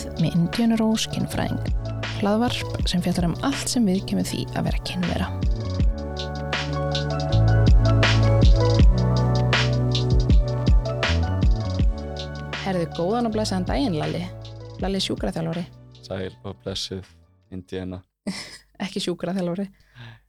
[0.00, 1.60] kynlífið með Indiana Rose kynfræðing.
[2.20, 5.26] Hlaðvarp sem fjallar um allt sem við kemur því að vera kynvera.
[12.64, 14.24] Herðu góðan og blessaðan daginn, Lalli.
[14.80, 15.64] Lalli sjúkraþjálfari,
[16.00, 17.08] Sæl og blessuð
[17.52, 18.02] Indiana.
[18.84, 19.68] ekki sjúkraþjálfari.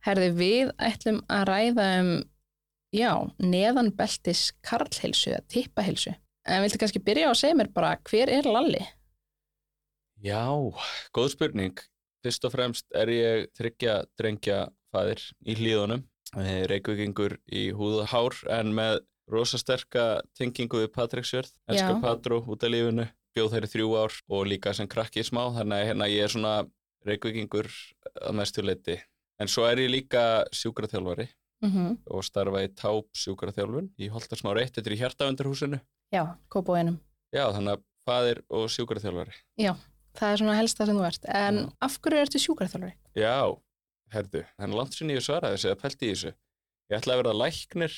[0.04, 2.16] Herðu við ætlum að ræða um,
[2.96, 6.16] já, neðanbeltis karlheilsu eða tippahilsu.
[6.50, 8.82] En viltu kannski byrja á að segja mér bara, hver er Lalli?
[10.22, 10.46] Já,
[11.16, 11.80] góð spurning.
[12.22, 14.60] Fyrst og fremst er ég þryggja drengja
[14.94, 16.04] fæðir í hlýðunum.
[16.70, 21.50] Reykjavíkingur í húð og hár en með rosa sterka tengingu við Patreksjörð.
[21.68, 22.02] Elskar Já.
[22.04, 23.08] Patró út af lífinu.
[23.36, 25.48] Bjóð þeirri þrjú ár og líka sem krakki smá.
[25.58, 26.56] Þannig að hérna, ég er svona
[27.08, 27.70] Reykjavíkingur
[28.22, 29.00] að mestu leiti.
[29.42, 34.74] En svo er ég líka sjúkraþjálfari Mm og starfa í táp sjúkraþjálfun í Holtarsmára 1.
[34.76, 35.80] Þetta er í hjartavendurhúsinu.
[36.12, 36.98] Já, kópóinum.
[37.30, 39.36] Já, þannig að faðir og sjúkraþjálfari.
[40.18, 41.28] Það er svona helsta sem þú ert.
[41.32, 41.68] En Já.
[41.88, 42.96] af hverju ertu sjúkraþjálfari?
[43.16, 43.36] Já,
[44.12, 46.34] herðu, þannig langt sinni ég svaraði þessi að pælti í þessu.
[46.92, 47.94] Ég ætlaði að verða læknir,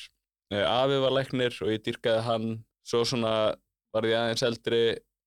[0.53, 2.47] eh, afi var læknir og ég dýrkaði hann,
[2.85, 3.33] svo svona
[3.93, 4.83] var ég aðeins eldri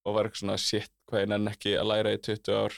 [0.06, 2.74] og var eitthvað svona shit hvað ég nenn ekki að læra í 20 ár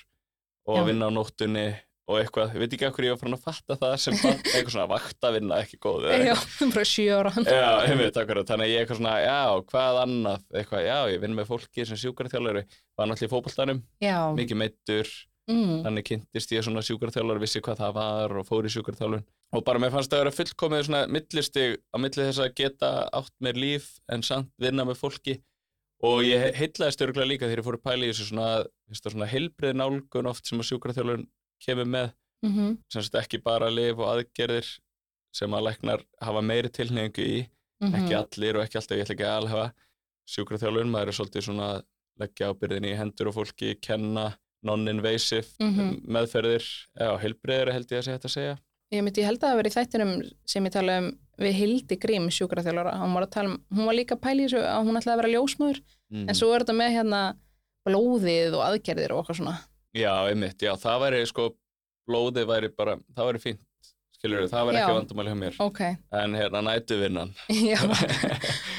[0.69, 0.85] og Já.
[0.89, 1.67] vinna á nóttunni
[2.09, 4.75] og eitthvað, ég veit ekki okkur ég var farin að fatta það sem barn, eitthvað
[4.75, 6.35] svona vaktavinna ekki góð Já,
[6.73, 7.33] bara sjö ára.
[7.45, 9.39] Já, einmitt, akkurat, þannig að ég eitthvað svona, já,
[9.73, 12.63] hvað annað, eitthvað, já, ég vinn með fólki sem sjúkraþjálfari,
[12.97, 14.19] var náttúrulega í fótboltanum, Já.
[14.41, 15.13] mikið meittur,
[15.49, 15.79] Mm.
[15.81, 19.23] þannig kynntist ég svona sjúkarþjálfar vissi hvað það var og fór í sjúkarþjálfun
[19.57, 22.91] og bara mér fannst það að vera fullkomið svona millistig á milli þess að geta
[23.17, 25.39] átt mér líf en samt vinna með fólki.
[26.05, 28.51] Og ég heitlaðist örgulega líka þegar ég fór að pæla í þessu svona,
[29.01, 31.25] svona heilbrið nálgun oft sem að sjúkarþjálfun
[31.65, 32.11] kemur með
[32.43, 34.67] Mm sem sagt ekki bara lif og aðgerðir
[35.35, 37.39] sem að læknar hafa meiri tilnefningu í
[37.83, 39.65] ekki allir og ekki alltaf ég ætla ekki að alhafa
[40.29, 41.83] sjúkraþjálfun, maður er svolítið svona að
[42.23, 44.29] leggja ábyrðin í hendur og fólki kenna
[44.67, 46.03] non-invasive Mhm.
[46.07, 46.65] meðferðir,
[46.99, 48.57] já, heilbreyðir held ég að sé hægt að segja.
[48.93, 50.13] Ég myndi, ég held að það veri í þættinum
[50.47, 52.95] sem ég tala um við Hildi Grím sjúkraþjálfara.
[53.03, 55.15] Hún var að tala um, hún var líka að pæla í þessu að hún ætlaði
[55.15, 55.81] að vera ljósmóður.
[56.11, 56.29] Mm.
[56.29, 57.21] En svo er þetta með hérna
[57.87, 59.59] blóðið og aðgerðir og okkar svona.
[59.97, 61.49] Já, einmitt, já, það væri sko,
[62.09, 63.65] blóðið væri bara, það væri fínt,
[64.19, 64.83] skilur það væri Já.
[64.85, 65.57] ekki vandamáli hjá mér.
[65.63, 65.81] Ok,
[66.19, 67.31] En hérna nætuvinnan.
[67.71, 67.79] já.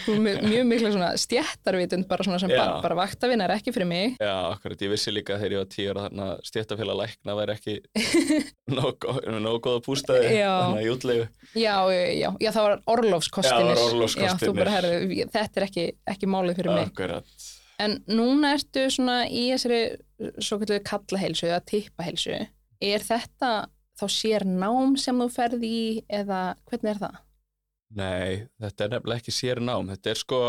[0.06, 2.60] Þú er með mjög mikla svona stjættarvitund bara svona sem Já.
[2.60, 4.18] bara, bara vaktavinn er ekki fyrir mig.
[4.20, 7.78] já, akkurat, ég vissi líka þegar ég var tíu ára þarna stéttafélag lækna væri ekki
[8.76, 10.52] nóg góða pústaði, Já.
[10.66, 11.28] þannig að jútlegu.
[11.56, 13.72] Já, já, já, það var orlofskostinir.
[13.72, 14.44] Já, það var orlofskostirnir.
[14.44, 16.92] Já, þú bara herðu, þetta er ekki, ekki málið fyrir mig.
[16.92, 17.40] Akkurat.
[17.80, 19.82] En núna ertu svona í þessari
[20.44, 22.40] svo kallu kallaheilsu eða tippaheilsu.
[22.84, 23.52] Er þetta
[24.00, 27.20] þá sér nám sem þú ferð í eða hvernig er það?
[28.00, 29.90] Nei, þetta er nefnilega ekki sér nám.
[29.94, 30.42] Þetta er sko,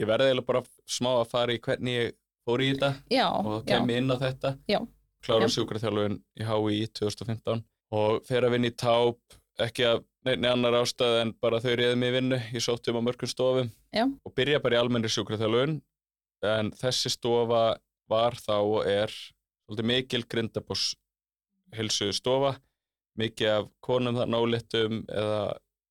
[0.00, 2.16] ég verði eiginlega bara smá að fara í hvernig ég
[2.48, 4.54] fór í þetta Já, og kem inn á þetta.
[4.70, 4.80] Já.
[5.20, 5.54] Klára Já.
[5.58, 7.62] sjúkraþjálfun í HÍ 2015
[8.00, 9.20] og fer að vinna í táp,
[9.60, 12.40] ekki að nefni annar ástæð en bara þau reyði mig í vinnu.
[12.56, 14.06] Ég sótti um á mörgum stofum Já.
[14.08, 15.78] og byrja bara í almennri sjúkraþjálfun
[16.46, 17.78] en þessi stofa
[18.10, 19.12] var þá og er
[19.86, 20.94] mikil grindabós
[21.76, 22.56] hilsu stofa,
[23.20, 25.42] mikið af konum þar náléttum eða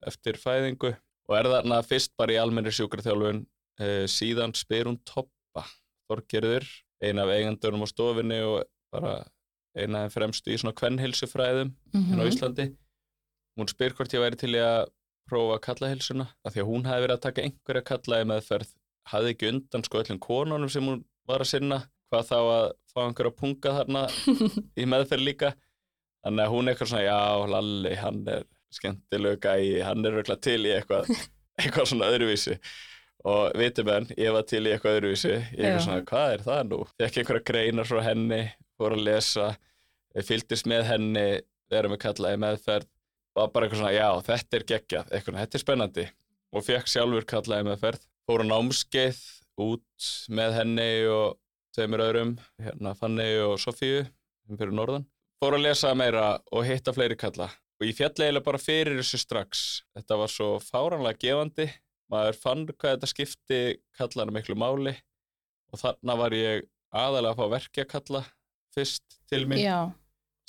[0.09, 0.91] eftir fæðingu
[1.29, 3.45] og er þarna fyrst bara í almennri sjúkraþjálfun
[3.79, 5.63] eh, síðan spyr hún Toppa
[6.09, 6.65] Þorgerður,
[7.05, 9.19] ein af eigandunum á stofinni og bara
[9.77, 12.09] eina af fremstu í svona kvennhilsufræðum Mhm.
[12.09, 12.65] hérna á Íslandi
[13.59, 14.89] hún spyr hvort ég væri til að
[15.29, 18.71] prófa kallahilsuna, af því að hún hefði verið að taka einhverja kallaði meðferð
[19.11, 23.01] hafði ekki undan sko öllum konunum sem hún var að sinna, hvað þá að fá
[23.05, 24.05] einhverja punga þarna
[24.79, 25.51] í meðferð líka.
[26.25, 30.43] Þannig að hún er eitthvað svona, já, Lalli, hann er skemmtilegu gæi, hann er röglega
[30.43, 31.09] til í eitthvað,
[31.61, 32.57] eitthvað svona öðruvísi.
[33.29, 36.61] Og vitum enn, ég var til í eitthvað öðruvísi, ég er svona, hvað er það
[36.69, 36.81] nú?
[36.99, 38.41] Fekk einhverja greinar frá henni,
[38.79, 39.49] fór að lesa,
[40.15, 41.25] ég fylgdist með henni,
[41.71, 42.87] vera með kallaði meðferð,
[43.37, 46.07] var bara eitthvað svona, já, þetta er geggjað, eitthvað, þetta er spennandi.
[46.49, 49.17] Og fekk sjálfur kallaði meðferð, fór á námskeið
[49.57, 51.39] út með henni og
[51.73, 54.03] tveimur öðrum, hérna Fanny og Sofíu,
[54.45, 55.07] sem fyrir norðan,
[55.41, 57.47] fór að lesa meira og hitta fleiri kalla.
[57.79, 59.63] Og ég fjalli eiginlega bara fyrir þessu strax,
[59.97, 61.65] þetta var svo fáranlega gefandi,
[62.11, 63.59] maður fann hvað þetta skipti
[63.97, 64.93] kallana miklu máli.
[65.73, 68.23] Og þarna var ég aðalega að fá verkja kalla
[68.75, 69.61] fyrst til mín.
[69.63, 69.89] Já,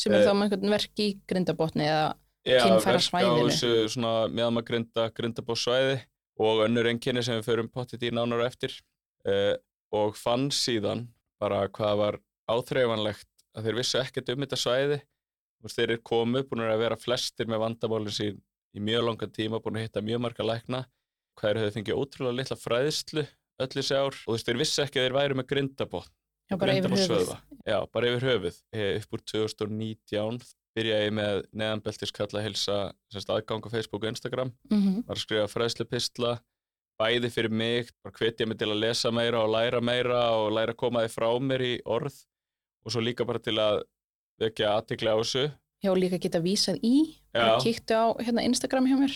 [0.00, 2.06] sem er Eh, þá með einhvern verk í grindabotni eða
[2.44, 3.34] Já, kynfærasvæðinu.
[3.36, 6.00] verk á þessu svona meðamagrinda grindabóssvæði
[6.40, 8.74] og önnur enginni sem við förum pottit í nánar eftir
[9.28, 9.56] uh,
[9.94, 11.06] og fann síðan
[11.40, 12.20] bara hvað var
[12.50, 17.00] áþreifanlegt að þeir vissu ekkert um þetta svæði veist, þeir eru komu, búin að vera
[17.00, 18.40] flestir með vandamálinn sín
[18.76, 20.84] í mjög langan tíma, búin að hitta mjög marga lækna
[21.40, 23.22] eru þau fengið ótrúlega litla fræðslu
[23.60, 26.16] öll þessi ár og þú veist, þeir vissi ekki að þeir væri með grindabotn
[26.50, 27.28] Já, bara yfir höfuð.
[27.62, 28.56] Já, bara yfir höfuð.
[28.74, 30.40] Eh, Upp úr 2019
[30.76, 32.78] byrjaði ég með neðanbeltis kalla hilsa
[33.20, 34.52] aðgang á Facebook og Instagram.
[34.70, 36.34] Mm Var að skrifa fræðslupistla,
[37.00, 40.74] bæði fyrir mig, bara hvetja mig til að lesa meira og læra meira og læra
[40.74, 42.14] að koma þið frá mér í orð
[42.84, 43.82] og svo líka bara til að
[44.40, 45.50] vekja aðtikla á þessu.
[45.80, 47.16] Já, líka geta vísað í.
[47.32, 47.56] Já.
[47.60, 49.14] kíktu á hérna, Instagram hjá mér.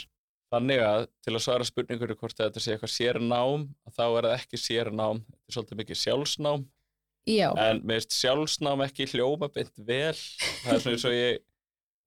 [0.54, 4.60] Þannig að til að svara spurningur hvort þetta sé eitthvað sérnám, þá er það ekki
[4.60, 6.66] sérnám, þetta er svolítið mikið sjálfsnám
[7.26, 10.12] Já, En mér finnst sjálfsnám ekki hljóma beint vel.
[10.64, 11.38] Það er svona eins og ég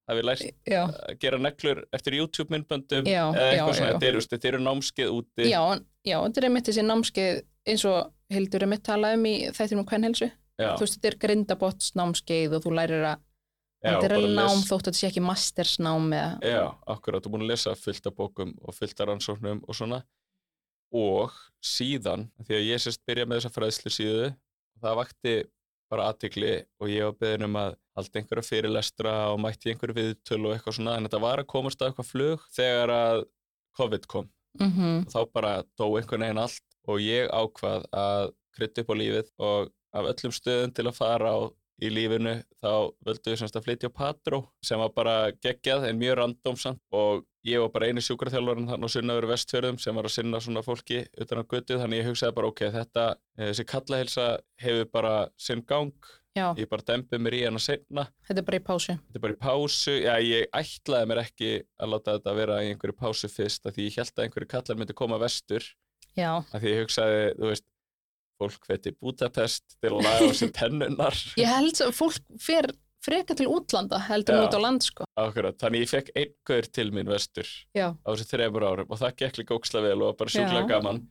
[0.07, 0.43] hafi lært
[0.75, 3.93] já, að gera neglur eftir YouTube myndböndum Já, eða eitthvað svona.
[3.95, 5.47] Þetta eru, þetta eru námskeið úti.
[5.49, 5.61] já,
[6.05, 9.87] þetta er einmitt þessi námskeið eins og Hildur er mitt talað um í þættinum um
[9.89, 10.29] kvennhelsu.
[10.57, 13.19] Þú veist, þetta er grindabotts námskeið og þú lærir að,
[13.85, 17.21] þetta er alveg nám les- þótt að þetta sé ekki mastersnám eða, Já, akkurat.
[17.23, 19.99] Þú er búin að lesa fullt af bókum og fullt af rannsóknum og svona.
[20.97, 21.33] Og
[21.63, 24.27] síðan, því að ég sérst byrja með þessa fræðslu síðu,
[24.83, 25.35] það vakti
[25.91, 30.49] bara aðtikli og ég var beðin um að halda einhverja fyrirlestra og mætti einhverju viðtölu
[30.49, 30.97] og eitthvað svona.
[30.97, 33.21] En þetta var að komast að eitthvað flug þegar að
[33.77, 34.29] COVID kom.
[34.59, 38.95] mm og þá bara dó einhvern veginn allt og ég ákvað að krytta upp á
[39.01, 41.39] lífið og af öllum stöðum til að fara á
[41.77, 45.99] í lífinu þá völdum við semst að flytja á Patró sem var bara geggjað en
[45.99, 50.15] mjög randómsamt og ég var bara eini sjúkraþjálfarinn þannig á sunnaveru vestfjörðum sem var að
[50.17, 53.05] sinna svona fólki utan á götu þannig ég hugsaði bara ok, þetta,
[53.37, 54.27] eh, þessi kallahilsa
[54.63, 55.93] hefur bara sinn gang.
[56.37, 58.03] Já, ég bara dempi mér í hana seinna.
[58.27, 58.93] Þetta er bara í pásu.
[58.93, 61.49] þetta er bara í pásu, já ég ætlaði mér ekki
[61.81, 64.77] að láta þetta vera í einhverju pásu fyrst af því ég held að einhverju kallar
[64.77, 65.65] myndi koma vestur.
[66.13, 67.65] Já, af því ég hugsaði, þú veist
[68.37, 72.69] fólk veit í Budapest til að laga á sér tennunnar ég held að fólk fer
[73.07, 75.05] freka til útlanda heldur en út á land, sko.
[75.17, 79.15] Akkurat, þannig ég fekk einhver til mín vestur Já, á þessi þremur árum og það
[79.23, 80.71] gekk líka óksla vel og bara sjúklega Já.
[80.75, 81.01] gaman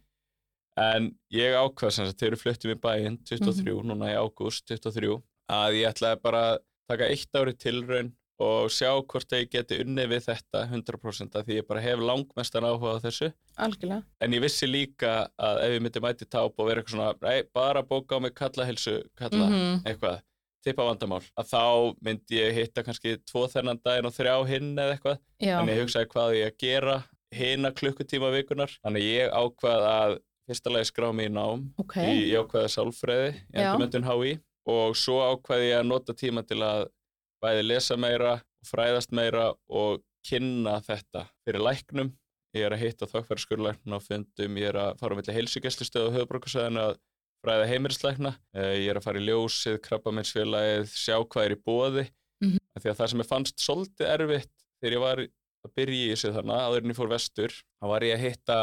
[0.76, 3.87] en ég ákvað sem sagt, þegar við fluttum í bæinn 23, Mhm.
[3.90, 6.58] núna í ágúst 23, að ég ætlaði bara að
[6.90, 11.54] taka eitt ári tilraun og sjá hvort ég geti unnið við þetta 100% af því
[11.62, 14.02] ég bara hef langmestan áhuga á þessu algjörlega.
[14.20, 17.43] En ég vissi líka að ef ég myndi mæti táp og vera eitthvað svona, nei,
[17.54, 19.82] bara bóka á mig kalla hilsu, kalla Mhm.
[19.87, 20.20] eitthvað,
[20.66, 21.62] tippa vandamál, að þá
[22.04, 25.20] myndi ég hitta kannski tvo þennan daginn og þrjá hinn eða eitthvað.
[25.38, 26.96] Já, Þannig ég hugsaði hvað ég að gera
[27.36, 28.74] hina klukkutíma vikunar.
[28.82, 30.16] Þannig ég ákvað að
[30.46, 31.96] fyrsta lagi skrá mig í nám ok.
[32.06, 34.36] í jákvæða sálfræði í endurmyndun HÍ
[34.70, 36.86] og svo ákvaði ég að nota tíma til að
[37.42, 38.36] bæði lesa meira,
[38.66, 42.14] fræðast meira og kynna þetta fyrir læknum.
[42.56, 46.16] Ég er að hitta þokkverðskurlækna á fundum, ég er að fara á milli heilsugeslustöð og
[46.16, 46.96] höfubrókusæðinu að
[47.44, 52.04] fræða heimilislækna, Eh, ég er að fara í ljósið, krabbamennsfélagið, sjá hvað er í bóði.
[52.44, 52.58] Mhm.
[52.80, 54.52] Því að það sem ég fannst svolítið erfitt
[54.82, 55.18] þegar ég var
[55.66, 57.48] að byrja í þessu þarna, áður en ég fór vestur,
[57.80, 58.58] þá var ég að hitta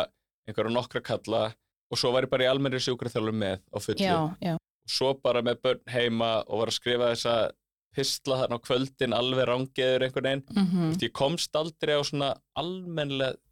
[0.48, 1.44] einhverja nokkra kalla
[1.92, 4.00] og svo var ég bara í almennri sjúkraþjálfur með á fullu.
[4.06, 7.52] Já, já, og svo bara með börn heima og var að skrifa þessa
[7.94, 10.44] pistla þarna á kvöldin alveg rángeður einhvern veginn.
[10.56, 10.66] Mm
[11.04, 12.34] ég komst aldrei á svona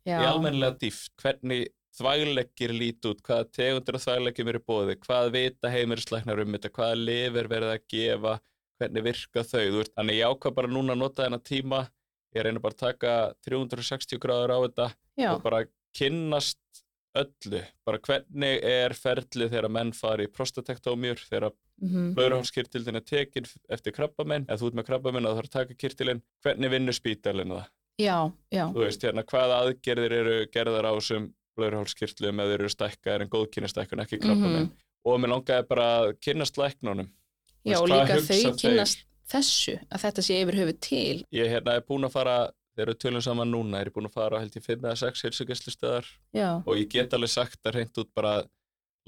[0.06, 1.68] í almennlega dýft hvernig
[1.98, 7.00] þvægleggir lít út hvaða tegundur af þvægleggjum eru bóði hvað vita heimirisleiknar um þetta hvaða
[7.02, 8.38] lif er verið að gefa
[8.82, 11.82] hvernig virka þau, þú veist, þannig ég ákvað bara núna að nota þennan tíma
[12.36, 14.88] ég reyna bara að taka 360 gráður á þetta
[15.20, 15.66] já, og bara
[15.98, 16.60] kynnast
[17.20, 21.50] öllu, bara hvernig er ferlið þegar menn fari í prostatektómjur, þegar
[21.84, 25.58] mhm, blöðruhálskirtildin er tekin eftir krabbamenn, eða þú ert með krabbamenn og það þarf að
[25.58, 27.70] taka kirtilinn, hvernig vinnur spítalinn það?
[28.02, 28.18] já,
[28.50, 31.28] já, Þú veist, hérna, hvaða aðgerðir eru gerðar á þessum
[31.58, 34.70] blöðruhálskirtlum eða þeir eru stækkaðir en góðkynastækkun, ekki krabbamenn.
[34.70, 34.88] Mhm.
[35.06, 37.10] Og mér langaði bara að kynnast læknunum.
[37.66, 38.58] já, veist, og líka þau þeir?
[38.62, 41.26] kynnast þessu, að þetta sé yfir höfu til.
[41.32, 44.18] Ég hérna, er búinn að fara, þegar við tölum saman núna, er ég búinn að
[44.18, 47.98] fara held ég 5 eða 6 heilsugeslustöðar Já, og ég get alveg sagt að reynd
[47.98, 48.50] út bara að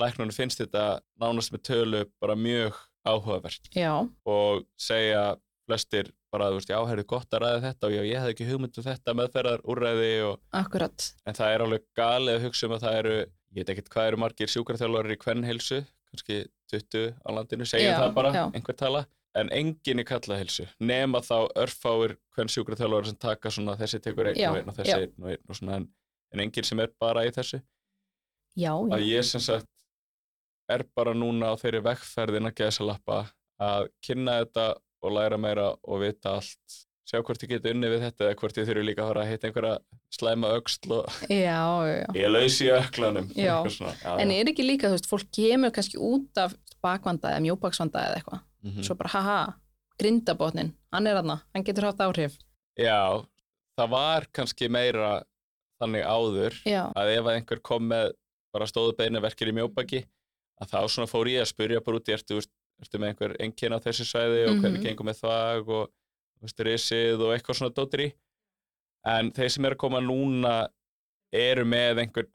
[0.02, 3.94] læknunum finnst þetta nánast með tölu bara mjög áhugavert já,
[4.26, 5.36] og segja
[5.68, 8.48] flestir bara, þú veist, já, heyrðu gott að ræða þetta og já, ég hefði ekki
[8.50, 11.10] hugmynd um þetta meðferðar úrræði og, akkurat.
[11.28, 14.12] en það er alveg galið að hugsa um að það eru, ég veit ekkert hvað
[14.12, 16.40] eru margir sjúkraþjálfarir í kvennheilsu, kannski
[16.74, 18.44] 20 á landinu, segja það bara, já.
[18.50, 19.04] einhver tala,
[19.38, 24.42] en enginn í kallaheilsu, nema þá örfáir hvern sjúkraþjálfarir sem taka svona þessi tekur einn
[24.50, 25.88] og einn og þessi einn og einn og svona, en,
[26.34, 27.62] en enginn sem er bara í þessu
[28.54, 29.70] Já, já, að ég sem sagt
[30.70, 33.18] er bara núna á þeirri vekkferðin að geða lappa
[33.64, 34.66] að kynna þetta
[35.04, 38.58] og læra meira og vita allt sjá hvort ég geti unni við þetta eða hvort
[38.62, 39.74] ég þurfi líka að fara að hitta einhverja
[40.16, 41.58] slæma öxl og já,
[41.92, 42.06] já.
[42.16, 43.58] ég laus í öklanum Já.
[43.60, 47.34] Eitthvað svona, já, En er ekki líka, þú veist, fólk kemur kannski út af bakvanda
[47.34, 48.42] eða mjóbaksvanda eða eitthvað.
[48.64, 48.84] Mhm.
[48.88, 49.38] Svo bara, haha,
[50.00, 52.38] grindabotnin, hann er aðna, hann getur haft áhrif.
[52.80, 53.24] já,
[53.78, 55.24] það var kannski meira
[55.82, 58.14] þannig áður Já, að ef einhver kom með
[58.54, 60.06] bara stóðu beinaverkir í mjóbaki
[60.62, 62.50] að þá svona fór ég að spyrja bara út í ertu, veist,
[62.84, 64.86] ertu með einhver engin á þessu svæði og hvernig Mhm.
[64.88, 65.90] gengur með þvag og
[66.68, 68.10] risið og eitthvað svona dóttir í
[69.06, 70.68] en þeir sem eru að koma núna
[71.34, 72.28] eru með einhver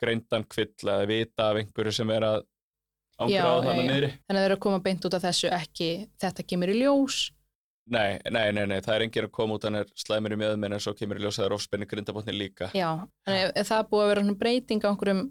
[0.00, 2.44] greindan kvill að vita af einhverju sem er að
[3.18, 5.88] ángra á þannig niðri Þannig að þeir eru að koma beint út af þessu ekki,
[6.22, 7.16] þetta kemur í ljós.
[7.88, 10.74] Nei, nei, nei, nei, það er enginn að koma út hann er slæmur í mjöðminn
[10.76, 12.68] en svo kemur í ljós að það er ofspenni grindabotni líka.
[12.76, 12.90] Já,
[13.26, 15.22] þannig að er það búið að vera breyting á einhverjum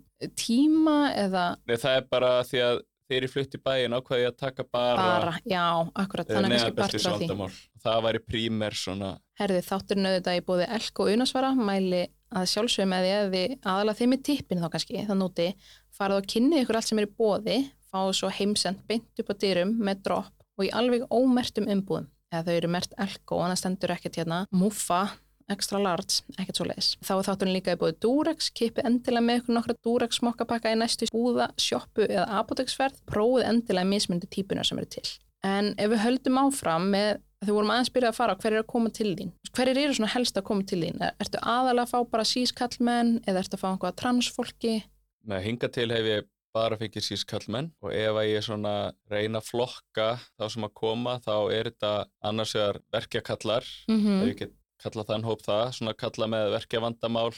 [0.42, 4.34] tíma eða Nei, það er bara því að þeir eru flutt í bæin ákvaði ég
[4.34, 5.64] að taka bara, bara, já,
[6.04, 7.50] akkurat, þannig að kannski partur af því.
[7.88, 12.04] Það væri prímer svona, Herði, þátturinn auðvitað í búið elk og unasvara, mæli
[12.36, 15.48] að sjálfsögum því að þið aðalega þeim með tippin þá kannski, það núti,
[15.96, 19.36] farið og kynnið ykkur allt sem er í bóði, fáið svo heimsend beint upp á
[19.40, 22.10] dyrum með dropp og í alveg ómertum umbúðum.
[22.34, 25.06] Eða þau eru mert elk og annars stendur ekkert hérna, muffa,
[25.52, 26.90] extra large, ekkert svo leiðis.
[27.06, 30.80] Þá er þátturinn líka í búið Durex, kipið endilega með ykkur nokkra Durex smokkapakka í
[30.80, 35.08] næstu búða, sjoppu eða apoteksferð, prófið endilega mismundi típunar sem eru til.
[35.48, 38.64] En ef við höldum áfram með þau vorum aðeins byrjað að fara á hverju er
[38.64, 41.86] að koma til þín hverjir eru svona helst að koma til þín Er, ertu aðalega
[41.86, 44.74] að fá bara sískallmenn eða ertu að fá einhvað transfólki
[45.28, 46.28] með hinga til hef ég
[46.58, 48.74] bara fengið sískallmenn og ef að ég svona
[49.12, 50.08] reyna að flokka
[50.40, 51.92] þá sem að koma þá er þetta
[52.26, 54.24] annars vegar verkjakallar, mm ef -hmm.
[54.32, 57.32] ég get kalla þann hóp það, svona kalla með verkjavandamál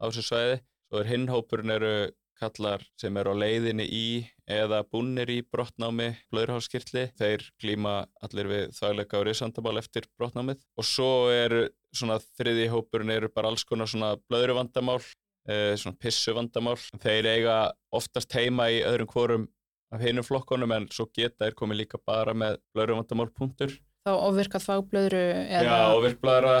[0.00, 0.62] á þessu svæði.
[0.86, 1.94] Svo er hinn hópurinn eru
[2.36, 4.06] kallar sem eru á leiðinni í
[4.46, 7.08] eða búnir í brottnámi blöðurháskirtli.
[7.18, 10.60] Þeir glíma allir við þvægleika og risandamál eftir brottnámið.
[10.76, 15.00] Og svo eru svona þriði hópurinn eru bara alls konar svona blöðurvandamál,
[15.48, 16.76] eh, svona pissuvandamál.
[17.00, 17.56] Þeir eiga
[17.92, 19.48] oftast heima í öðrum hvorum
[19.92, 23.72] af hinum flokkonum en svo geta þeir komið líka bara með blöðurvandamál punktur.
[24.06, 26.54] Þá ofvirkað fagblöðru eða Já, og virkblæðra,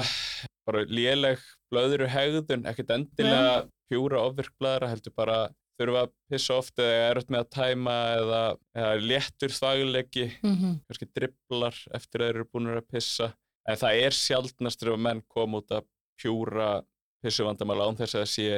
[0.66, 3.54] bara léleg blöðru hegðun, ekkert endilega
[3.90, 5.38] pjúra ofvirkblæðra, heldur bara
[5.76, 8.40] þurfa að pissa oft eða er með að tæma eða,
[8.80, 10.78] eða léttur þvæguleiki, Mhm.
[10.88, 13.32] kannski dribblar eftir að þeir eru búin að pissa.
[13.68, 15.84] En það er sjaldnastur ef menn kom út að
[16.22, 16.82] pjúra
[17.22, 18.48] pissuvandamál án þess að það sé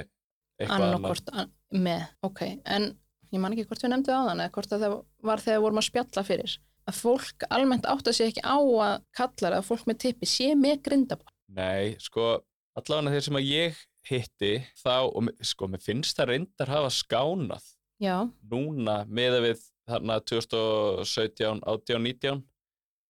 [0.61, 0.95] eitthvað annað.
[0.95, 2.89] annarkort an með, ok en
[3.33, 5.65] ég man ekki hvort við nefndum á þann eða hvort að það var þegar við
[5.67, 6.57] vorum að spjalla fyrir
[6.89, 10.53] að fólk almennt átt að sé ekki á að kallar að fólk með tippi sé
[10.59, 12.37] með grindabótt Nei, sko,
[12.77, 17.67] allavega þeir sem að ég hitti þá, og sko, mér finnst það reyndar hafa skánað
[18.01, 18.17] já,
[18.49, 22.43] núna meða við þarna 2017, 18, 19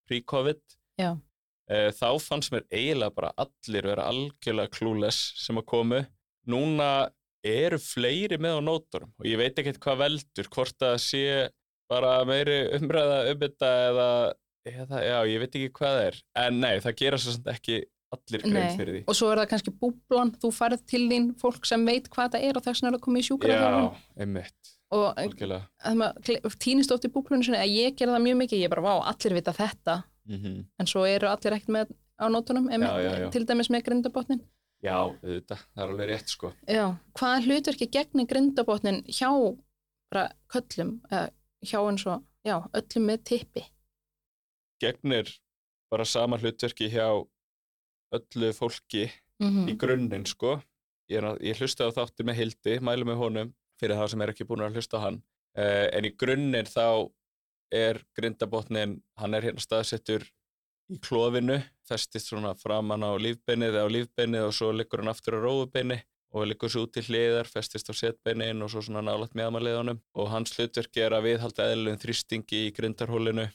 [0.09, 0.61] pre-covid.
[0.99, 1.13] Já.
[1.69, 6.03] Eh, þá fannst mér eiginlega bara allir vera algjörlega klúles sem að komu.
[6.49, 7.11] Núna
[7.45, 11.25] eru fleiri með á nóturum og ég veit ekkert hvað veldur hvort það sé
[11.89, 14.09] bara meiri umræða um þetta eða,
[14.69, 16.19] eða já, ég veit ekki hvað það er.
[16.45, 17.79] En nei, það gera svo samt ekki
[18.15, 19.01] allir grein fyrir því.
[19.11, 22.47] og svo er það kannski búblan þú færð til þín fólk sem veit hvað það
[22.49, 23.73] er og þess vegna er það komið í sjúkra Já,
[24.25, 25.67] einmitt, og algjörlega.
[25.91, 28.73] að maður týnist oft í búblunum sinni að ég gera það mjög mikið, ég er
[28.73, 29.99] bara, vá, allir vita þetta.
[30.29, 33.29] Mm en svo eru allir ekkert með á nótunum, Já, já, já.
[33.33, 34.41] til dæmis með grindabotnin
[34.85, 36.53] Já, auðvitað, það er alveg rétt sko.
[36.69, 36.85] Já,
[37.19, 39.29] hvaða hlutverki gegnir grindabotnin hjá
[40.13, 41.29] bara köllum, eða
[41.67, 43.65] hjá eins og, já, öllum með tippi?
[44.79, 45.31] gegnir
[45.91, 47.09] bara sama hlutverki hjá
[48.15, 50.57] öllu fólki Mm í grunninn sko.
[51.07, 54.47] Ég, ég hlusta á þáttir með Hildi mælu með honum fyrir það sem er ekki
[54.49, 55.21] búin að hlusta á hann.
[55.55, 57.07] Uh, en í grunninn þá
[57.71, 60.27] er grindabotnin hann er hérna staðsettur
[60.91, 65.39] í klófinu festist svona framan á lífbeinið eða á lífbeinið og svo liggur hann aftur
[65.39, 66.01] á rófubeini
[66.35, 70.31] og liggur svo út til hliðar, festist á setbeinin og svo svona nálægt meðamaliðunum og
[70.33, 73.47] hans hlutverki er að viðhalda eðlum þrýstingi í grindarhólinu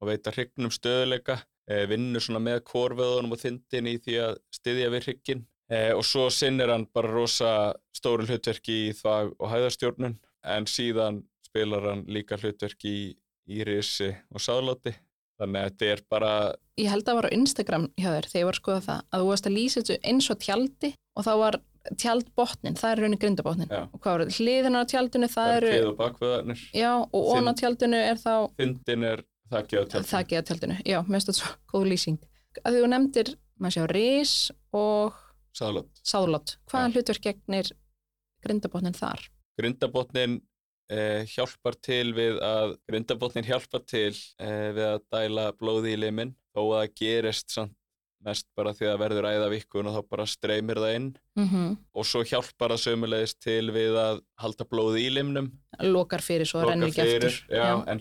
[0.00, 4.92] og veita hrygnum stöðuleika, eh, vinnur svona með kórveðunum og þindin í því að styðja
[4.94, 5.46] við hrygginn.
[5.70, 11.22] Eh, og svo sinnir hann bara rosa stóru hlutverki í þvag og hæðarstjórnun en síðan
[11.46, 13.04] spilar hann líka hlutverki í,
[13.48, 14.96] í risi og sáðláti.
[15.40, 16.32] Þannig að þetta er bara
[16.80, 19.00] Ég held að það var á Instagram hjá þér þegar ég var að skoða það,
[19.10, 21.60] að þú varst að lýsa eins og tjaldi og þá var
[22.00, 23.70] tjaldbotnin, það er raunin grindabotnin.
[23.72, 23.82] Já.
[23.86, 27.30] og hvað það, hliðina á tjaldinu, það það er eru klið og bakveðarnir já, og
[27.34, 30.10] ón á tjaldinu er þá þindin er þakki á tjaldinu.
[30.12, 32.22] Þakið á tjaldinu, já, mér finnst þetta svo góð lýsing.
[32.60, 34.34] Að þú nefndir, maður sjá, ris
[34.76, 35.20] og
[35.56, 36.56] sáðlát.
[36.70, 37.72] hvaða hlutverk gegnir
[38.44, 39.24] grindabotnin þar?
[39.60, 40.38] grindabotnin
[40.90, 46.34] eh, hjálpar til við að grindabotnin hjálpar til eh, við að dæla blóði í limin.
[46.50, 47.76] Þó að gerist samt
[48.24, 51.10] mest bara því að verður æðavíkun og þá bara streymir það inn.
[51.40, 55.50] Mm og svo hjálpar það sömulegist til við að halda blóði í limnum.
[55.80, 58.00] Lokar fyrir svo það lokar rennir ekki fyrir, eftir já, En,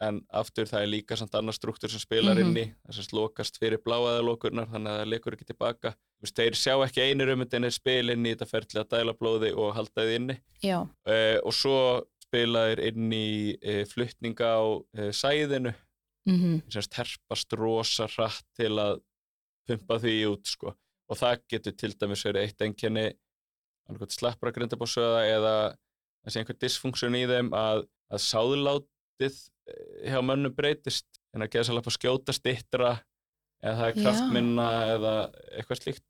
[0.00, 2.46] en aftur það er líka samt annar struktúr sem spilar Mhm.
[2.46, 5.94] inn í það sem slokast fyrir bláaðalokurnar þannig að það lekur ekki tilbaka.
[6.24, 9.74] Þeir sjá ekki einir um þetta spil inn í þetta ferli að dæla blóði og
[9.74, 10.36] halda þið inni.
[10.62, 11.76] Já, uh, og svo
[12.22, 15.74] spila þeir inn í uh, flutninga á uh, sæðinu.
[16.28, 19.00] Mhm, semst herpast rosa hratt til að
[19.70, 20.74] pumpa því út sko.
[21.10, 23.08] og það getur til dæmis verið eitt enginni
[24.14, 25.54] slappra grindabósöða eða
[26.28, 29.38] sé einhver dysfunksjón í þeim að, að sáðlátið
[29.70, 31.08] eh, hjá mönnum breytist.
[31.34, 32.92] En að geða sér að skjóta stittra
[33.62, 34.02] eða það er Já.
[34.02, 35.14] kraftminna eða
[35.56, 36.06] eitthvað slíkt.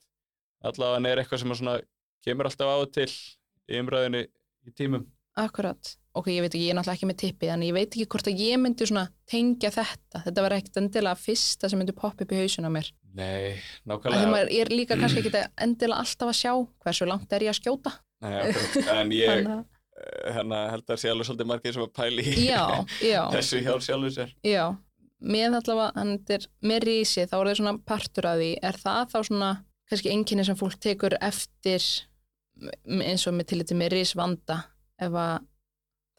[0.65, 1.79] Allavega er eitthvað sem svona,
[2.25, 3.09] kemur alltaf á til
[3.71, 5.07] í umræðinu í tímum.
[5.41, 5.95] Akkurat.
[6.17, 8.29] Ok, ég veit ekki, ég er náttúrulega ekki með tippið en ég veit ekki hvort
[8.29, 8.89] að ég myndi
[9.31, 10.25] tengja þetta.
[10.27, 13.91] Þetta var ekkert endilega fyrsta sem myndi poppa upp í hausun á mér Nei, að
[13.91, 14.31] nákvæmlega.
[14.31, 16.53] maður er líka kannski ekki endilega alltaf að sjá
[16.85, 17.93] hversu langt er ég að skjóta.
[18.23, 18.91] Nei, akkurat.
[18.95, 19.67] en ég Þannig að-
[20.35, 22.63] hérna held að það sé alveg svolítið margir sem að pæli í já,
[23.05, 24.31] já, þessu hjá sjálfur sér.
[24.47, 24.65] Já.
[25.21, 28.51] Með allavega, hann er með rísi þá er það svona partur af því.
[28.65, 29.51] Er það þá svona,
[29.91, 31.85] kannski einkinni sem fólk tekur eftir
[32.89, 34.57] eins og með tilliti með rísvanda
[35.01, 35.35] ef að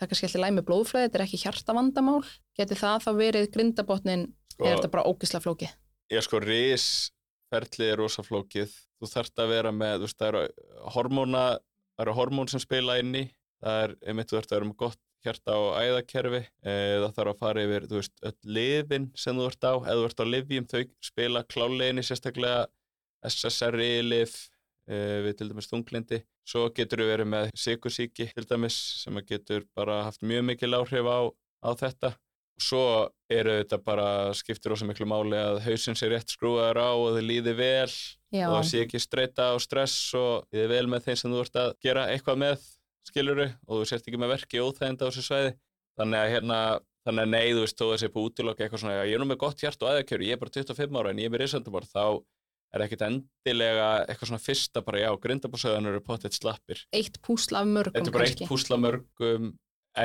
[0.02, 2.22] það kannski alltaf læg með blóðflæði þetta er ekki hjartavandamál.
[2.58, 5.74] Geti það þá verið grindabotnin sko, er þetta bara ógisla flókið
[6.12, 6.86] ég sko ris
[7.52, 8.74] ferlið er rosa flókið.
[9.02, 11.46] Þú þarft að vera með, þú veist, það eru hormóna,
[11.96, 13.24] það eru hormón sem spila inn í.
[13.62, 17.32] Það er, einmitt þú þarft að vera með gott hjarta og æðakerfi e, það þarf
[17.32, 20.26] að fara yfir, þú veist, öll lifin sem þú ert á, eða þú ert á
[20.26, 22.64] livjum þau spila kláleginni sérstaklega
[23.30, 24.34] SSRI-lif
[24.90, 29.68] e, við til dæmis þunglindi svo getur við verið með sikursíki til dæmis sem getur
[29.78, 32.16] bara haft mjög mikil áhrif á, á þetta
[32.62, 32.84] svo
[33.32, 37.24] eru þetta bara skiptir ósað miklu máli að hausinn sé rétt skrúaður á og þau
[37.26, 37.90] líði vel
[38.34, 41.42] já, og það sé ekki streyta og stress og líði vel með þeim sem þú
[41.46, 42.70] ert að gera eitthvað með
[43.10, 45.54] skiluru og þú sért ekki með verki óþæginda á þessu svæði.
[46.00, 46.60] Þannig að hérna
[47.06, 49.28] þannig að nei, þú veist, þó að sé på útilokka eitthvað svona, ég er nú
[49.32, 51.88] með gott hjart og aðeikjöru, ég er bara 25 ára en ég er með risandumar,
[51.90, 52.04] þá
[52.72, 56.86] er ekkit endilega eitthvað svona fyrsta bara, já, grindabósöðan eru pottet slappir.
[56.96, 58.46] Eitt púsl af mörgum þetta er bara kannski.
[58.46, 59.50] eitt púsla mörgum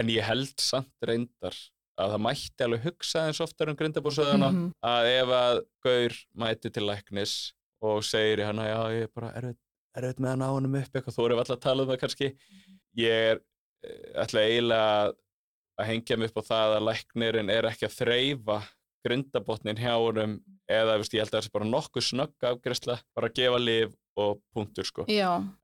[0.00, 1.60] en ég held samt reyndar
[1.98, 4.70] að það mætti alveg hugsa eins oftar um grindabósöðana Mhm.
[4.84, 7.34] að ef að Gaur mæti til læknis
[7.82, 11.16] og segir í hana já ég er bara erfitt, með að ná honum upp eitthvað
[11.16, 12.28] þú erum alltaf að tala um það kannski.
[12.96, 13.40] Ég er
[13.84, 15.12] eh, ætla eiginlega
[15.78, 18.58] að hengja mig upp á það að læknirinn er ekki að þreyfa
[19.06, 23.28] grindabotnin hjá honum eða veist, ég held að það sé bara nokkuð snögg afgræsla bara
[23.30, 25.04] að gefa lif og punktur sko.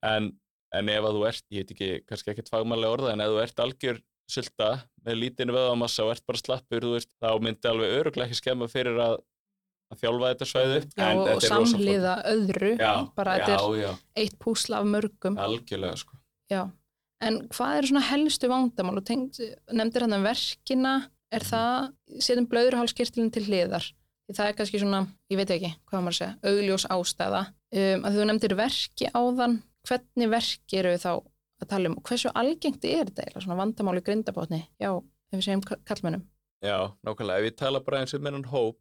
[0.05, 0.29] En,
[0.73, 3.41] en ef að þú ert, ég veit ekki, kannski ekkert fagmannlega orða, en ef þú
[3.43, 4.01] ert algjör
[4.33, 4.71] sulta
[5.07, 8.69] með lítinu vöðamassa og ert bara slappur, þú veist, þá myndi alveg öruglega ekki skemma
[8.71, 9.17] fyrir að,
[9.93, 10.93] að þjálfa þetta svæði upp.
[10.97, 12.75] já en og, er samliða öðru.
[12.77, 15.41] Já, bara já, þetta er eitt púsl af mörgum.
[15.43, 16.21] Algjörlega, sko.
[16.53, 16.63] Já,
[17.25, 19.01] en hvað eru svona helstu vandamál?
[19.01, 19.43] Og tengd,
[19.73, 20.95] nefndir hann verkina,
[21.33, 21.91] er það,
[22.21, 23.89] setjum blöðurhálskirtilin til hliðar,
[24.29, 27.45] því það er kannski svona, ég veit ekki, hvað á maður að segja, augljós ástæða,
[27.81, 31.13] um, að þú nefndir verki áðan, hvernig verki eru þá
[31.65, 34.91] að tala um hversu algengt er þetta eiginlega svona vandamál í grindabotni, já,
[35.33, 36.29] ef við segjum kallmennum,
[36.63, 38.77] Já, nákvæmlega, ef ég tala bara eins um hennan hóp,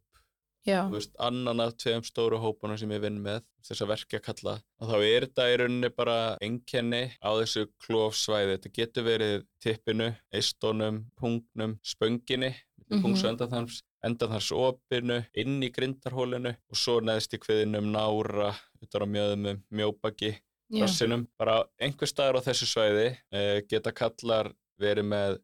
[0.62, 4.20] já, þú veist, annan af tveim stóru hópunum sem ég vinn með, þess að verkja
[4.22, 8.52] kalla, að þá er þetta í rauninni bara enkenni á þessu klófsvæði.
[8.54, 13.02] Þetta getur verið tippinu, eistónum, pungnum, spönginni, mm Mhm.
[13.02, 19.06] pungs og endaþarms, endaþarmsopinu, inn í grindarhólinu og svo neðst í kviðinum nára, utan á
[19.08, 20.34] mjöðumum, mjóbaki,
[20.80, 21.26] rassinum.
[21.38, 25.40] Bara einhver staðar á þessu svæði eh, geta kallar verið með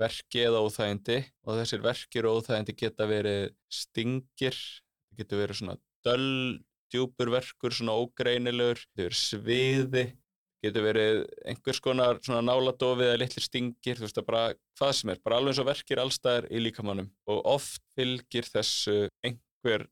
[0.00, 4.56] verki eða óþægindi og þessir verkir og óþægindi geta verið stingir,
[5.18, 10.04] getur verið svona döll, djúpur verkur, svona ógreinilegur, getur verið sviði,
[10.64, 14.44] getur verið einhvers konar svona náladofið eða litlir stingir, þú veist það bara
[14.80, 18.96] hvað sem er, bara alveg eins og verkir allstaðar í líkamannum og oft fylgir þessu
[19.24, 19.86] einhver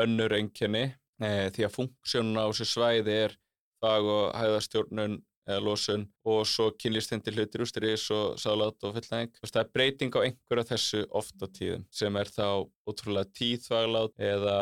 [0.00, 0.84] önnur einkenni
[1.22, 3.36] eh, því að funksjónun á þessu svæði er
[3.84, 9.32] fag og hæðastjórnun eða losun og svo kynlýstindi hlutir ústyrís og sálat og fullnæðing.
[9.44, 12.46] Það er breyting á einhverja þessu oft á tíðum sem er þá
[12.88, 14.58] ótrúlega tíðþvaglát eða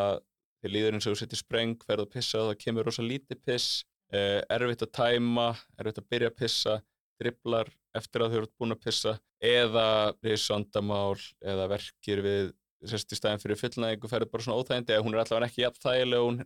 [0.62, 3.42] þið líður eins og þú setjir spreng, ferð að pissa og það kemur rosa lítið
[3.46, 5.46] piss, eh, erfitt að tæma,
[5.78, 6.80] erfitt að byrja að pissa,
[7.22, 9.86] driblar eftir að þau eru búin að pissa eða
[10.22, 15.14] risondamál eða verkir við sérst í staðin fyrir fullnæðingu ferður bara svona óþægindi eða hún
[15.14, 16.40] er allavega ekki jafn þægileg og hún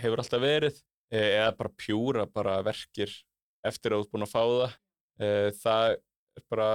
[0.00, 0.78] hefur alltaf verið
[1.20, 3.12] eða bara pjúra bara verkir
[3.64, 4.74] eftir að þú ert búin að fá það.
[5.24, 6.68] Eh, það er bara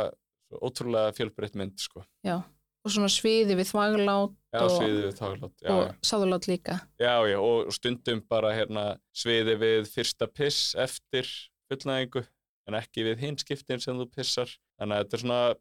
[0.64, 2.04] ótrúlega fjölbreytt mynd sko.
[2.26, 5.96] já, og svona sviði við þvaglát já, Og- sviði við þáglát já, og já.
[6.02, 11.28] sáðulát líka, já, já, og stundum bara hérna, sviði við fyrsta piss eftir
[11.70, 12.24] fullnæðingu
[12.70, 14.50] en ekki við hinn skiptin sem þú pissar.
[14.80, 15.56] Þannig að þetta er svona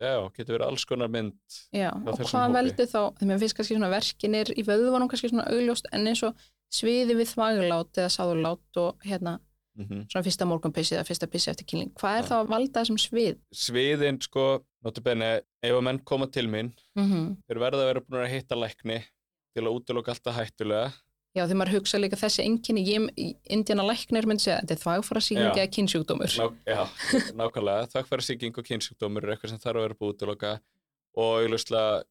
[0.00, 1.38] já, getur verið alls konar mynd
[1.72, 5.46] Já, og hvað veldur þá, þegar mér finnst kannski svona verkinir í vöðvanum kannski svona
[5.48, 6.34] augljóst en eins og
[6.72, 9.38] sviði við þvaglát eða sáðurlát og hérna
[9.74, 11.90] mm svona fyrsta morgunpissi eða fyrsta pissi eftir kynling.
[11.98, 12.28] Hvað er Já.
[12.28, 13.38] þá að valda þessum svið?
[13.52, 15.30] sviðin sko, notabene
[15.62, 17.36] ef að menn koma til mín Mm -hmm.
[17.48, 19.02] þeir verða að vera búin að hitta lækni
[19.54, 20.92] til að útiloka alltaf hættulega
[21.34, 25.20] Já, þegar maður hugsa líka þessi enginni, ég, Indiana læknir myndi segja, þetta er þvagfara
[25.20, 26.30] síking eða kynnsjúkdómur.
[26.38, 26.82] Ná, já,
[27.34, 30.52] nákvæmlega, þakkfæra sýking og kynnsjúkdómur er eitthvað sem þarf að vera búið útiloka
[31.16, 32.04] og auðvitað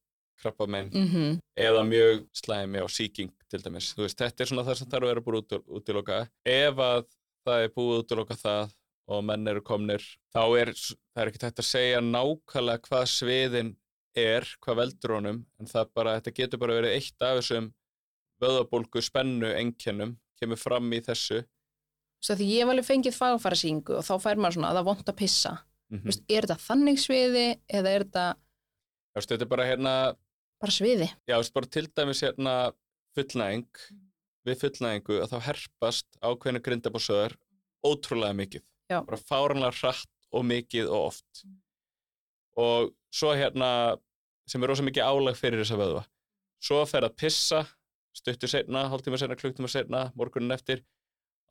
[0.43, 3.91] krabba menn Mm eða mjög slæmi á sýking til dæmis.
[3.95, 6.17] Þú veist, þetta er svona það sem þarf að vera búið út, útiloka.
[6.49, 7.05] Ef að
[7.47, 8.73] það er búið útiloka það
[9.13, 13.73] og menn eru komnir, þá er það er ekki hægt að segja nákvæmlega hvað sviðin
[14.15, 17.67] er, hvað veldur honum, en það bara, þetta getur bara verið eitt af þessum
[18.43, 21.41] vöðabólgu spennu einkennum, kemur fram í þessu.
[22.23, 24.89] Svo því ég hef alveg fengið þvagfara síkingu og þá fær maður svona að það
[24.93, 25.53] vont að pissa.
[25.59, 26.07] Mm Mm.
[26.07, 28.25] Veist, er þetta þannig sviði eða er þetta
[29.13, 29.91] Þetta er bara hérna,
[30.63, 31.05] bara sviði?
[31.29, 32.53] já, þú veist, bara til dæmis hérna
[33.17, 33.83] fullnæðing,
[34.47, 37.35] við fullnæðingu að þá herpast ákveðinu grindabósöðar
[37.85, 38.65] ótrúlega mikið.
[38.91, 38.99] Já.
[39.05, 41.43] Bara fáranlega hratt og mikið og oft.
[42.59, 43.69] Og svo hérna,
[44.49, 46.03] sem er rosa mikið álag fyrir þessa vöðva.
[46.63, 47.63] Svo fer að pissa,
[48.15, 50.83] stuttu setna, hálftíma setna, klukktíma setna, morgunin eftir,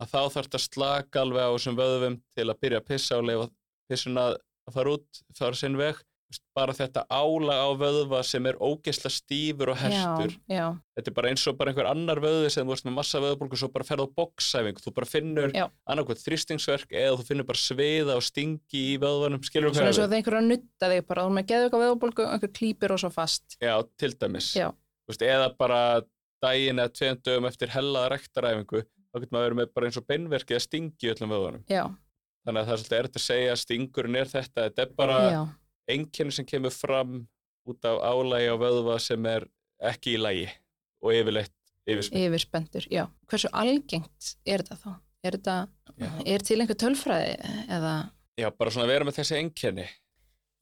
[0.01, 3.29] að þá þarf þetta slaka alveg á þessum vöðvum til að byrja að pissa og
[3.29, 3.49] leifa
[3.91, 6.01] pissuna að fara út, fara sinn veg.
[6.33, 10.67] Þú Bara þetta álag á vöðva sem er ógeðslega stífur og hertur Já, já,
[10.97, 13.61] þetta er bara eins og bara einhver annar vöði sem þú veist með massa vöðbólgu
[13.61, 18.17] svo bara ferð á boksæfing þú bara finnur annarkvæmt þrýstingsverk eða þú finnur bara sviða
[18.21, 20.13] og stingi í vöðvanum skilur svona hvað eins og við?
[20.13, 23.03] það einhver að nutta þig bara, þú með geðu eitthvað veðbólgu og einhver klýpir og
[23.03, 23.57] svo fast.
[23.61, 24.53] Já, til dæmis.
[24.57, 24.69] Já.
[25.03, 25.81] Þú veist, eða bara
[26.43, 30.07] daginn eða tveim dögum eftir hellaða rektaræfingu þá getur maður verið með bara eins og
[30.09, 31.65] beinverki að stingi öllum vöðvanum
[32.43, 35.19] þannig að það er svolítið erfitt að segja að stingurinn er þetta þetta er bara
[35.29, 35.41] já,
[35.91, 37.23] einkenni sem kemur fram
[37.69, 39.47] út af álægi á vöðva sem er
[39.83, 40.49] ekki í lægi
[41.03, 41.55] og yfirleitt
[41.89, 43.07] yfirspennt yfirspendur, já.
[43.31, 44.93] Hversu algengt er þetta þá?
[45.23, 45.57] Er þetta,
[46.03, 46.09] Já.
[46.35, 47.35] er til einhver tölfræði
[47.71, 47.93] eða,
[48.41, 49.85] Já, bara svona vera með þessi einkenni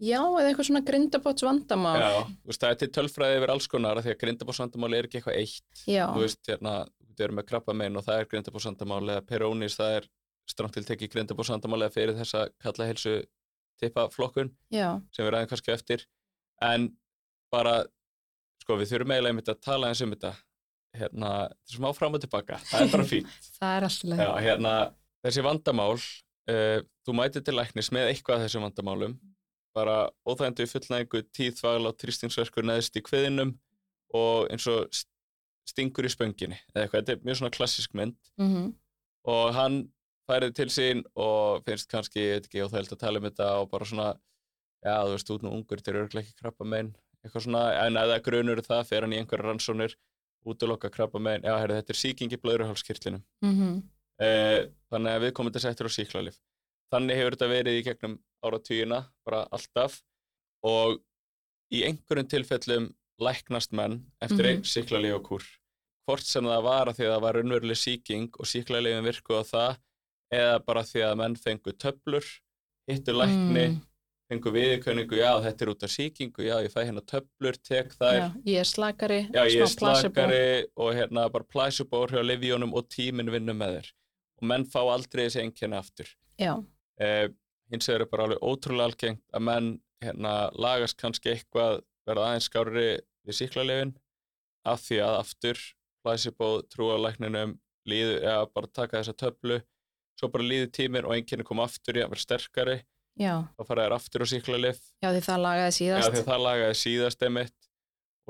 [0.01, 1.97] já, eða eitthvað svona grindabóts vandamál?
[2.01, 5.21] Já, þú veist, það er til tölfræði yfir alls konar því að grindabóðsvandamál er ekki
[5.21, 6.75] eitthvað eitt Já, þú veist, hérna,
[7.17, 10.09] þú erum með krabba og það er grindabóðsvandamál eða perónis, það er
[10.51, 13.17] strangt til tekið grindabóðsvandamál eða fyrir þessa kalla helsu
[13.81, 16.05] tippa flokkun já, sem við ræðum kannski á eftir.
[16.65, 16.87] En
[17.53, 17.75] bara,
[18.63, 20.35] sko, við þurfum eiginlega einmitt að tala eins um þetta.
[21.01, 23.35] Hérna, þetta er smá fram og tilbaka það er bara fínt.
[23.61, 23.85] Það er
[24.21, 24.73] Já, hérna,
[25.23, 29.15] þessi vandamál uh, þú mætir til læknis með eitthvað af þessum vandamálum.
[29.77, 33.53] Bara óþægendu fullnægingu, tíð, þvagla og trýstingsverkur neðst í kviðinum
[34.19, 35.07] og eins og st-
[35.71, 38.17] stingur í spönginni eða eitthvað, þetta er mjög svona klassisk mynd.
[38.41, 38.73] Mm
[39.31, 39.75] og hann
[40.31, 43.71] færið til sín og finnst kannski, ég veit ekki, óþægild að tala um þetta og
[43.73, 44.09] bara svona,
[44.85, 46.93] já, þú veist, út nú ungur þeir eru örugglega ekki krabba megin
[47.25, 49.97] eitthvað svona, en er grunur um það, fer hann í einhverja rannsónir
[50.47, 53.25] útiloka krabba megin, já, herri, þetta er sýking í blöðruhálskirtlinum
[54.21, 56.35] Eh, þannig að við komum þetta settur á síklarlif.
[56.93, 60.03] Þannig hefur þetta verið í gegnum áratugina, bara alltaf
[60.63, 60.99] og
[61.73, 62.89] í einhverjum tilfellum
[63.21, 64.51] læknast menn eftir Mhm.
[64.51, 65.43] einn síklarlifakúr.
[66.09, 67.37] Hvort sem það var að því að það var
[70.31, 72.27] og eða bara því að menn fengu töflur,
[72.89, 73.81] hittu lækni, Mm.
[74.31, 78.19] fengu viðurkönningu, já þetta er út af sýkingu, já ég fæ hérna töflur, tek þær,
[78.21, 82.89] já, ég er slakari, Já, ég er slakari og hérna bara placebo hjá Livíunum og
[82.89, 83.93] tíminn vinnur með þér.
[84.41, 86.07] Og menn fá aldrei þessi einkenni aftur.
[86.39, 86.65] Já,
[87.01, 87.29] Eh,
[87.73, 92.49] hins vegar er bara alveg ótrúlega algengt að menn hérna lagast kannski eitthvað verða aðeins
[92.51, 93.95] skári við síklarlefin
[94.67, 95.57] af því að aftur
[96.05, 99.63] placebo trúalækninum líður, eða bara taka þessa töflu
[100.21, 102.79] svo bara líður tíminn og einkenni koma aftur í að vera sterkari.
[103.21, 106.13] Já, og fara þær aftur á síklarlef já því það lagaði Já, síðast.
[106.15, 107.57] því að það lagaði síðast einmitt.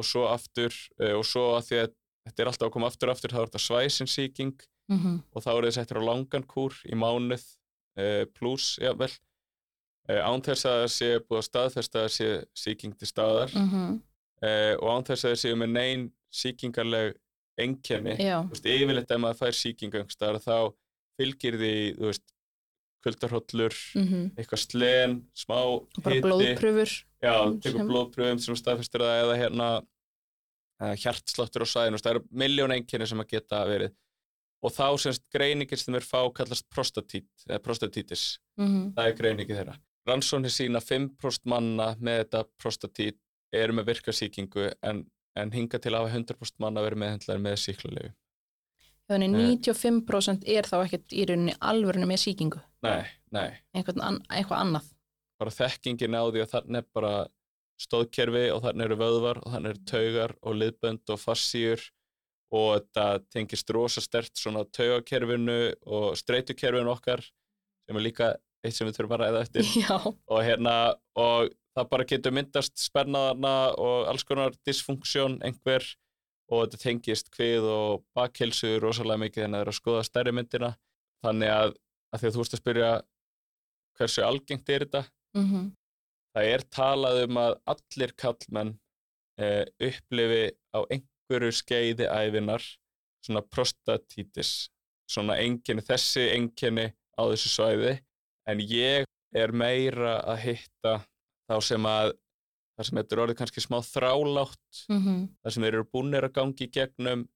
[0.00, 1.90] Og svo aftur uh, og svo að því að
[2.26, 4.54] þetta er alltaf að koma aftur og aftur þá er þetta svæsinsýking.
[4.90, 4.98] Mm
[5.30, 7.44] og þá er þið settir á langan kúr í mánuð
[8.00, 9.10] uh, pluss, jável
[10.10, 12.30] uh, án þess að það sé búið að staðfesta að það sé
[12.64, 13.50] sýking til staðar.
[13.70, 14.00] -hmm.
[14.42, 16.10] uh, og án þess að það séu með neyn
[18.18, 19.56] Já, þú veist, yfirleitt ef maður fær
[20.10, 20.56] staðar þá
[21.20, 22.26] fylgir því, þú veist
[23.04, 25.56] kuldarhollur, mm eitthvað slen smá
[26.00, 26.92] bara hiti blóðpröfur.
[27.20, 32.74] Já, tekur blóðpröfum sem staðfestir það eða hérna uh, hjartsláttur á sæðinu, það eru miljón
[32.76, 33.96] einkenni sem að geta verið
[34.60, 38.26] og þá semst greiningin sem er fá kallast prostatít, eða prostatitis
[38.60, 39.76] Mm það er greiningi þeirra.
[40.08, 43.18] Rannsóknir sína 5% manna með þetta prostatít
[43.52, 45.04] eru með virkasýkingu en,
[45.36, 48.12] en hinga til að hafa 100% manna verið meðhendlar með síklarlegu.
[49.10, 49.50] Þannig Eh.
[49.58, 52.60] 95% er þá ekkert í rauninni alvörinu með sýkingu.
[52.86, 54.90] Nei, nei, an, eitthvað annað.
[55.40, 57.14] bara þekkingin á því að þannig er bara
[57.80, 61.86] stóðkerfi og þannig eru vöðvar og þannig eru taugar og liðbönd og fassíur
[62.52, 68.88] og þetta tengist rosa stert svona taugakerfinu og streytukerfinu okkar sem er líka eitt sem
[68.88, 70.74] við þurfum að ræða eftir Já, og hérna
[71.16, 75.86] og það bara getur myndast spennaðarna og alls konar dysfunksjón einhver
[76.50, 80.72] og þetta tengist hvið og bakkelsu rosalega mikið en það er að skoða stærri myndina.
[81.24, 81.74] Þannig að,
[82.10, 82.90] að því að þú veist að spyrja
[84.00, 85.04] hversu algengt er þetta?
[85.36, 85.70] Mm
[86.34, 88.74] það er talað um að allir kallmenn
[89.40, 92.64] eh, upplifi á einhverju skeiði æfinar
[93.24, 94.70] svona prostatítis.
[95.10, 96.86] Svona enginni, þessi enginni
[97.18, 97.96] á þessu svæði.
[98.48, 100.92] En ég er meira að hitta
[101.50, 102.12] þá sem að
[102.80, 105.20] þar sem þetta er orðið kannski smá þrálátt -hmm.
[105.44, 107.26] þar sem þeir eru búinir að gangi í gegnum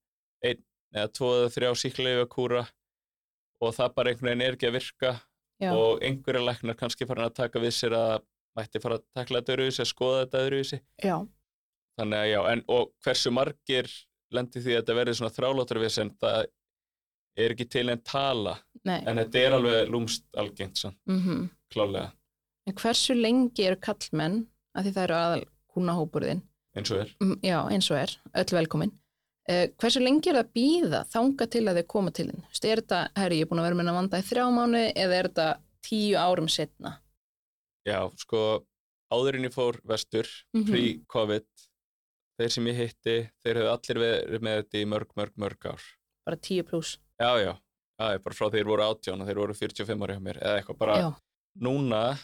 [0.40, 0.62] einn
[0.94, 2.64] eða tvo eða þrjá síkleifakúra
[3.60, 5.12] og það bara einhvern veginn er ekki að virka
[5.62, 8.24] Já, og einhverja læknar kannski farin að taka við sér að
[8.58, 10.78] mætti fara að takla þetta öðruvísi, að skoða þetta öðruvísi.
[11.02, 11.16] Já,
[11.98, 13.90] þannig að já, en og hversu margir
[14.34, 16.40] lendi því að þetta verði svona þráláttarvis en það
[17.44, 19.00] er ekki til en tala nei.
[19.02, 22.12] en þetta er alveg lúmst algengt mm klálega,
[22.64, 26.42] En hversu lengi eru kallmenn að því það eru aðal kúnahópurðin.
[26.76, 27.10] Eins og er.
[27.22, 28.92] Mm, Já, eins og er, öll velkomin.
[29.44, 32.44] Uh, Hversu lengi er það að býða þanga til að þau koma til þinn?
[32.64, 35.18] Er þetta, herri, ég er búin að vera með að vanda í þrjá mánu eða
[35.18, 35.48] er þetta
[35.84, 36.94] tíu árum setna?
[37.84, 38.64] já, sko,
[39.12, 40.24] áðurinn ég fór vestur,
[40.56, 40.64] Mhm.
[40.70, 41.44] pre-covid
[42.40, 45.82] þeir sem ég hitti, þeir hefðu allir verið með þetta í mörg, mörg, mörg ár.
[46.24, 47.52] Bara tíu pluss já, já,
[48.00, 50.78] já, bara frá þeir voru átján og þeir voru 45 ári hjá mér, eða eitthvað
[50.78, 51.10] bara Já,
[51.60, 52.18] núna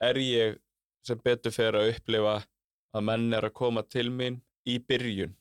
[0.00, 0.58] er ég
[1.06, 2.38] sem betur fer að upplifa
[2.96, 5.34] að menn er að koma til mín í byrjun,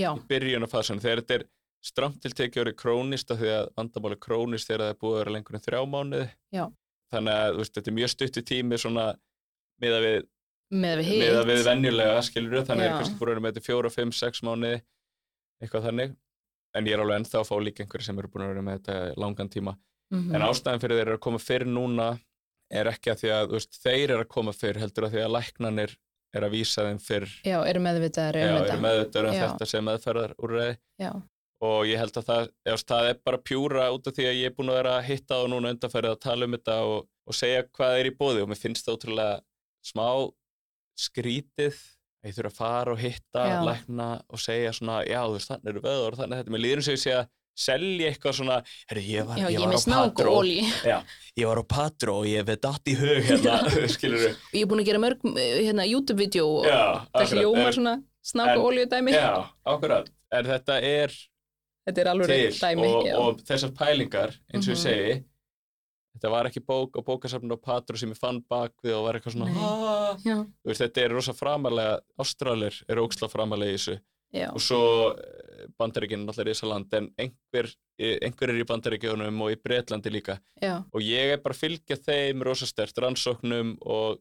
[0.00, 1.44] já, í byrjun af fasan þegar þetta er
[1.84, 5.20] stramt til tekið orðið krónist af því að vandamáli krónist þegar það er búið að
[5.20, 6.28] vera lengur en þrjá mánuði.
[6.54, 6.64] Já.
[7.14, 9.04] þannig að veist, þetta er mjög stuttu tími svona
[9.82, 10.16] miða við,
[10.74, 12.94] með við miða við venjulega skilur þannig að Já.
[12.94, 14.80] er kannski búið að vera með þetta fjóra, fimm, sex mánuði
[15.62, 16.16] eitthvað þannig.
[16.74, 18.80] En ég er alveg ennþá að fá líka einhverju sem eru búin að vera með
[18.80, 19.76] þetta langan tíma.
[20.10, 20.34] Mhm.
[20.34, 22.08] En ástæðan fyrir þeir eru að koma fyrr núna
[22.72, 25.34] er ekki að því að veist, þeir eru að koma fyrr heldur að því að
[25.36, 25.94] læknanir
[26.34, 27.28] er að vísa þeim fyrr.
[27.46, 31.10] Já, eru meðvitaðar já, eru þetta meðvitaður um þetta sem meðferðar úrreði Já,
[31.64, 34.50] og ég held að það, ef það er bara pjúra út af því að ég
[34.50, 37.38] er búin að vera að hitta á núna undanfærið að tala um þetta og, og
[37.38, 39.36] segja hvað er í bóði og mér finnst það ótrúlega
[39.84, 40.08] smá
[41.04, 41.78] skrítið
[42.24, 45.72] að ég þurfa að fara og hitta lækna og segja svona, já þú veist, þannig
[45.72, 48.56] eru vöður og þannig þetta, mér líður eins og ég að selja eitthvað svona,
[48.90, 50.96] herru, ég var, já ég ég var á Patró Já,
[51.38, 53.58] ég var á Patró og ég veið datt í hug hérna,
[53.94, 54.40] skilur við.
[54.54, 56.66] Ég er búin að gera mörg eh, hérna, YouTube-vídeó og
[57.14, 59.30] það hljómar svona snák en- og olíu dæmi Já,
[59.64, 60.10] akkurat.
[60.34, 61.14] En þetta er
[61.84, 64.82] Þetta er alveg til dæmi og, og þessar pælingar, eins og ég Mhm.
[64.82, 65.16] segi,
[66.16, 69.18] þetta var ekki bók á bókasafninu á Patró sem ég fann bak við og var
[69.18, 73.98] eitthvað svona, þú veist, þetta er rosa framalega, Ástralir eru óksla framalega í þessu.
[74.34, 74.80] Já, og svo
[75.78, 80.38] bandaríkinn allir í þessu land en einhver, einhver er í bandaríkjunum og í Bretlandi líka.
[80.62, 84.20] Já, og ég er bara að fylgja þeim rosa stert rannsóknum og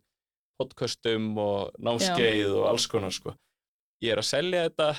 [0.62, 3.36] podcastum og námskeið og alls konar sko.
[4.03, 4.89] Ég er að selja þetta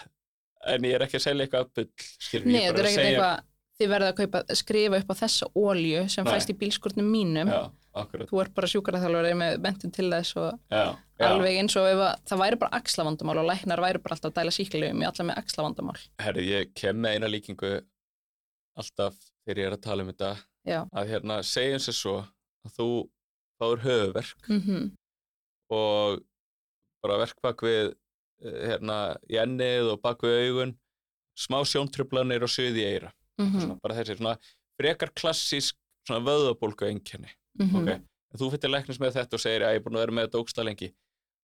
[0.75, 1.91] en ég er ekki að selja eitthvað bull,
[2.25, 5.01] skilur Nei, ég þetta er bara að ekkert segja eitthvað þið verða að kaupa, skrifa
[5.01, 6.33] upp á þessa olíu sem Nei.
[6.35, 7.51] fæst í bílskurnum mínum.
[7.51, 7.63] Já,
[8.03, 8.31] akkurat.
[8.31, 10.85] Þú ert bara sjúkaraþjálfari með mentum til þess og Já,
[11.19, 14.33] já, alveg eins og ef að, það væri bara axlavandamál og læknar væri bara alltaf
[14.33, 15.97] að dæla síklegum í alla með axlavandamál.
[16.23, 17.73] Herri, ég kem með eina líkingu
[18.81, 20.33] alltaf þegar ég er að tala um þetta.
[20.65, 22.17] Já, að hérna, segjum sér svo
[22.65, 22.89] að þú
[23.61, 24.89] fáur höfuverk mhm,
[25.73, 26.23] og
[27.05, 28.99] bara verk bak við eh, hérna,
[29.31, 30.75] í ennið og bak við augun
[31.39, 34.37] smá sjóntrublanir og suði í eira mhm, svona, bara þessi svona
[34.81, 36.89] frekar klassísk svona vöðabólgu
[37.59, 39.99] einkenni mhm, ok, en þú fyrir læknis með þetta og segir að ég er búin
[39.99, 40.91] að vera með þetta ógsta lengi.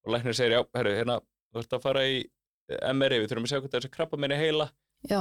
[0.05, 1.19] Og læknir segir já, herru, hérna
[1.53, 4.39] þú ert að fara í eh, MRI, við þurfum að segja hvað þessi krabba meina
[4.41, 4.71] heila.
[5.11, 5.21] Já,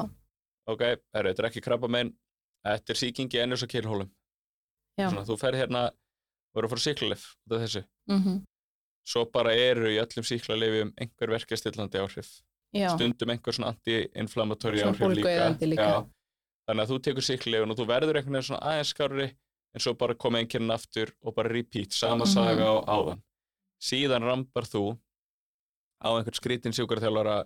[0.69, 0.84] ok,
[1.15, 2.13] herru, þetta er ekki krabba mein
[2.65, 4.10] þetta er sýkingi ennus og kynhólum
[4.99, 7.84] já, svona, þú fer hérna og eru að fara af þessu.
[8.10, 8.39] Mhm,
[9.10, 12.41] svo bara eru í öllum síklarlifjum einhver verkjastillandi áhrif.
[12.75, 15.91] Já, stundum einhver svona anti-inflammatóri áhrif líka, líka.
[16.69, 19.30] Þannig að þú tekur síklarlifjun og þú verður einhvern veginn svona aðeins skárri
[19.75, 22.34] en svo bara koma einhvern aftur og bara repeat, sama Mhm.
[22.34, 23.21] saga á áðan
[23.82, 24.97] síðan rambar þú
[26.03, 27.43] á einhvern skrítin sjúkarþjálfara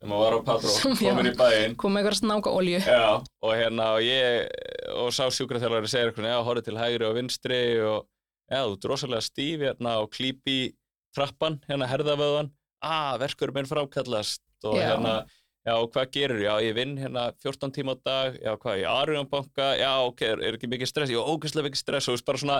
[0.00, 1.10] sem var á patró, Sem- já.
[1.10, 4.48] komin í bæinn kom með eitthvað snáka olíu Já, og hérna og ég
[4.96, 8.06] og sá sjúkraþjálfari segir eitthvað, já, horfið til hægri og vinstri og
[8.50, 10.72] já, þú ert rosalega stíf hérna og klípi
[11.14, 12.50] trappan, hérna herðavöðan
[12.82, 14.94] ah, verkur minn framkallast og Já.
[14.96, 15.26] hérna,
[15.66, 18.38] já, hvað gerur já, ég vinn hérna 14 tíma á dag.
[18.42, 22.08] Já, hvað, ég Arjónbanka, já, ok, er, er ekki mikið stress, já, ógæslega mikið stress
[22.08, 22.58] og þú veist bara svona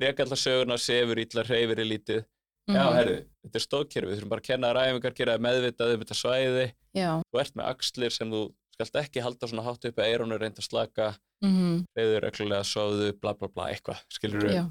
[0.00, 2.24] reka allar söguna, sefur illa, hreyfir í lítið.
[2.70, 2.94] Já, Mhm.
[2.96, 6.14] herðu, þetta er stóðkerfi, við þurfum bara að kenna þær æfingar, gera meðvitað um þetta
[6.14, 6.66] svæði.
[6.94, 10.38] já, Þú ert með axlir sem þú skalt ekki halda svona hátt uppi að eirónu
[10.38, 14.64] reynda slaka, mm reyður reglulega, sofðu, bla bla bla, eitthvað, skilur já.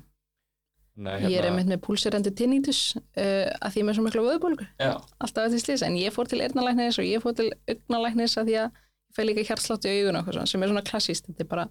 [1.00, 5.46] Nei, Ég er einmitt með púlsirandi tinnitus uh, að því með svo miklu vöðbólgu alltaf
[5.46, 8.66] eftir slýsa, en ég fór til eyrnalæknis og ég fór til augnalæknis að því að
[8.66, 11.66] ég fæ líka hjartslátt í augun og eitthvað sem er svona klassíst þetta er bara,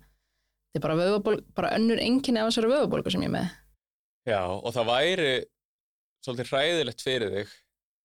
[0.70, 3.52] þetta er bara, vöðvabólgu, bara önnur enginni af þessari vöðbólgu sem ég með.
[4.28, 5.34] Já, og það væri
[6.24, 7.54] svolítið hræðilegt fyrir þig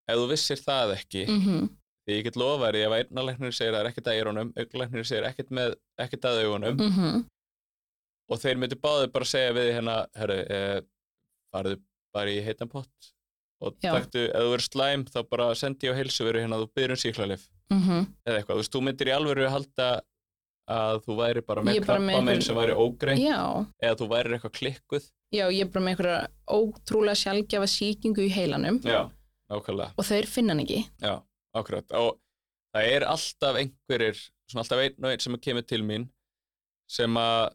[0.05, 1.25] ef þú vissir það ekki.
[1.31, 1.65] mm
[2.05, 5.07] Því ég get lofa þér, ef eyrnalæknir segir að það er ekkert að eirónum, augnalæknir
[5.09, 5.71] segir ekkert með,
[6.03, 6.75] ekkert að augunum.
[6.77, 7.23] -hmm.
[8.29, 10.81] og þeir myndu báðir bara segja við hérna, herru, eh,
[11.55, 11.77] farðu
[12.15, 13.11] bara í heitan pott.
[13.63, 13.93] Og Já.
[13.95, 16.99] taktu, ef þú verður slæm þá bara sendi ég á heilsuveru hérna að þú byrjum
[17.05, 19.85] síklarlif Mm eða eitthvað, þú veist, þú myndir í alvöru halda
[20.69, 23.39] að þú væri bara með er bara með krabba einhver- sem væri ógreint Já,
[23.81, 25.07] eða þú væri eitthvað klikkuð.
[25.33, 26.19] Já, ég er bara með einhverja
[26.57, 28.77] ótrúlega sjálfgjafa sýkingu í heilanum.
[28.85, 29.09] Já,
[29.49, 30.79] og þeir finna hann ekki.
[31.01, 31.15] Já,
[31.55, 31.85] akkurat.
[31.97, 32.19] Og
[32.75, 36.09] það er alltaf einhverjir svona alltaf einn og einn sem kemur til mín
[36.89, 37.53] sem að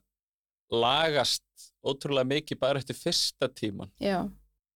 [0.71, 1.43] lagast
[1.87, 4.25] ótrúlega mikið bara eftir fyrsta tíman Já,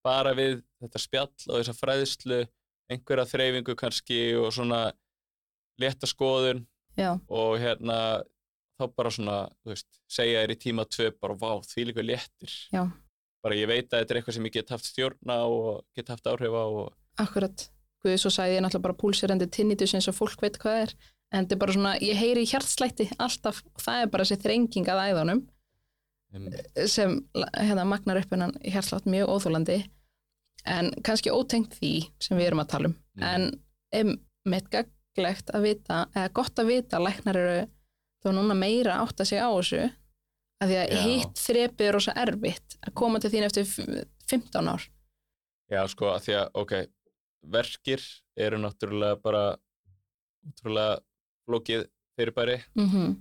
[0.05, 2.43] bara við þetta spjall og þessa fræðslu
[2.93, 4.85] einhverja þreyfingu kannski og svona
[5.81, 6.65] létta skoðun
[6.99, 7.99] já, og hérna
[8.79, 12.55] þá bara svona, þú veist, segja þér í tíma tvö bara, vá, því líka léttir.
[12.75, 12.83] Já,
[13.45, 16.29] bara ég veit að þetta er eitthvað sem ég get haft stjórna og get haft
[16.31, 17.69] áhrif á og akkurat.
[18.05, 20.95] Guð, svo sagði ég náttúrulega bara púlsirandi tinnitus eins og fólk veit hvað það er.
[21.35, 24.43] En þetta er bara svona, ég heyri í hjartslætti alltaf og það er bara þessi
[24.45, 25.47] þrenging að æðunum um,
[26.91, 27.17] sem
[27.57, 29.79] hérna, magnar upp hennan hjartslátt mjög óþólandi
[30.67, 31.93] en kannski ótengt því
[32.25, 33.61] sem við erum að tala um Mm.
[33.95, 34.09] en
[34.49, 37.61] með gaglegt að vita eða gott að vita að læknar eru
[38.25, 39.83] þá núna meira að átta sig á þessu
[40.65, 41.03] að því að Já.
[41.05, 44.83] hitt þrepið er rosa erfitt að koma til þín eftir f- 15 ár
[45.71, 46.73] já, sko, að því að, ok
[47.55, 48.03] verkir
[48.37, 49.45] eru náttúrulega bara
[50.49, 50.99] útrúlega
[51.47, 51.87] flókið
[52.19, 53.15] fyrirbæri, mm -hmm.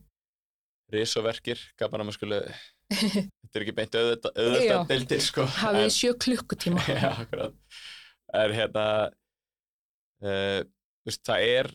[0.94, 2.40] risoverkir gaman að maður skuli
[2.94, 7.54] þetta er ekki beint auðvitað, deildir, sko hafið sjö klukkutíma Já, akkurat.
[8.34, 8.86] Er hérna,
[10.24, 10.60] uh,
[11.06, 11.72] veist, það er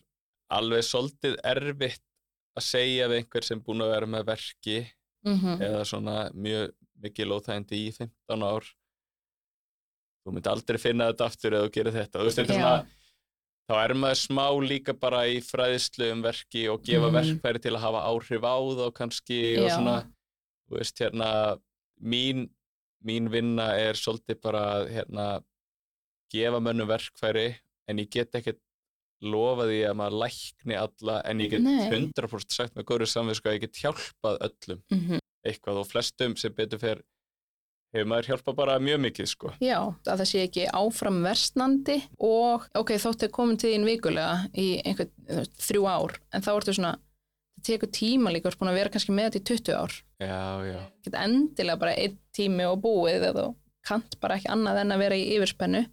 [0.58, 2.02] alveg svolítið erfitt
[2.58, 4.78] að segja við einhver sem búin að vera með verki
[5.26, 6.70] mm eða svona mjög
[7.02, 8.64] mikið lóþægindi í 15 ár.
[10.24, 12.18] Þú myndi aldrei finna þetta aftur ef þú gerir þetta.
[12.20, 12.86] Þú veist, þetta er svona,
[13.68, 17.16] þá er maður smá líka bara í fræðislu um verki og gefa Mhm.
[17.18, 19.74] verkfæri til að hafa áhrif á þá kannski og Já.
[19.76, 19.96] svona,
[20.68, 21.30] þú veist, hérna,
[21.98, 22.48] mín,
[23.04, 25.28] mín vinna er svolítið bara að, hérna,
[26.32, 27.50] gefa mönnum verkfæri
[27.88, 28.60] en ég get ekkert
[29.24, 31.88] lofa því að maður lækni alla en ég get Nei.
[31.90, 35.22] 100% sagt með góður samvinsku að ég get hjálpað öllum -hmm.
[35.46, 37.02] eitthvað og flestum sem betur fer
[37.94, 39.52] hefur maður hjálpað bara mjög mikið sko.
[39.64, 44.48] Já, að það sé ekki áfram versnandi og ok, þótt er komin til þín vikulega
[44.54, 46.94] í einhver þú veist, þrjú ár, en þá ertu svona
[47.58, 49.96] það tekur tíma líka, þú ert búin að vera kannski með þetta í 20 ár,
[50.22, 53.46] Já, já, get endilega bara einn tími og búið eða þú
[53.88, 55.86] kant bara ekki annað en að vera í yfirspennu.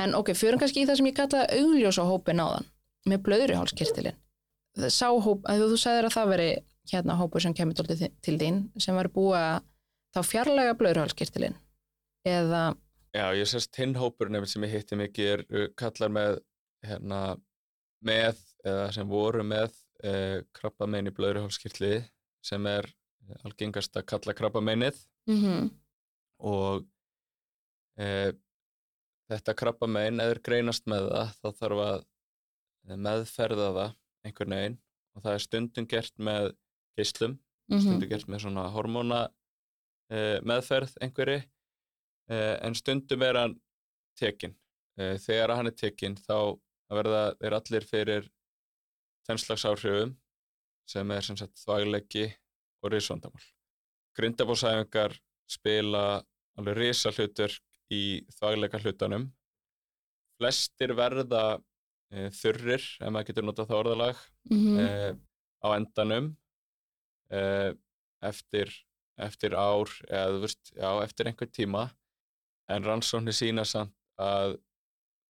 [0.00, 2.68] En ok, fyrir kannski í það sem ég kalla augljósa hópin áðan
[3.08, 4.18] með blöðruhálskirtilin
[4.92, 6.50] sá hóp, að þú sagðir að það veri
[6.90, 9.66] hérna hópur sem kemur til, til þín sem var búið að
[10.14, 11.56] þá fjarlæga blöðruhálskirtilin
[12.28, 12.62] eða
[13.14, 16.40] já, ég sérst hinn hópur nefnir sem ég hitti mikið er uh, kallar með
[16.86, 17.20] hérna,
[18.04, 19.74] með eða sem voru með
[20.56, 22.04] krabbamein í blöðruhálskirtli
[22.44, 25.70] sem er eh, algengast að kalla krabbameinið mm
[26.40, 26.86] og
[28.00, 28.32] e,
[29.28, 31.98] þetta krabbamein, eða þeir greinast með það, þá þarf að
[32.88, 33.92] eh, meðferða það
[34.24, 34.78] einhvern veginn
[35.14, 36.48] og það er stundum gert með
[36.96, 37.38] geislum,
[37.70, 37.80] Mhm.
[37.84, 39.20] stundum gert með svona hormóna
[40.10, 41.42] e, meðferð einhverju,
[42.32, 43.60] e, en stundum er hann
[44.18, 44.56] tekinn.
[44.96, 46.58] Þegar hann er tekinn þá
[46.90, 48.26] verða þeir allir fyrir
[49.30, 50.16] tennslagsáhrifum
[50.90, 52.26] sem er sem sagt þvægleggi
[52.82, 53.44] og risvandamál.
[54.18, 55.14] Grindabósæfingar
[55.50, 56.04] spila
[56.58, 57.54] alveg risa hlutur
[57.94, 59.28] í þvægleika hlutanum.
[60.40, 61.60] Flestir verða
[62.10, 64.78] e, þurrir, ef maður getur notað það orðalag, Mhm.
[64.80, 64.86] e,
[65.62, 66.36] á endanum
[67.30, 67.40] e,
[68.22, 68.72] eftir,
[69.18, 71.84] eftir ár eða veist, já, eftir einhver tíma
[72.68, 74.56] en rannsóknir sína samt að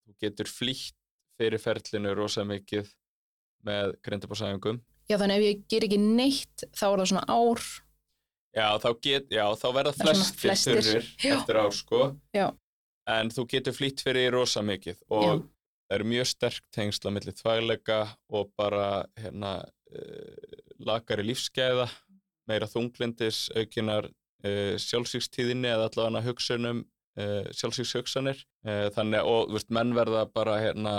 [0.07, 0.97] þú getur flýtt
[1.39, 2.89] fyrir ferlinu rosa mikið
[3.67, 4.81] með grindabósæfingum.
[5.11, 7.65] Já, þannig ef ég ger ekki neitt þá er það svona ár
[8.51, 10.81] Já, þá, get, já, þá verða er flestir, flestir.
[10.83, 12.03] þurrir eftir ár, sko.
[12.35, 12.49] Já.
[13.11, 15.35] En þú getur flýtt fyrir rosa mikið og Já.
[15.87, 18.01] það eru mjög sterk tengsla millir þvægleika
[18.39, 18.89] og bara
[19.19, 19.53] hérna,
[19.95, 21.87] uh, lakari lífsgæða,
[22.51, 29.95] meira þunglindis, aukinar uh, sjálfsvíkstíðinni eða allavega hugsunum uh, sjálfsvíkshugsanir uh, þannig og veist, menn
[29.95, 30.95] verða bara hérna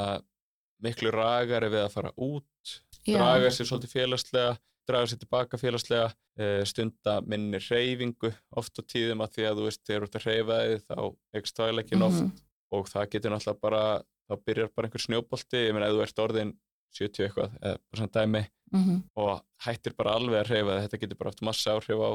[0.82, 2.76] miklu ragari við að fara út
[3.06, 3.18] Já.
[3.18, 4.58] draga sér svolítið félagslega
[4.90, 9.68] draga sér tilbaka félagslega uh, stunda minni reyfingu oft á tíðum að því að þú
[9.68, 10.98] veist, þegar þú ert að reyfa þig þá
[11.42, 12.32] ekst þvægleikin oft Mhm.
[12.72, 13.84] og það getur náttúrulega bara
[14.32, 16.54] þá byrjar bara einhver snjóbolti, ég meina ef þú ert orðin
[16.96, 19.04] 70 eitthvað, eða bara svona dæmi Mhm.
[19.16, 22.12] og hættir bara alveg að reyfa þig, þetta getur bara haft massa áhrif á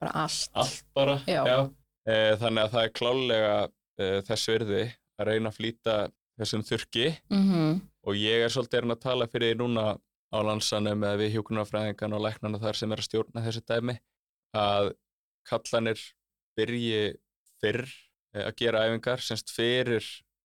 [0.00, 0.48] Bara allt.
[0.54, 1.70] allt bara Já.
[2.06, 3.68] E, þannig að það er klálega
[4.24, 4.82] þess virði
[5.20, 5.96] að reyna að flýta
[6.40, 7.80] þessum þurki Mhm.
[8.06, 9.84] og ég er svolítið erinn að tala fyrir því núna
[10.30, 13.98] á landsanum eða við hjúkunarfræðingan og læknarna þar sem er að stjórna þessu dæmi
[14.54, 14.92] að
[15.48, 16.00] kallanir
[16.56, 17.16] byrji
[17.60, 17.84] fyrr
[18.34, 20.04] e, að gera æfingar semst fyrir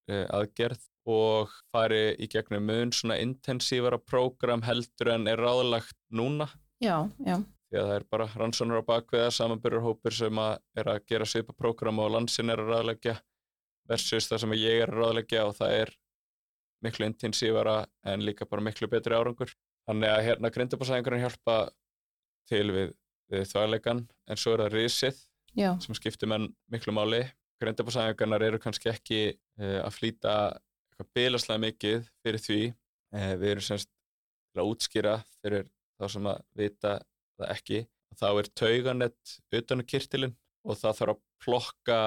[0.09, 6.47] e, aðgerð og fari í gegnum mun svona intensívara prógram heldur en er ráðlagt núna
[6.81, 7.37] Já, já.
[7.69, 11.53] því að það er bara rannsónur á bakviða samanbyrjurhópur sem að er að gera svipa
[11.53, 13.19] prógram og landsin er að ráðleggja
[13.89, 15.93] versus það sem ég er að ráðleggja og það er
[16.85, 19.53] miklu intensívara en líka bara miklu betri árangur.
[19.85, 21.57] Þannig að hérna grindabásæðingurinn hjálpa
[22.49, 22.93] til við,
[23.31, 25.19] við þvægleikan en svo er það risið
[25.55, 25.69] Já.
[25.81, 27.23] sem skiptir menn miklu máli.
[27.61, 30.35] Grindabásæðingarnar eru kannski ekki uh, að flýta
[31.15, 32.61] bilaslega mikið fyrir því.
[33.15, 33.91] Uh, við erum semst
[34.51, 35.69] til að útskýra fyrir
[35.99, 36.95] þá sem að vita
[37.39, 37.83] það ekki.
[38.15, 41.99] Þá er tauganett utan á kirtilin og það þarf að plokka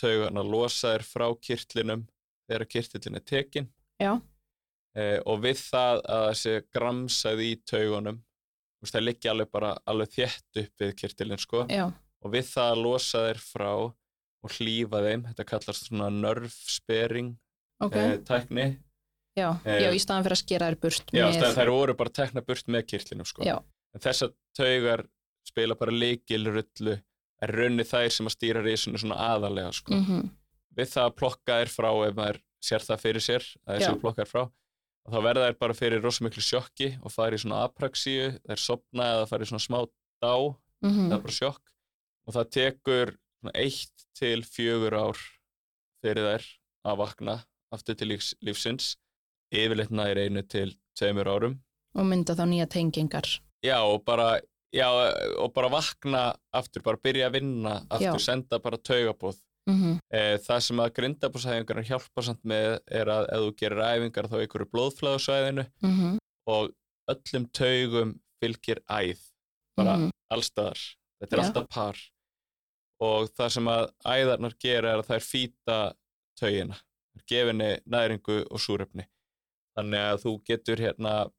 [0.00, 2.04] taugan að losa þér frá kirtlinum
[2.48, 3.68] þegar kirtilin er tekin
[4.02, 4.12] Já.
[4.96, 8.22] eh, og við það að þessi gramsað í taugunum
[8.82, 11.84] það liggi alveg bara alveg þétt upp við kirtilin sko Já.
[12.22, 13.70] og við það að losa þér frá
[14.42, 17.36] og hlýfa þeim, þetta kallast svona nervspering
[17.82, 17.94] Ok.
[17.98, 18.64] eh, tækni
[19.38, 19.48] já.
[19.64, 21.38] eh, já, í staðan fyrir að skera þær burt Já, með...
[21.40, 21.54] með...
[21.60, 23.46] þær voru bara tekna burt með kirtlinum sko.
[23.46, 23.56] Já.
[23.94, 25.04] En þessar taugar
[25.46, 26.96] spila bara leikilrullu
[27.42, 29.94] er raunni þær sem að stýra risinu svona aðalega sko.
[29.98, 30.30] Mhm.
[30.76, 33.86] Við það að plokka þær frá ef maður sér það fyrir sér að Já.
[33.88, 34.42] þessu plokka þær frá
[35.02, 38.58] og þá verða þær bara fyrir rosa miklu sjokki og fara í svona apraxíu, þær
[38.62, 39.80] sopna eða fara í svona smá
[40.22, 40.34] dá,
[40.82, 41.08] Mhm.
[41.10, 41.60] það er bara sjokk
[42.26, 43.16] og það tekur
[43.54, 45.18] eitt til fjögur ár
[46.02, 46.44] fyrir þær
[46.86, 48.96] að vakna aftur til lífs, lífsins
[49.52, 51.58] yfirleitt nær einu til tveimur árum
[51.94, 54.40] og mynda þá nýja tengingar Já, og bara,
[54.74, 54.88] já,
[55.38, 56.22] og bara vakna
[56.54, 58.26] aftur, bara byrja að vinna aftur, Já.
[58.26, 59.36] senda bara taugabóð.
[59.68, 64.26] mm E, það sem að grindabóðsæfingarnar hjálpa samt með er að ef þú gerir æfingar
[64.28, 66.16] þá ykkur blóðflæðusvæðinu -hmm.
[66.48, 66.72] og
[67.08, 69.20] öllum taugum fylgir æð,
[69.76, 70.10] bara Mhm.
[70.32, 70.78] allstaðar.
[71.22, 71.44] Þetta er Já.
[71.46, 71.96] alltaf par.
[73.00, 75.94] Og það sem að æðarnar gera er að þær fýta
[76.38, 76.76] taugina,
[77.14, 79.06] þær gefinni næringu og súrefni.
[79.78, 81.30] Þannig að þú getur hérna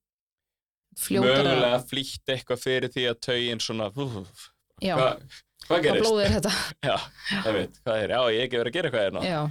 [0.99, 1.43] fljótara.
[1.43, 4.47] Mögulega flýtt eitthvað fyrir því að taugin svona úf,
[4.83, 5.25] já, hvað
[5.63, 6.03] hva hvað gerist?
[6.03, 6.53] blóð er þetta?
[6.89, 6.95] Já,
[7.29, 9.43] það veit, hvað er, já, ég hef ekki verið að gera eitthvað hérna.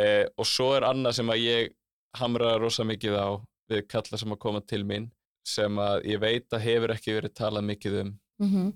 [0.00, 1.72] Eh, og svo er annað sem að ég
[2.18, 3.28] hamra rosa mikið á
[3.70, 5.10] við kalla sem að koma til mín
[5.46, 8.70] sem að ég veit að hefur ekki verið talað mikið um mm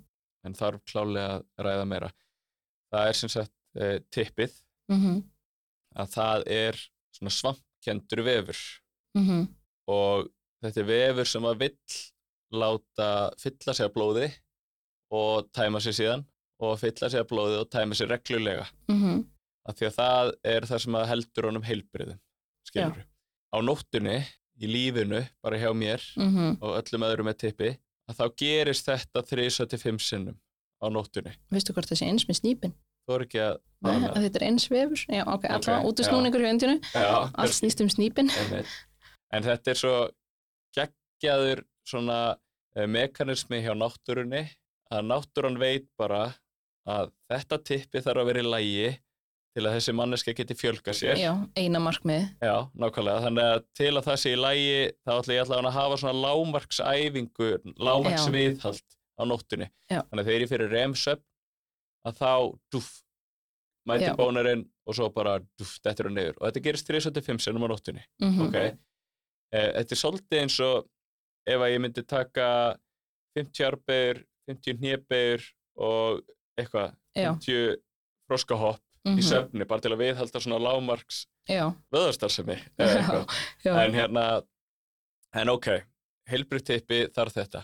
[0.45, 2.09] en þarf klálega að ræða meira.
[2.93, 4.53] Það er sem sagt eh, tippið.
[4.93, 5.23] -hmm.
[5.97, 6.81] að það er
[7.17, 8.61] svona svampkendur vefur.
[9.17, 9.47] Mm
[9.89, 10.29] og
[10.65, 11.97] þetta er vefur sem að vill
[12.61, 13.09] láta
[13.41, 14.29] fylla sig að blóði
[15.15, 16.25] og tæma sig síðan
[16.65, 18.67] og fylla sig að blóði og tæma sig reglulega.
[18.89, 19.25] -hmm.
[19.69, 22.21] af því að það er það sem heldur honum heilbriðum
[23.55, 24.25] á nóttunni,
[24.61, 27.79] í lífinu bara hjá mér Mm og öllum öðrum með tippi
[28.09, 30.37] að þá gerist þetta 3-5 sinnum
[30.83, 31.33] á nóttunni.
[31.51, 32.75] Veistu hvort það sé eins með snýpin
[33.05, 35.01] þú er ekki að Nei, Nei, að þetta er eins vefur.
[35.13, 36.07] Já, ok, Ok, alltaf út já.
[36.09, 38.71] snúningur í öndinu allt snýst um snýpin Einmitt.
[39.35, 39.95] En þetta er svo
[40.73, 42.19] geggjaður svona
[42.91, 44.45] mekanismi hjá náttúrunni
[44.93, 46.27] að náttúran veit bara
[46.85, 48.89] að þetta tippi þarf að vera í lægi
[49.55, 51.15] til að þessi manneska geti fjölga sér.
[51.21, 53.23] já, eina markmið Já, nákvæmlega.
[53.23, 56.23] Þannig að til að það sé í lægi þá ætla ég allavega að hafa svona
[56.25, 59.69] lámarksæfingu, lámarksviðhald á nóttunni.
[59.87, 60.01] Já.
[60.11, 61.23] Þannig að þegar ég fyrir remsöp
[62.05, 62.33] að þá
[62.75, 62.91] dúf,
[63.87, 64.17] mæti Já.
[64.19, 66.41] bónarinn og svo bara dúf, þetta eru niður.
[66.41, 70.91] Og þetta gerist 3-5 sinnum á nóttunni mm ok eh, þetta er svolítið eins og
[71.47, 72.49] ef að ég myndi taka
[73.39, 75.45] 50 arbegur 50 hnébegur
[75.81, 76.21] og
[76.61, 77.33] eitthvað, Já.
[77.35, 77.77] 50
[78.29, 79.19] froskahopp Mhm.
[79.21, 81.27] í söfni bara til að viðhalda svona lágmarks
[81.93, 84.43] vöðarstarfsemi en hérna,
[85.35, 85.67] en ok
[86.31, 87.61] heilbritt tippi þarf þetta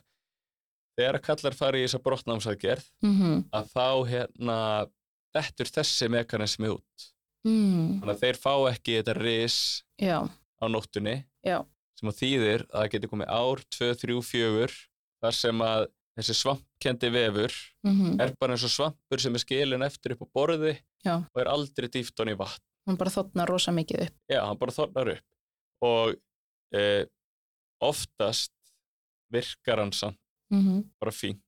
[0.98, 4.58] þegar að kallar fari í þessa brotnámsaðgerð mm að þá hérna
[5.32, 7.06] dettur þessi mekanismi út
[7.46, 8.02] mm.
[8.02, 9.58] þannig að þeir fá ekki þetta ris
[9.96, 11.62] já, á nóttunni Já.
[12.00, 14.78] Sem að þýðir að það getur komið ár, 2, 3, 4
[15.20, 15.86] þar sem að
[16.20, 17.54] þessi svampkendi vefur
[17.86, 20.74] mm er bara eins og svampur sem er skilin eftir upp á borði
[21.06, 21.14] Já.
[21.22, 22.64] og er aldrei dýft honni í vatn.
[22.88, 26.16] hún bara þotna rosa mikið upp Já, hann bara þornar upp og
[26.76, 27.06] e,
[27.80, 28.52] oftast
[29.32, 30.18] virkar hann samt
[30.52, 31.42] mm bara fínt.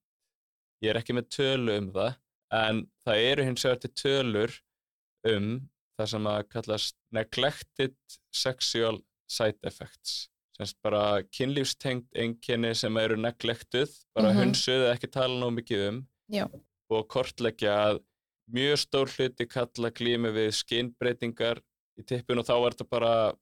[0.83, 2.15] Ég er ekki með tölu um það,
[2.55, 4.55] en það eru hins vegar til tölur
[5.31, 5.49] um
[5.99, 7.97] það sem að kallast neglected
[8.35, 10.29] sexual side effects.
[10.63, 14.39] Semst bara kynlífstengt einkenni sem eru neglected, bara Mhm.
[14.53, 16.07] hunsuð eða ekki tala nóg mikið um.
[16.31, 16.47] Já.
[16.91, 18.01] Og kortleggja að
[18.53, 21.59] mjög stór hluti kalla glími við skinnbreytingar
[21.99, 23.33] í tippun og þá er þetta bara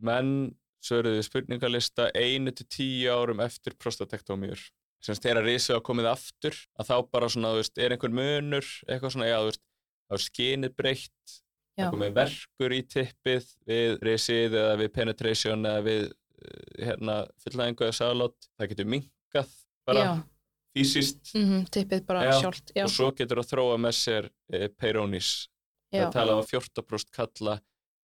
[0.00, 4.60] menn svöruðu spurningalista einu til tíu árum eftir prostatektómíur
[5.02, 8.64] semst þegar risið á komið aftur að þá bara svona, þú veist, er einhver munur
[8.88, 9.62] eitthvað svona, já, þú veist,
[10.08, 11.34] þá er skinið breytt
[11.80, 16.12] það komið verkur í tippið við risið eða við penetration eða við
[16.78, 19.54] hérna, fullnæðingu eða salot, það getur minkað
[19.86, 20.12] bara já,
[20.76, 21.32] fysiskt.
[21.34, 25.48] Mm tippið bara Já, sjálft já, og svo getur það þróa með sér e, peirónis
[25.92, 27.60] já, það tala um að 14% kalla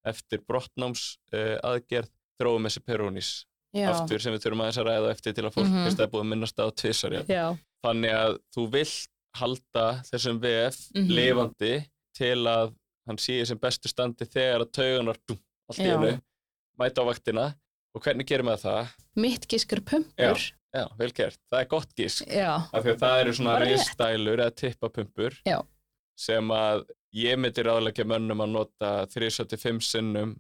[0.07, 3.31] eftir brottnáms uh, aðgerð þróa með sér peirónis
[3.77, 6.01] aftur sem við þurfum aðeins að ræða eftir til að fólk mm -hmm.
[6.01, 6.67] er búið að minnast á
[7.29, 7.47] já,
[7.85, 11.11] þannig að þú vilt halda þessum VF Mhm.
[11.13, 11.75] lifandi
[12.17, 12.75] til að
[13.07, 16.21] hann sé sem bestu standi þegar að tauganar dum, allt í hennu
[16.79, 17.55] mæta á vaktina
[17.97, 18.95] og hvernig gerum við það?
[19.25, 20.47] mitt gískar pumpur.
[20.77, 24.43] Já, vel gert, það er gott gísk já, af því að það eru svona ristælur
[24.45, 25.57] eða tippapumpur Já.
[26.21, 26.83] sem að
[27.17, 30.35] ég myndi ráðleggja mönnum að nota 375 sinnum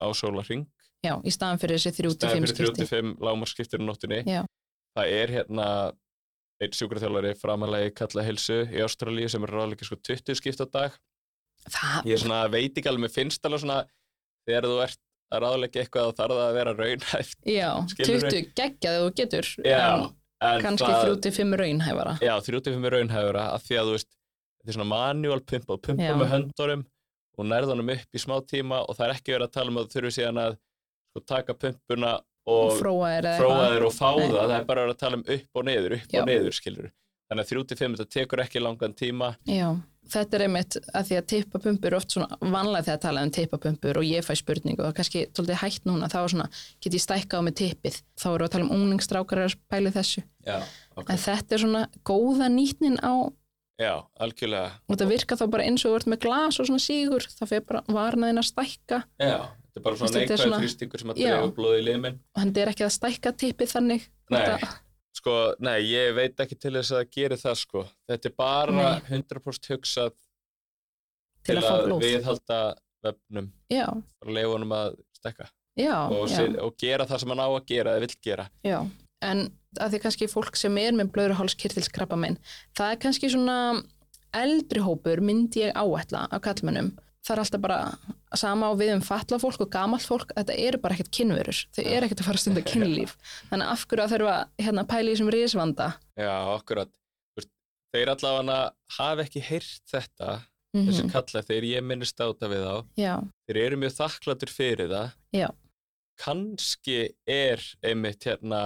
[0.00, 0.64] á sólarring
[1.04, 2.86] já, í staðan fyrir þessi 3-5 staðin fyrir skipti.
[2.88, 4.40] 35 lámarskiptir á nóttinni Já.
[4.96, 5.68] það er hérna
[6.64, 10.96] einn sjúkraþjálfari framalegi kalla hilsu í Ástralíu sem er ráðleggja sko 20 skipt á dag.
[11.66, 13.82] Það, ég svona veit ekki alveg, mér finnst alveg svona
[14.48, 15.00] þegar þú ert
[15.32, 18.30] að ráðleggja eitthvað þarf það að vera raunhæft já, Skilurðu?
[18.34, 20.10] 20 geggjaði þú getur Já, en
[20.50, 24.10] en kannski það- 3-5 raunhæfara Já, 35 er raunhæfura af því að þú veist,
[24.60, 26.14] þetta er svona manual pumpa og pumpa Já.
[26.20, 26.84] með höndunum
[27.38, 29.88] og nærðunum upp í smá tíma og það er ekki verið að tala um að
[29.88, 30.52] þú þurfi síðan að
[31.10, 32.12] sko, taka pumpuna
[32.46, 35.64] og fróa þér og fá það, það er bara verið að tala um upp og
[35.64, 36.20] niður, upp Já.
[36.20, 36.90] og niður, skilur
[37.30, 39.30] Þannig að 35 þetta tekur ekki langan tíma.
[39.48, 39.68] Já,
[40.12, 43.32] þetta er einmitt að því að tippapumpur er oft svona vanlega þegar að tala um
[43.34, 46.50] tippapumpur og ég fæ spurningu og kannski tóltið hægt núna, þá svona
[46.84, 50.58] get ég stækkað með tippið, þá við að tala um unglingstrákar að pæli þessu, Já,
[50.92, 51.08] ok.
[51.08, 53.32] En þetta er svona góða nýtnin á, og
[53.80, 54.70] Já, algjörlega.
[54.86, 57.80] Þetta virkar þá bara eins og ert með glas og svona sígur, það fyrir bara
[57.90, 59.00] varnaðin að stækka.
[59.18, 62.52] Já, þetta er bara svona neikvæð þrýstingur sem að drefa blóði í limin og hann
[62.62, 64.06] er ekki að stækka tippið þannig.
[64.30, 64.38] Nei.
[64.38, 64.68] Þetta,
[65.14, 67.84] Sko, nei, ég veit ekki til þess að gerir það, sko.
[68.10, 69.20] Þetta er bara Nei.
[69.20, 70.14] 100% hugsað
[71.46, 72.02] til að fá blóð.
[72.02, 72.58] viðhalda
[73.04, 73.52] vefnum.
[74.26, 75.50] Leifa honum að stekka
[75.84, 76.30] og,
[76.62, 78.48] og gera það sem hann á að gera eða vill gera.
[78.66, 78.78] Já.
[79.24, 79.46] En
[79.80, 82.36] að því kannski fólk sem er með blöðruhálskirtilskrabba minn,
[82.76, 83.56] það er kannski svona
[84.34, 86.92] eldri hópur myndi ég áætla á kallmönnum
[87.24, 87.78] það er alltaf bara
[88.36, 91.60] sama á við um fatla fólk og gamalt fólk, þetta eru bara ekkert kynverur.
[91.74, 93.14] Þau eru ekkert að fara að stunda kynlíf.
[93.50, 94.34] Þannig af hverju að þurfa
[94.66, 95.90] hérna, pæli í þessum risvanda?
[96.20, 97.52] Já, Þú veist,
[97.94, 98.58] Þeir allavega
[98.98, 100.32] hafa ekki heyrt þetta
[100.74, 103.12] mm þessi kalla þegar ég minnist á þetta við á Já,
[103.46, 105.12] þeir eru mjög þakkláttur fyrir það.
[105.30, 105.46] Já.
[106.18, 106.96] kannski
[107.30, 108.60] er einmitt hérna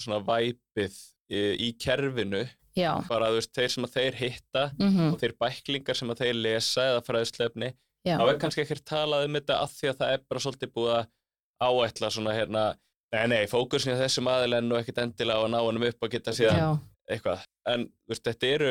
[0.00, 0.96] svona væpið
[1.30, 2.42] í, í kerfinu
[2.74, 2.90] já.
[3.08, 6.34] bara þú veist, þeir sem að þeir hitta mm og þeir bæklingar sem að þeir
[6.42, 7.70] lesa eða fræðslefni,
[8.04, 10.72] Já, þá er kannski ekkert talað um þetta að því að það er bara svolítið
[10.76, 11.06] búið að
[11.64, 12.64] áætla svona hérna
[13.14, 16.10] nei, nei, fókusin á þessum aðilenn og ekkert endilega á að ná honum upp og
[16.12, 16.68] geta síðan já
[17.14, 18.70] eitthvað, en veist, þetta eru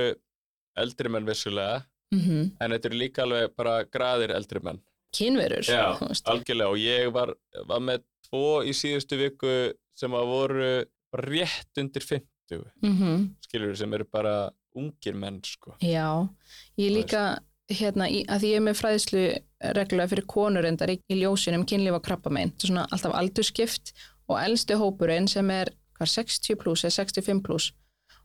[0.82, 4.80] eldri menn vissulega mm en þetta eru líka alveg bara graðir eldri menn.
[5.14, 5.94] Kynverur Já,
[6.30, 6.70] algjörlega.
[6.74, 7.32] Og ég var,
[7.70, 9.54] var með tvo í síðustu viku
[9.98, 10.70] sem að voru
[11.14, 12.30] rétt undir 50
[12.84, 13.30] Mhm.
[13.46, 15.74] skilur sem eru bara ungir menn sko.
[15.82, 16.28] Já,
[16.78, 17.40] ég líka
[17.72, 19.24] hérna, í, að ég er með fræðslu
[19.78, 23.16] reglulega fyrir konur endar í, í ljósinum kynlíf og krabba megin, þetta er svona alltaf
[23.20, 23.94] aldurskipt
[24.28, 27.72] og elsti hópurinn sem er hvað, 60 pluss eða 65 pluss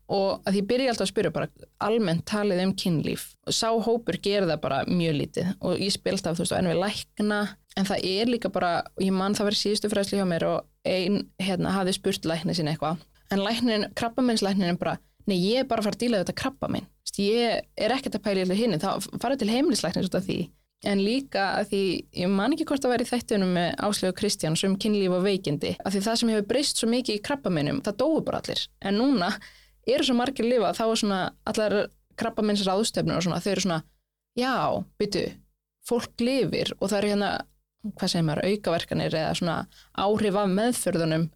[0.09, 1.49] og að því byrja alltaf að spyrja bara
[1.84, 3.26] almennt talið um kynlíf.
[3.45, 6.70] Og sá hópur gerir það bara mjög lítið og ég spil alltaf, þú veist, en
[6.70, 7.41] við lækna.
[7.76, 8.70] En það er líka bara,
[9.05, 12.72] ég man það verið síðustu fræðslu hjá mér og ein hérna hafði spurt lækni sinni
[12.72, 13.05] eitthvað.
[13.28, 14.97] En læknin, krabbameinslæknin bara,
[15.29, 16.89] nei ég er bara að fara að díla þetta krabba minn.
[17.18, 20.39] Ég er ekkert að pæla í hinn þá farið til heimilislæknis út af því.
[20.87, 21.81] En líka að því,
[22.22, 25.72] ég man ekki hvort að vera í þættunum með Áslegu Kristján sem kynlíf og veikindi,
[25.83, 28.62] að því það sem hefur breyst svo mikið í krabbameinum, það dóu bara allir.
[28.87, 29.33] En núna
[29.91, 31.20] eru svo margir lifa þá er svona
[31.51, 31.76] allar
[32.18, 33.81] krabbameins ráðstöfnur og svona, þau eru svona
[34.39, 34.55] já,
[35.03, 35.24] byttu,
[35.91, 36.70] fólk lifir.
[36.79, 37.33] Og það eru hérna,
[37.91, 39.59] hvað segir maður aukaverkanir eða svona
[39.99, 41.29] áhrif af meðförðunum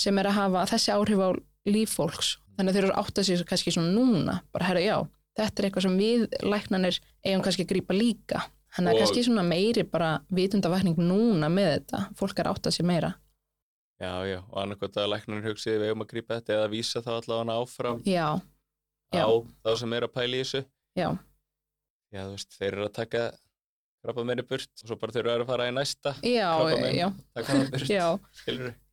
[0.00, 1.28] sem er að hafa þessi áhrif á
[1.70, 4.96] líf fólks þannig að þeir eru átt að sér kannski svona núna, bara herra já,
[5.40, 8.44] þetta er eitthvað sem við læknanir eigum kannski að grípa líka.
[8.76, 12.86] Þannig að kannski svona meiri bara vitundavakning núna með þetta, fólk er átt að sér
[12.86, 13.08] meira.
[14.00, 17.10] Já, já, og annarkvæmt að læknarinn hugsiði við um að grípa þetta eða vísa þá
[17.18, 18.28] allavega áfram Já,
[19.12, 19.24] Já.
[19.26, 19.30] á
[19.66, 20.62] þá sem er að pæla í þessu.
[20.96, 21.08] já,
[22.14, 23.24] Já, þú veist, þeir eru að taka
[24.00, 26.48] krabba meiri burt og svo bara þeir eru að fara í næsta já,
[26.96, 27.08] já,
[27.70, 28.06] burt, já,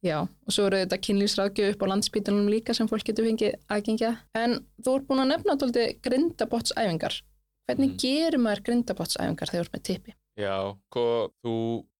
[0.03, 0.17] já.
[0.21, 4.13] Og svo eru þetta kynlýsráðgjöf upp á landspítalunum líka sem fólk getur fengið aðgengja.
[4.35, 7.21] En þú ert búin að nefna tóldi grindabottsæfingar.
[7.67, 7.99] Hvernig Mhm.
[7.99, 10.13] gerir maður grindabottsæfingar þegar þú ert með tippi?
[10.37, 10.57] Já,
[10.93, 11.55] hvað þú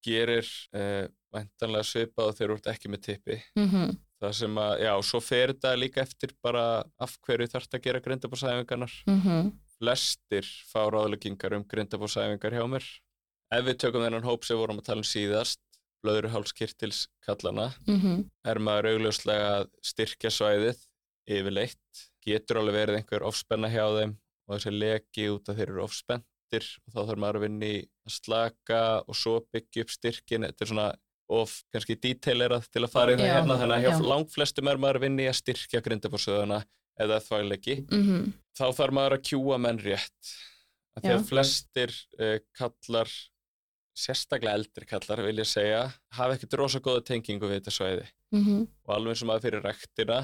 [0.06, 3.40] gerir uh, væntanlega svipað og þeir eru ekki með tippi.
[3.56, 7.82] Mm Það sem að, já, svo fer þetta líka eftir bara af hverju þarfst að
[7.84, 8.90] gera grindabóðsæfingarnar.
[9.06, 9.52] -hmm.
[9.78, 12.86] Flestir fá ráðleggingar um grindabóðsæfingar hjá mér.
[13.54, 15.60] Ef við tökum þennan hóp sem vorum að tala um síðast,
[16.04, 20.78] blöðruhálskirtils kallana, Mm er maður augljóslega að styrkja svæðið
[21.28, 22.04] yfirleitt.
[22.24, 24.16] Getur alveg verið einhver ofspenna hjá þeim
[24.48, 27.78] og þessi leki út að þeir eru ofspendir og þá þarf maður að vinna í
[28.08, 30.46] að slaka og svo byggja upp styrkin.
[30.48, 30.88] Þetta er svona
[31.28, 34.08] of kannski detailerað til að fara í það hérna þannig að hjá já.
[34.12, 36.62] langflestum er maður að vinna í að styrkja grindabórsöðuna
[36.98, 37.80] eða þvæglegi.
[37.88, 38.28] -hmm.
[38.58, 40.32] Þá þarf maður að kjúa menn rétt.
[40.96, 43.12] Af Því að flestir uh, kallar,
[43.94, 48.66] sérstaklega eldri kallar vil ég segja, hafa ekkert rosa góða tengingu við þetta svæði Mm
[48.84, 50.18] og alveg eins og maður fyrir rektina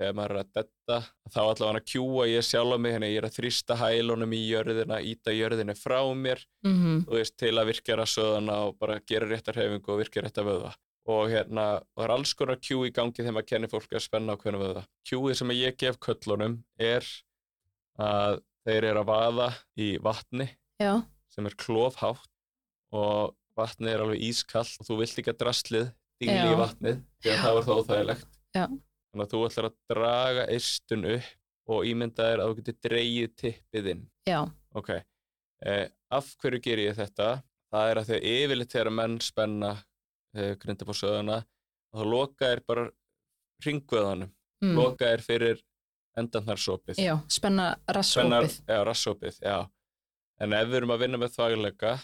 [0.00, 0.98] þegar maður er að detta
[1.30, 4.40] þá allavega að kjúa ég sjálf á mig hérna ég er að þrýsta hælunum í
[4.48, 7.02] jörðina íta jörðinu frá mér -hmm.
[7.06, 10.72] þú veist, til að virkja rassöðana og bara gera réttar hefingu og virkja réttar vöða
[11.08, 14.04] og hérna, og það er alls konar kjú í gangi þegar maður kennir fólki að
[14.04, 17.06] spenna á hvernig vöða kjúið sem ég gef köllunum er
[18.00, 19.48] að þeir eru að vaða
[19.80, 20.46] í vatni
[20.80, 20.92] Já,
[21.32, 22.28] sem er klofhátt
[22.96, 25.90] og vatnið er alveg ískallt og þú vilt líka drastlið
[26.20, 26.52] dingli Já.
[26.52, 28.40] í vatnið því að það var þá óþægilegt.
[28.50, 28.64] Já.
[29.10, 33.34] þannig að þú ætlar að draga eistun upp og ímynda þér að þú getur dreigið
[33.38, 34.00] tippið inn.
[34.26, 34.40] Já,
[34.74, 34.88] ok,
[35.70, 37.28] eh, af hverju ger ég þetta?
[37.70, 39.70] það er að þegar yfirleitt þegar menn spenna
[40.36, 41.40] eh, grinda på söðuna
[41.90, 42.86] þá loka er bara
[43.64, 44.30] ringvöðanum,
[44.64, 44.76] mm.
[44.78, 45.60] loka er fyrir
[46.18, 48.60] endanharsopið já, spenna rassopið.
[48.66, 49.58] já, rassopið, já.
[50.40, 51.96] En ef við erum að vinna með þvægleika,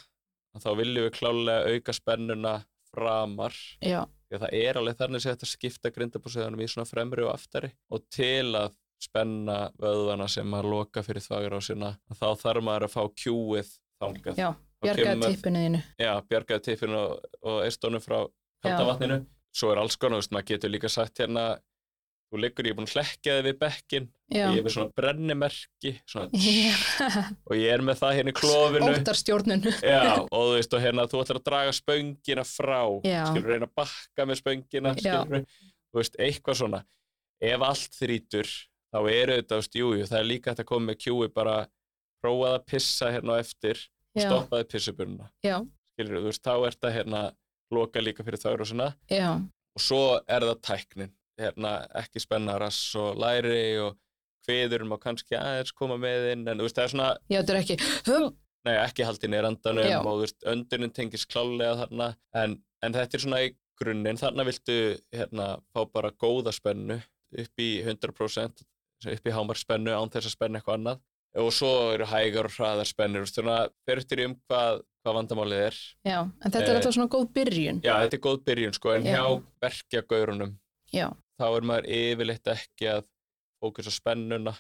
[0.61, 2.53] þá viljum við klálega auka spennuna
[2.93, 3.57] framar.
[3.81, 7.31] Já, Því að það er alveg þannig að þetta skipta grindabúsöðunum í svona fremri og
[7.31, 7.71] aftari.
[7.95, 13.03] Og til að spenna vöðvana sem að loka fyrir þvægrásina, þá þarf maður að fá
[13.23, 13.71] kjúið
[14.01, 14.41] þangað.
[14.41, 14.49] já,
[14.87, 15.85] bjargaði tippinu þínu.
[16.03, 18.19] Já, bjargaði tippinu og, og eistónu frá
[18.65, 18.91] kalda Já.
[18.91, 19.23] vatninu.
[19.57, 21.45] Svo er alls konar, þú veist, maður getur líka sagt hérna,
[22.31, 24.75] þú liggur, ég er búin að hlekkja þig við bekkin Já, og ég er með
[24.75, 27.23] svona brennimerki svona, já.
[27.47, 29.69] og ég er með það hérna í klofinu óttarstjórnun.
[29.87, 33.21] Já, og þú veist, og hérna þú ætlar að draga spöngina frá, Já.
[33.31, 35.23] skilur reyna að bakka með spöngina, Já.
[35.23, 36.83] skilur þú veist, eitthvað svona.
[37.47, 38.53] Ef allt þrítur,
[38.93, 41.31] þá eru þetta, þú veist, jú, jú, það er líka hægt að koma með kjúi
[41.33, 41.57] bara
[42.25, 43.81] prófað að pissa hérna á eftir
[44.17, 45.59] Já, stoppaði pissubunna, já,
[45.95, 47.21] skilur þú veist, þá er þetta hérna
[47.75, 48.89] loka líka fyrir þaur og svona.
[49.13, 49.29] Já,
[49.77, 53.97] og svo er það tæknin, hérna ekki spenna rass og læri og
[54.47, 57.55] kviðurum og kannski aðeins koma með inn, en þú veist, það er svona já, þetta
[57.57, 57.79] er ekki,
[58.67, 59.99] Nei, ekki haldið niður andanum Já.
[60.01, 62.09] og þú veist, öndunin tengist klálega þarna
[62.41, 64.19] en, en þetta er svona í grunninn.
[64.19, 64.79] Þarna viltu
[65.15, 66.97] hérna fá bara góða spennu
[67.43, 68.65] upp í 100%
[69.13, 71.03] upp í hámar spennu án þess að spenna eitthvað annað
[71.37, 75.19] og svo eru hægar og hraðar spennur þannig að fer eftir í um hvað, hvað
[75.21, 75.81] vandamálið er.
[76.09, 77.83] Já, en þetta er Eh, alltaf svona góð byrjun.
[77.85, 79.17] Já, þetta er góð byrjun sko en Já.
[79.17, 80.55] hjá verkjagaurunum
[80.95, 81.09] Já,
[81.41, 83.05] þá er maður yfirleitt ekki að
[83.61, 84.55] fókus á spennuna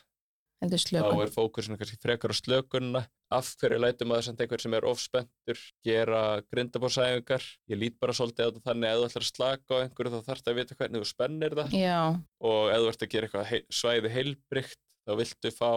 [0.57, 4.87] þá er fókusinu kannski frekar á slökunna af hverju lætum maður sem einhver sem er
[4.89, 9.31] ofspendur gera grindabórsæfingar ég lít bara svolítið á þetta þannig að ef þú ætlar að
[9.35, 11.77] slaka á einhverju þá þarfst að vita hvernig þú spennir það.
[11.77, 11.99] Já,
[12.41, 15.71] og ef þú ert að gera eitthvað svæði heilbrygt þá viltu fá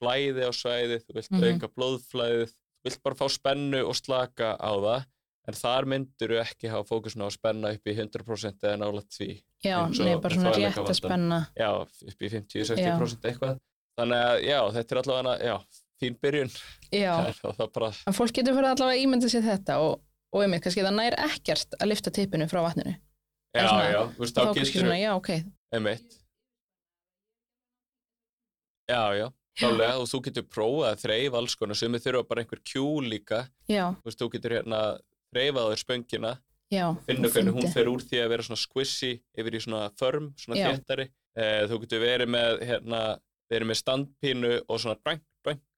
[0.00, 1.44] flæði á svæðið, þú vilt Mhm.
[1.54, 5.04] auka blóðflæðið þú vilt bara fá spennu og slaka á það
[5.48, 9.12] en þar myndur þú ekki hafa fókusinu á að spenna upp í 100% eða nálægt
[9.18, 9.28] því.
[9.64, 11.38] Já, nei, bara svona rétt að spenna.
[11.56, 13.58] já, upp í 50-60% eitthvað.
[13.98, 15.56] Þannig að já, þetta er allavega já,
[16.02, 16.50] fín byrjun.
[16.92, 17.12] Já,
[17.60, 20.00] það bara, en fólk getur fyrir allavega að ímynda sér þetta og,
[20.32, 22.96] og einmitt, kannski það nær ekkert að lifta tippinu frá vatninu.
[23.54, 25.30] já, svona- já, þú veist, Þá getur svona, já, ok,
[25.72, 26.20] einmitt.
[28.88, 29.28] Já, já,
[29.58, 33.44] klálega og þú getur prófað að þreif alls konar sem þurfa bara einhver kjú líka
[33.68, 34.80] þú veist, þú getur hérna
[35.34, 36.32] þreifað þér spöngina
[36.72, 36.86] já.
[37.06, 40.60] finna hvernig hún fer úr því að vera svona squishy yfir í svona firm, svona
[40.60, 40.66] Já.
[40.72, 43.00] þéttari eh, þú getur verið með hérna,
[43.52, 45.22] verið með standpínu og svona dræng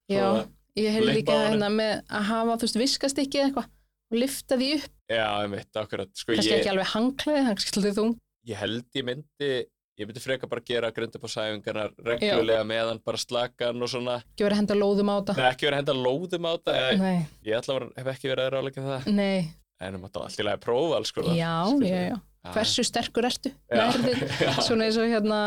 [0.07, 0.47] Já,
[0.79, 3.73] ég Lippa líka hérna með að hafa, þú veist, viskastykki eða eitthvað
[4.07, 7.97] og lifta því upp, já, einmitt, akkurat sko, kannski ég, ekki alveg hanglaði, kannski svolítið
[7.97, 8.13] þung.
[8.47, 9.49] ég held ég myndi
[9.97, 14.59] ég myndi freka bara gera grindabósæfingarnar reglulega meðan bara slakan og svona Ekki verið að
[14.61, 15.15] henda lóðum á.
[15.37, 18.53] Nei, ekki verið að henda lóðum á eða- Nei, ég allavega hef ekki verið að
[18.57, 19.47] ráleika það nei,
[19.81, 22.17] en maður alltaf að prófa alls sko já, já, já.
[22.53, 23.51] Hversu sterkur ertu?
[23.73, 24.21] Nærðið,
[24.67, 25.39] svona eins og hérna,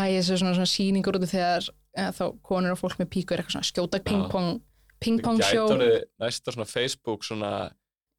[0.00, 3.42] æ, þessu svona, svona síningur út þegar eða, þá konur og fólk með píku er
[3.44, 4.48] eitthvað svona skjóta pingpong,
[4.98, 5.68] pingpong sjó.
[6.18, 7.52] næsta svona Facebook svona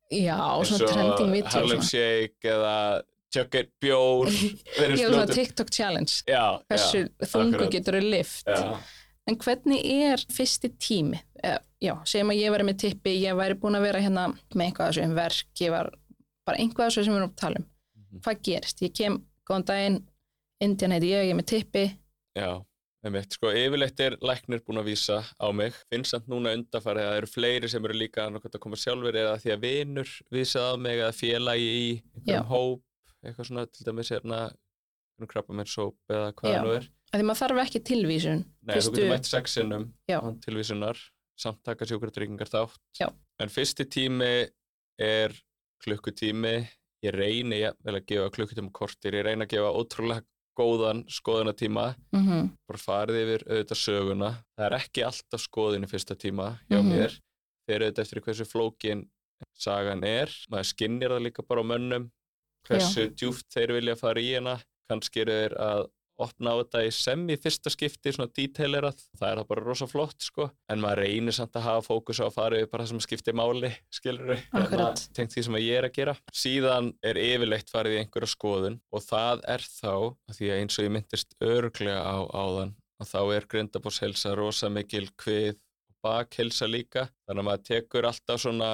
[0.09, 1.51] Já, svona trending video.
[1.53, 1.81] Harlem.
[1.85, 3.01] Shake eða
[3.35, 4.29] It Bjór
[4.79, 6.21] Já, svona TikTok challenge.
[6.27, 8.47] Já, Hversu þungu getur þau lift.
[8.49, 8.79] Já,
[9.29, 11.19] En hvernig er fyrsti tími?
[11.43, 14.63] Eh, Já, segjum að ég væri með tippi, ég væri búin að vera hérna með
[14.65, 15.91] einhvað þessu um verk, ég var
[16.47, 17.67] bara einhvað þessu sem við erum að tala um.
[17.99, 18.23] Mhm.
[18.25, 18.81] Hvað gerist?
[18.83, 19.15] Ég kem,
[19.47, 19.99] góðan daginn,
[20.65, 21.83] Indian heiti ég, ég er með tippi.
[22.35, 22.49] já,
[23.05, 23.37] einmitt.
[23.37, 25.77] Sko, yfirleitt er læknir búin að vísa á mig.
[25.93, 29.37] Finnst samt núna undarfarið að það eru fleiri sem eru líka að koma sjálfur eða
[29.39, 32.83] því að vinur vísað á mig eða félagi í einhverjum hóp,
[33.25, 34.39] eitthvað svona til dæmis hérna,
[35.27, 36.89] krabba með sóp eða hvað það nú er.
[37.11, 38.43] Því maður þarf ekki tilvísun.
[38.63, 39.85] Nei, Fyrstu- þú getur mætt sexinum
[40.45, 40.97] tilvísunar,
[41.39, 42.77] samt taka sjúkratryggingar þátt.
[42.99, 43.07] Já.
[43.39, 44.49] En fyrsti tími
[44.99, 45.33] er
[45.83, 46.67] klukkutími.
[47.03, 50.23] Ég reyni ja, vel að gefa klukkutíma kortir, ég reyni að gefa ótrúlega
[50.59, 54.31] góðan skoðunatíma, Mm bara farið yfir auðvitað söguna.
[54.57, 56.89] Það er ekki alltaf skoðin í fyrsta tíma hjá Mhm.
[56.91, 57.19] mér.
[57.69, 59.09] Þeir auðvitað eftir hversu flókin
[59.55, 60.27] sagan er.
[60.51, 62.11] Maður skinnir það líka bara á mönnum,
[62.67, 64.59] hversu djúft þeir vilja fara í hana.
[64.89, 65.87] Kannski eru þeir að
[66.19, 68.99] opna á þetta í sem í fyrsta skipti, svona detailerað.
[69.17, 70.49] Það er það bara rosa flott, sko.
[70.71, 73.37] En maður reynir samt að hafa fókus á að fara yfir bara það sem skiptir
[73.39, 74.43] máli, skilur við.
[74.59, 75.05] Akkurat.
[75.15, 76.17] Tengt því sem að ég er að gera.
[76.35, 79.95] Síðan er yfirleitt farið í einhverja skoðun og það er þá,
[80.35, 85.07] því að eins og ég myndist örglega á áðan, að þá er grindabóshelsa rosa mikil
[85.15, 87.07] kvið og bakhelsa líka.
[87.29, 88.73] Þannig að maður tekur alltaf svona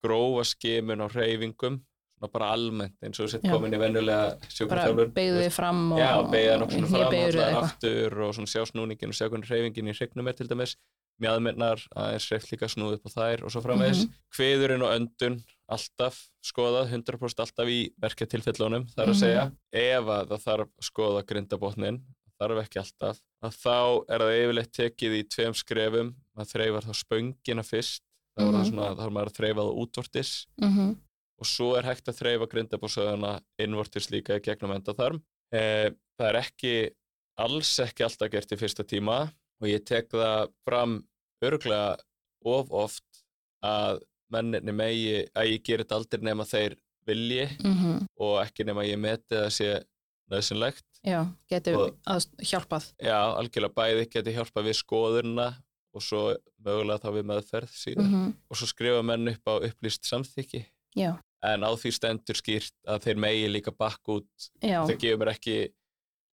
[0.00, 1.89] grófa skimun á hreyfingum, svona
[2.28, 5.12] bara almennt eins og sett komin í venjulega Bara sjúkraþjálfur.
[5.16, 7.64] beigðu þið fram og Já, beigða svona fram, allar eitthvað.
[7.64, 10.76] aftur og svona sjá snúningin og sjá hvernig hreyfingin í hrygnum er til dæmis.
[11.20, 14.06] Mjadmennar, aðeins reyft líka snúð upp á þær og svo framvegis.
[14.06, 14.12] Mhm.
[14.32, 19.20] Kviðurinn og öndun, alltaf skoðað, 100% alltaf í verkjatilfellunum, þar að Mhm.
[19.20, 19.52] segja.
[19.72, 22.00] Ef að það þarf að skoða grindabotnin,
[22.40, 26.94] þarf ekki alltaf, að þá er það yfirleitt tekið í tveim skrefum, maður þreifar þá
[27.04, 28.00] spöngina fyrst,
[28.32, 28.70] þá er það Mhm.
[28.72, 30.96] svona, þá er maður að þreifa það útvortis Mhm.
[31.40, 35.22] Og svo er hægt að þreifa grindabósöðuna innvortis líka í gegnum endaþarm.
[35.52, 36.74] Eh, það er ekki,
[37.40, 39.22] alls ekki alltaf gert í fyrsta tíma
[39.60, 40.98] og ég tek það fram
[41.42, 41.96] örglega
[42.44, 43.24] of oft
[43.64, 46.76] að menninni megi, að ég gerir þetta aldrei nema þeir
[47.08, 48.06] vilji Mhm.
[48.20, 49.70] og ekki nema ég meti það sé
[50.30, 50.84] nöðsynlegt.
[51.04, 51.96] Já, getur
[52.38, 52.92] hjálpað.
[53.02, 55.46] Já, algjörlega bæði geti hjálpað við skoðurna
[55.94, 58.10] og svo mögulega þá við meðferð síðan.
[58.10, 58.34] Mhm.
[58.50, 60.64] Og svo skrifa menn upp á upplýst samþykki
[60.96, 65.58] Já, en á því stendur skýrt að þeir megi líka bakk út þau gefur ekki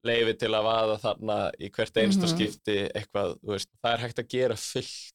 [0.07, 2.33] leifi til að vaða þarna í hvert einsta Mhm.
[2.33, 5.13] skipti eitthvað, þú veist, það er hægt að gera fullt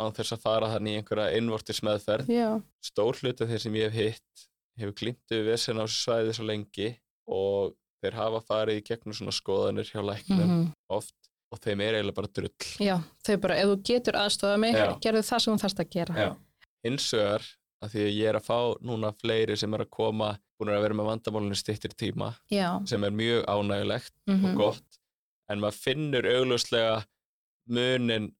[0.00, 2.62] án þess að fara þannig í einhverja innvortis meðferð.
[2.84, 6.90] Stór hluta þeir sem ég hef hitt hefur glýmt við vesen á svæði svo lengi
[7.26, 10.72] og þeir hafa farið í gegnum svona skoðanir hjá læknum mhm.
[10.92, 11.14] oft
[11.52, 12.66] og þeim er eiginlega bara drull.
[12.82, 16.14] já, þau bara, ef þú getur aðstofað mig, gerðu það sem þú þarfst að gera.
[16.18, 16.30] Já.
[16.84, 17.46] Hins vegar,
[17.84, 18.58] að því að ég er að fá
[18.88, 23.04] núna fleiri sem er að koma, búin að vera með vandamálunni stittir tíma, Já, sem
[23.04, 24.48] er mjög ánægulegt mhm.
[24.50, 25.00] og gott
[25.50, 26.96] en maður finnur augljóslega
[27.70, 28.30] munin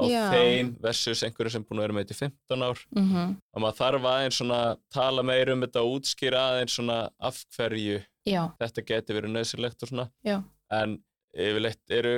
[0.00, 0.22] á Já.
[0.32, 3.36] þeim versus einhverju sem búin að vera með þetta í 15 ár mhm.
[3.54, 4.60] og maður þarf aðeins svona
[4.94, 9.84] tala meir um þetta og útskýra aðeins svona af hverju já, þetta geti verið nöðsynlegt
[9.84, 10.40] og svona Já.
[10.76, 10.98] en
[11.30, 12.14] yfirleitt eru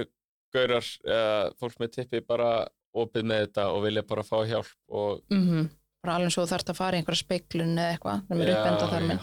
[0.53, 5.23] gaurar, uh, fólk með tippi bara opið með þetta og vilja bara fá hjálp og
[5.33, 5.71] mhm.
[6.03, 8.89] Bara alveg svo þú þarfst að fara í einhverja speiklun eða eitthvað, það er uppbenda
[8.93, 9.21] þar minn.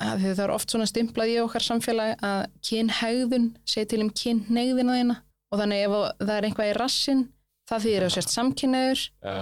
[0.00, 4.10] að því það er oft svona stimplað í okkar samfélagi að kynhægðun segi til um
[4.22, 5.16] kynneigðina þína.
[5.50, 7.22] Og þannig ef það er eitthvað í rassin
[7.70, 9.36] það þýðir að samkynneður já,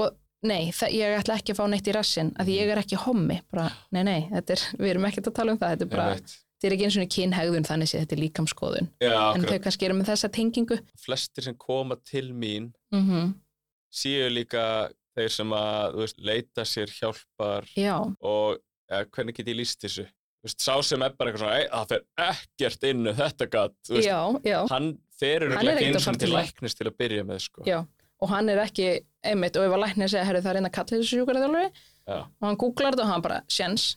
[0.00, 0.16] og
[0.48, 3.38] nei, það, ég ætla ekki að fá neitt í rassin að ég er ekki hommi.
[3.52, 6.34] Bara, nei, nei, er, við erum ekkert að tala um það þetta er bara, einmitt.
[6.56, 9.88] þetta er ekki eins og kynhægðun þannig sé þetta er líkamskoðun já en þau kannski
[9.88, 10.80] eru með þessa tengingu.
[11.04, 13.32] Flestir sem koma til mín mm
[13.92, 18.58] séu líka þeir sem að veist, leita sér hjálpar já, og
[18.90, 20.06] ja, hvernig get ég líst þessu?
[20.42, 22.02] Veist, sá sem er bara eitthvað svona "Ei, það fer
[22.32, 23.92] ekkert inn um þetta gatt
[24.72, 26.38] hann fer Hann er ekki eins og til til það.
[26.40, 27.62] læknis til að byrja með sko.
[28.22, 28.88] og hann er ekki,
[29.24, 31.70] einmitt, og ef að læknir segja, það er einn að kalla þessu
[32.02, 32.18] Já.
[32.18, 33.96] og hann googlar þetta og hann bara, sjens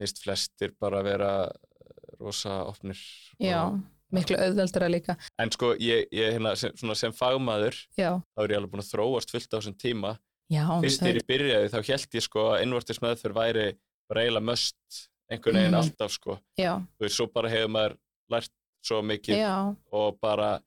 [0.00, 2.98] veist flestir bara vera eh, rosa opnir
[3.38, 3.80] já, og,
[4.14, 5.16] miklu auðveldara líka.
[5.38, 8.82] En sko ég, ég hérna, sem, svona, sem fagmaður já, þá er ég alveg búin
[8.82, 10.16] að þróast fullt á þessum tíma
[10.50, 13.66] já, fyrst þegar ég byrjaði þá held ég sko að innvortis meðferð væri
[14.14, 15.80] eiginlega möst einhvern veginn Mhm.
[15.80, 16.38] alltaf sko.
[16.58, 17.96] Já, þú veist, svo bara hefur maður
[18.30, 18.50] lært
[18.84, 20.60] svo mikið já, og bara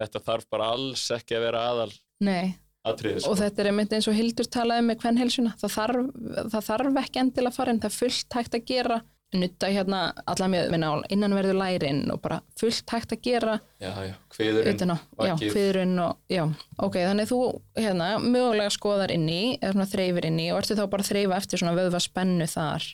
[0.00, 2.54] þetta þarf bara alls ekki að vera aðal nei.
[2.84, 3.30] atriði sko.
[3.32, 6.10] og þetta er einmitt eins og Hildur talaði um með hvern helsuna það þarf,
[6.52, 8.98] það þarf ekki endilega að fara en það er fullt hægt að gera
[9.34, 10.00] nutta hérna
[10.30, 13.56] alla með minna á innanverðu lærin og bara fullt hægt að gera.
[13.82, 15.52] Já, já, kviðurinn utan á, já, vakið.
[15.52, 16.42] kviðurinn og, já,
[16.86, 17.40] ok, þannig þú,
[17.76, 21.10] hérna, mögulega skoðar inn í, eða svona þreifir inn í og ertu þá bara að
[21.10, 22.86] þreifa eftir svona vöðva spennu þar,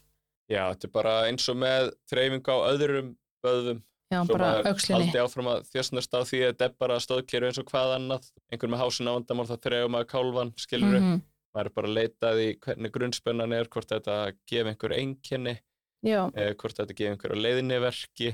[0.48, 3.10] já, þetta er bara eins og með þreifing á öðrum
[3.44, 6.96] vöðum já, svo bara aukslinni, haldi áfram að þjóstnast á því að þetta er bara
[7.00, 8.26] stóðkeru eins og hvað annað.
[8.52, 11.20] Einhver með hásin á vandamál það þreifum að kálvan skilur Mhm,
[11.52, 14.16] maður er bara að leita því hvernig grunnspennan er hvort þetta
[14.48, 15.54] gefi einhver einkenni
[16.34, 18.32] eða hvort þetta gefi einhver leiðiniverki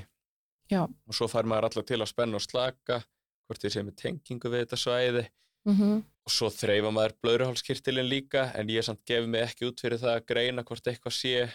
[0.71, 3.03] já, og svo fær maður allar til að spenna og slaka
[3.49, 5.27] hvort þið sé með tengingu við þetta svæði.
[5.67, 9.99] Mhm, og svo þreifa maður blöðruhálskirtilinn líka en ég samt gefi mig ekki út fyrir
[9.99, 11.49] það að greina hvort eitthvað sé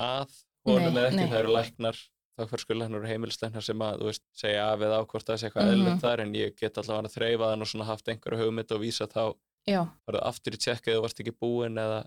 [0.00, 0.30] að
[0.66, 1.28] honum eða ekki, nei.
[1.30, 1.98] það eru læknar
[2.36, 5.72] þákværskulegnar og heimilislegnar sem að veist, segja af eða á hvort það sé eitthvað Mhm.
[5.74, 8.80] eðlilegt þar en ég get allavega að þreifa þann og svona haft einhverju hugmynd og
[8.80, 9.34] vísa þá.
[9.66, 12.06] Já, farið aftur í tjekkið og varst ekki búinn eða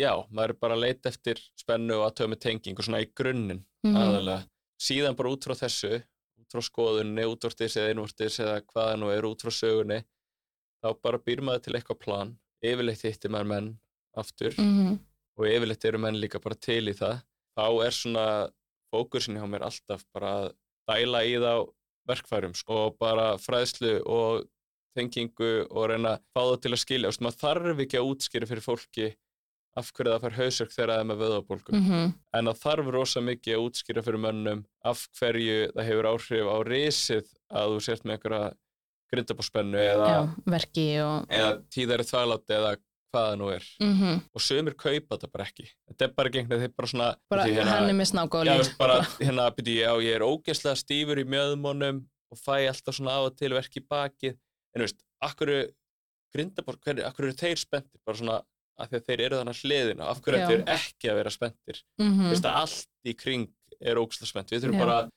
[0.00, 3.08] já, maður er bara að leita eftir spennu og að tömi tenging og svona í
[3.16, 4.44] grunninn mhm, aðalega.
[4.86, 6.00] Síðan bara út frá þessu,
[6.40, 10.02] út frá skoðunni, útvortis eða innvortis eða hvaða nú er út frá sögunni,
[10.84, 12.34] þá bara býr maður til eitthvað plan.
[12.64, 13.72] Yfirleitt hittir maður menn
[14.16, 14.98] aftur mhm,
[15.36, 17.22] og yfirleitt eru menn líka bara til í það.
[17.56, 18.26] Þá er svona
[18.92, 20.50] fókusin hjá mér alltaf bara að
[20.86, 21.52] dæla í þá
[22.06, 24.44] verkfærum sko, og bara fræðslu og
[24.96, 27.08] tengingu og reyna að fá það til að skilja.
[27.08, 29.08] Þú veist, maður þarf ekki að útskýra fyrir fólki
[29.76, 33.22] af hverju það fær hausverk þegar það er með vöðabólgu mhm, en það þarf rosa
[33.24, 38.06] mikið að útskýra fyrir mönnum af hverju það hefur áhrif á risið að þú sért
[38.06, 38.52] með einhverja
[39.12, 40.20] grindabóspennu eða, já,
[40.56, 42.72] verki og, eða tíðari þvælátti eða
[43.16, 43.68] hvað það nú er.
[43.82, 45.66] Mhm, og sömur kaupa þetta bara ekki.
[45.90, 50.12] Þetta er bara gengið þeir bara svona bara hérna, hann er með bara, hérna, ég
[50.12, 52.02] er ógeðslega stífur í mjöðmónum
[52.32, 54.36] og fæ alltaf svona á og til verk í bakið.
[54.74, 55.52] En þú veist, akkur
[56.34, 58.00] grindabór, akkur eru þeir spenntir?
[58.04, 58.40] Bara svona
[58.76, 60.46] af því að þeir eru þannig hliðina af hverju Já.
[60.50, 63.46] þeir ekki að vera spenntir mhm, Þú veist að allt í kring
[63.80, 64.52] er ógæslega spennt.
[64.54, 64.84] Við þurfum Já.
[64.84, 65.12] bara að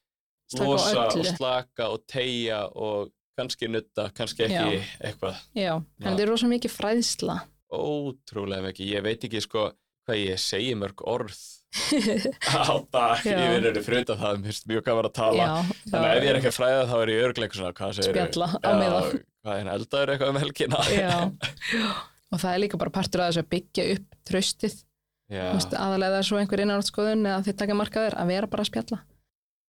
[0.59, 5.37] losa og slaka og tegja og kannski nutta, kannski ekki eitthvað.
[5.55, 7.37] já, en þetta er rosa mikið fræðsla,
[7.69, 8.89] Ótrúlega mikið.
[8.97, 9.67] Ég veit ekki sko
[10.09, 11.37] hvað ég segi mörg orð
[12.49, 13.37] á dag Já.
[13.53, 14.39] vinnunni fyrir undan það.
[14.41, 15.37] Mér finnst mjög gaman að tala.
[15.45, 17.93] já, Þannig að ef ég er ekki að fræða þá er ég örgleik svona, hvað
[17.99, 19.19] segir spjalla á meðan.
[19.45, 20.81] Hvað er eldaður eitthvað um helgina?
[22.31, 24.75] Og það er líka bara partur af þessu að byggja upp tröstið,
[25.31, 28.99] aðalega það er svo einhver innanátskoðun eða þið taka markaður að vera bara að spjalla.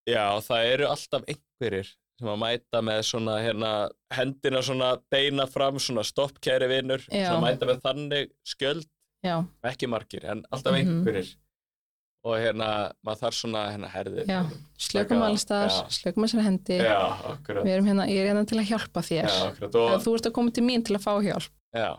[0.08, 1.90] Já, það eru alltaf einhverjir
[2.20, 3.70] sem að mæta með svona hérna,
[4.12, 8.88] hendina svona beina fram, svona stopp kæri vinnur, svona mæta með þannig skjöld,
[9.24, 9.36] Já,
[9.68, 10.80] ekki margir, en alltaf Mhm.
[11.00, 11.34] einhverjir.
[12.24, 14.26] Og hérna, maður þarf svona hérna herði.
[14.28, 14.44] já,
[14.78, 15.88] slökum Taka- alls staðar, já.
[15.88, 16.76] slökum þessari hendi.
[16.76, 17.36] Já.
[17.64, 19.28] Við erum hérna, ég er hérna til að hjálpa þér.
[19.28, 21.48] Já, þú ert að koma til mín til að fá hjálp.
[21.74, 21.96] já,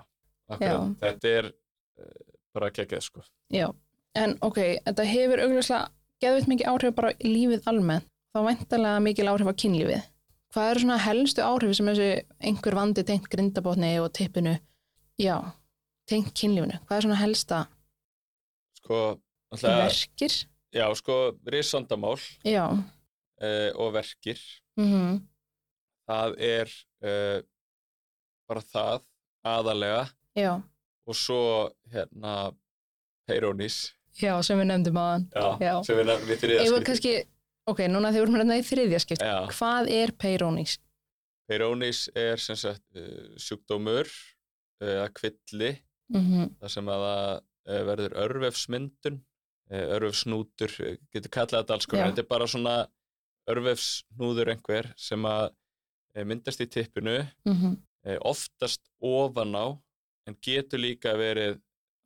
[0.55, 0.93] akkurat.
[1.01, 2.13] Þetta er uh,
[2.55, 3.23] bara geggjað, sko.
[3.53, 3.67] Já,
[4.19, 5.89] en ok, þetta hefur augljóslega
[6.21, 8.07] geðvitt mikið áhrif bara í lífið almennt.
[8.31, 10.03] Þá væntalega mikil áhrif á kynlífið.
[10.51, 12.09] Hvað eru svona helstu áhrif sem þessi
[12.47, 14.53] einhver vandi tengt grindabotni og tippinu?
[15.19, 15.35] Já,
[16.07, 16.77] tengt kynlífinu.
[16.87, 17.59] Hvað er svona helsta
[18.81, 18.99] Sko,
[19.53, 20.35] alltaf, verkir?
[20.73, 21.17] já, sko,
[21.53, 22.15] risandamál
[22.47, 24.39] Já, uh, og verkir,
[24.79, 25.19] mhm,
[26.09, 26.71] það er
[27.05, 27.43] uh,
[28.49, 29.03] bara það
[29.45, 30.01] aðalega
[30.37, 30.51] já,
[31.07, 31.41] og svo
[31.91, 32.51] hérna
[33.27, 34.99] Peyronis já, sem við nefndum
[35.33, 35.73] já, Já.
[35.87, 37.13] sem við nefnum við þriða Ef við skipti kannski,
[37.71, 40.77] ok, núna þegar við erum hérna í þriðja skipt, Já, hvað er peirónís?
[41.51, 45.73] Peyronis er sem sagt uh, sjúkdómur uh, eða kvilli
[46.11, 47.29] Mm þar sem að það
[47.71, 49.21] uh, verður örvefsmyndun
[49.71, 52.75] uh, örvefsnútur, uh, getur kallað þetta alls konar, þetta er bara svona
[53.51, 57.77] örvefsnúður einhver sem að uh, myndast í tippinu -hmm.
[58.07, 59.65] uh, oftast ofan á
[60.29, 61.59] en getur líka verið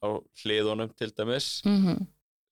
[0.04, 0.08] á
[0.44, 2.06] hliðunum til dæmis Mm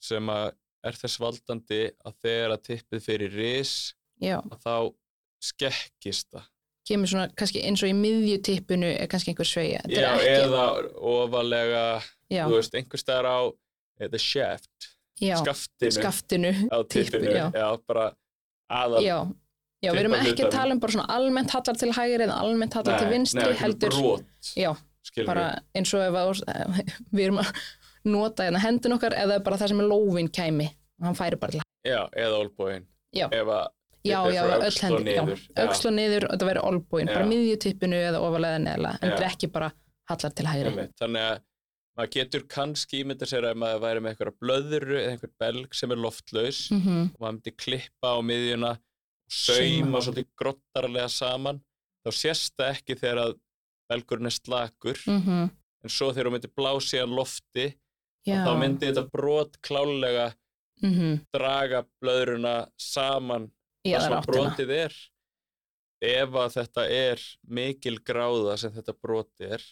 [0.04, 0.50] sem að
[0.84, 3.76] er þess valdandi að þegar að tippið fyrir ris
[4.24, 4.76] Já, að þá
[5.44, 6.50] skekkist það.
[6.88, 9.84] kemur svona kannski eins og í miðjutippinu er kannski einhver sveigja.
[9.88, 10.66] Eða
[11.00, 11.86] ofalega,
[12.52, 14.90] veist, einhver staðar á eh, the shaft,
[15.24, 17.48] já, skaftinu skaftinu, á tippinu, já.
[17.56, 17.68] já.
[17.88, 18.10] bara
[18.68, 19.04] aðal.
[19.96, 23.00] við erum ekki að tala um bara svona almennt hallar til hægri eða almennt hallar
[23.00, 24.28] til vinstri, nei, heldur, brot,
[25.28, 25.46] bara
[25.76, 26.74] eins og ef að,
[27.16, 27.54] við erum að
[28.14, 30.68] nota hérna hendun okkar eða bara það sem er lófin kæmi,
[31.04, 32.86] hann færi bara til Já, eða olbúin.
[33.14, 33.28] Já.
[33.28, 33.72] Ef að
[34.04, 35.06] Já, já, öll og.
[35.08, 35.24] Já.
[35.64, 39.30] öxl og niður og þetta verður olbúin, bara miðjutippinu eða ofalega neðlega, en þetta er
[39.30, 39.70] ekki bara
[40.12, 40.72] hallar til hægri.
[40.74, 40.96] Einmitt.
[41.00, 41.38] Þannig að
[41.94, 45.94] maður getur kannski ímynda sér að maður væri með einhverja blöðru eða einhver belg sem
[45.94, 51.62] er loftlaus Mm og maður myndi klippa á miðjuna og sauma svolítið grottarlega saman
[52.04, 53.36] þá sést það ekki þegar að
[53.92, 55.04] belgurinn er slakur.
[55.10, 55.52] Mm
[55.84, 57.66] en svo þegar þú myndir blási að lofti
[58.24, 60.30] já, þá myndi þetta brot klálega
[60.84, 63.50] mm draga blöðruna saman
[63.84, 64.96] í það sem brotið er.
[66.04, 69.64] Ef að þetta er mikil gráða sem þetta broti er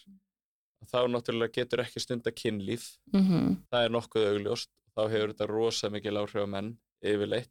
[0.88, 2.94] þá náttúrulega getur ekki stunda kynlíf.
[3.12, 4.72] Mm það er nokkuð augljóst.
[4.92, 7.48] Þá hefur þetta rosa mikil áhrif á menn yfirleitt.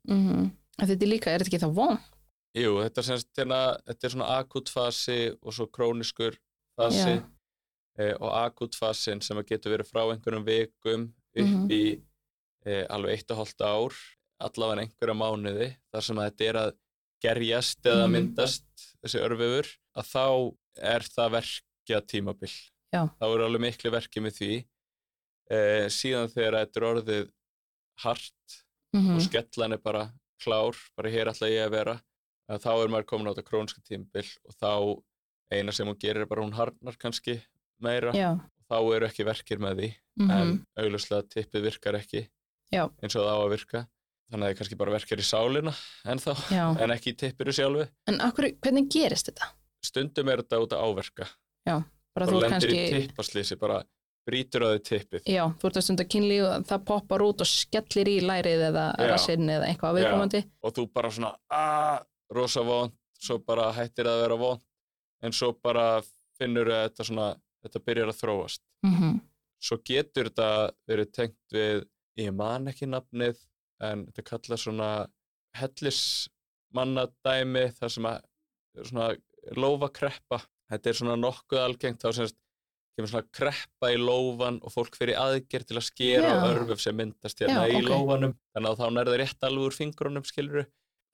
[0.77, 1.97] Þetta er líka, er þetta ekki þá von?
[2.57, 6.37] Jú, þetta er, semst, hérna, þetta er svona akutfasi og svo króniskur
[6.77, 7.21] fasi
[7.99, 11.67] eh, og akutfasin sem að getur verið frá einhverjum vikum upp Mhm.
[11.71, 12.01] í
[12.65, 13.93] eh, alveg eitt og hálft ár
[14.41, 16.71] allavega einhverja mánuði þar sem að þetta er að
[17.21, 18.11] gerjast eða Mhm.
[18.15, 18.65] myndast
[19.03, 22.53] þessi örfifur að þá er það verkja tímabil
[22.93, 23.07] Já.
[23.19, 24.65] þá er alveg miklu verki með því
[25.51, 27.31] eh, síðan þegar þetta er orðið
[28.05, 28.61] hart
[28.93, 30.11] Mm og skellan er bara
[30.41, 32.01] klár, bara hér ætla ég að vera
[32.49, 35.03] að þá er maður komin á þetta krónska tímabil og þá
[35.51, 37.39] eina sem hún gerir er bara hún harnar kannski
[37.81, 38.35] meira já,
[38.71, 39.89] þá eru ekki verkir með því
[40.21, 42.25] mm en augljóslega tippið virkar ekki
[42.71, 42.85] Já.
[43.03, 43.79] eins og það á að virka
[44.31, 45.73] þannig að það er kannski bara verkir í sálina
[46.07, 46.65] en, þá, já.
[46.83, 49.49] en ekki í tippiru sjálfu en akkur, hvernig gerist þetta?
[49.83, 51.27] stundum er þetta út að áverka
[51.65, 51.81] bara
[52.15, 53.81] bara þú lendir kannski í tippaslýsi bara
[54.27, 57.49] brýtur á því tippið já, þú ert að stunda kynlíf og það poppar út og
[57.49, 59.05] skellir í lærið eða Já.
[59.11, 59.97] rassinn eða eitthvað Já.
[59.99, 61.95] viðkomandi og þú bara svona aaa,
[62.35, 64.63] rosa vond svo bara hættir að vera vond
[65.21, 66.01] en svo bara
[66.39, 67.27] finnur að þetta svona
[67.61, 68.63] þetta byrjar að þróast.
[68.85, 69.19] Mm
[69.61, 71.83] svo getur þetta verið tengt við
[72.19, 73.37] ég man ekki nafnið
[73.85, 74.89] en þetta kallar svona
[75.57, 78.17] hellismannadæmi þar sem að
[78.89, 79.09] svona
[79.57, 80.37] lófakreppa.
[80.71, 82.37] Þetta er svona nokkuð algengt þá semst
[82.95, 86.95] kemur svona kreppa í lófan og fólk fyrir aðgerð til að skera á örfuf sem
[86.97, 87.89] myndast hérna Já, í ok.
[87.89, 88.33] lófanum.
[88.55, 90.63] Þannig að þá nærða rétt alveg úr fingrunum skiluru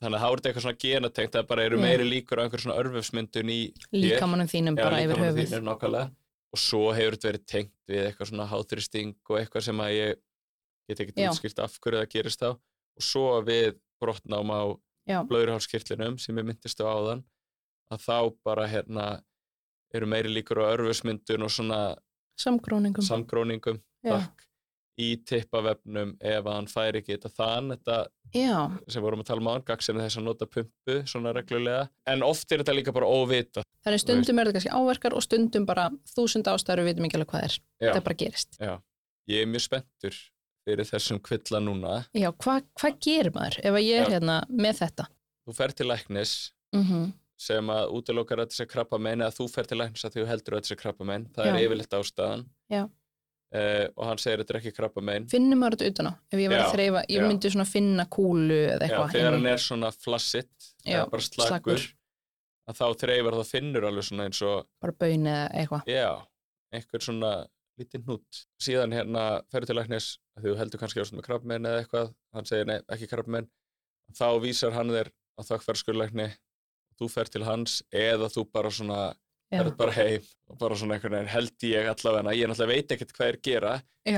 [0.04, 2.78] þannig að er þetta eitthvað svona genatengt það bara eru meiri líkur á einhver svona
[2.82, 3.60] örfufsmyndun í
[3.96, 6.12] líkamannum þínum bara yfir höfuð.
[6.54, 10.20] og svo hefur þetta verið tengt við eitthvað svona háþristing og eitthvað sem að ég
[10.88, 11.32] get ekki Já.
[11.32, 12.50] útskilt af hverju það gerist þá.
[12.98, 14.62] Og svo við brotnám á
[15.28, 17.24] blöðurhálskirtlinum sem ég myndist á áðan
[17.92, 19.08] að þá bara hérna
[19.96, 21.82] eru meiri líkur á örfusmyndun og svona
[22.40, 23.04] samgróningum.
[23.04, 23.80] samgróningum.
[24.06, 24.47] Takk,
[24.98, 27.98] í tippavefnum ef hann fær ekki þetta þann þetta
[28.34, 28.54] já,
[28.90, 32.26] sem vorum að tala um á hann, gagsin þess að nota pumpu svona reglulega, en
[32.26, 33.62] oft er þetta líka bara óvita.
[33.86, 37.32] þannig stundum er þetta kannski áverkar og stundum bara þúsund ástæður við vitum ekki alveg
[37.36, 37.92] hvað er Já.
[37.92, 38.74] þetta bara gerist Já,
[39.34, 40.18] ég er mjög spenntur
[40.68, 41.94] fyrir þessum kvilla núna.
[42.18, 45.08] já, hvað hva gerir maður ef að ég er hérna með þetta
[45.48, 46.36] Þú fer til læknis
[46.76, 50.24] mm sem að útilokar að sé krabba mein eða þú fer til læknis að þú
[50.32, 51.28] heldur að sé krabba mein.
[51.36, 52.46] Það er yfirleitt ástæðan.
[52.74, 52.88] Já.
[53.56, 55.28] Eh, og hann segir þetta er ekki krabba mein.
[55.32, 57.28] finnum maður þetta utan á ef ég var Já, að þreyfa, ég já.
[57.30, 61.86] myndi svona finna kúlu eða eitthvað þegar hann er svona flassitt, bara slagur, slakur.
[62.68, 66.10] að þá þreifar þá finnur alveg svona eins og, bara baun eða eitthvað já,
[66.76, 67.32] einhver svona
[67.78, 68.42] lítið hnút.
[68.68, 69.24] Síðan hérna
[69.54, 70.10] ferðu til læknis
[70.42, 73.48] þú heldur kannski ástæðan með krabba mein eða eitthvað, hann segir nei, ekki krabba mein.
[74.18, 76.28] Þá vísar hann þér að þakkfærskurlækni
[76.98, 79.02] þú fer til hans eða þú bara svona
[79.52, 82.92] já, ferð bara heim og bara svona einhvern veginn held ég allavega ég náttúrulega veit
[82.96, 83.74] ekkert hvað er gera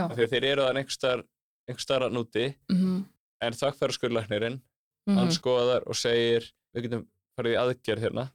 [0.06, 1.24] að þeir eru þann einhverstaðar
[1.70, 3.06] einhverstaðar núti Mm
[3.40, 5.18] en þakkfærskurlæknirinn -hmm.
[5.18, 7.06] hann skoðar og segir við getum
[7.38, 8.26] farið í aðgerð hérna.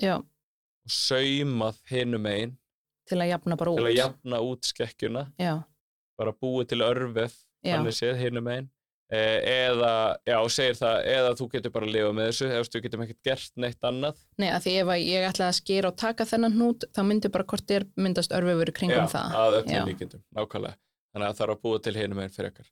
[0.00, 2.56] Já, og saumað hinum einn
[3.08, 5.24] til að jafna bara út til að jafna út skekkjuna.
[5.40, 5.54] Já,
[6.18, 7.34] bara búið til örvef
[7.64, 8.70] já, þannig séð hinum einn
[9.10, 9.92] eða,
[10.28, 13.30] já, segir það eða þú getur bara að lifa með þessu eða þú getum ekkert
[13.30, 14.20] gert neitt annað.
[14.38, 17.32] Nei að því ef að ég ætlaði að skera og taka þennan hnút þá myndi
[17.34, 19.38] bara hvort er myndast örfufur kringum já, það.
[19.40, 19.62] að Já.
[19.62, 20.80] öllum líkindum, nákvæmlega.
[21.10, 22.70] Þannig að það þarf að búa til hinum einn fyrir ekkar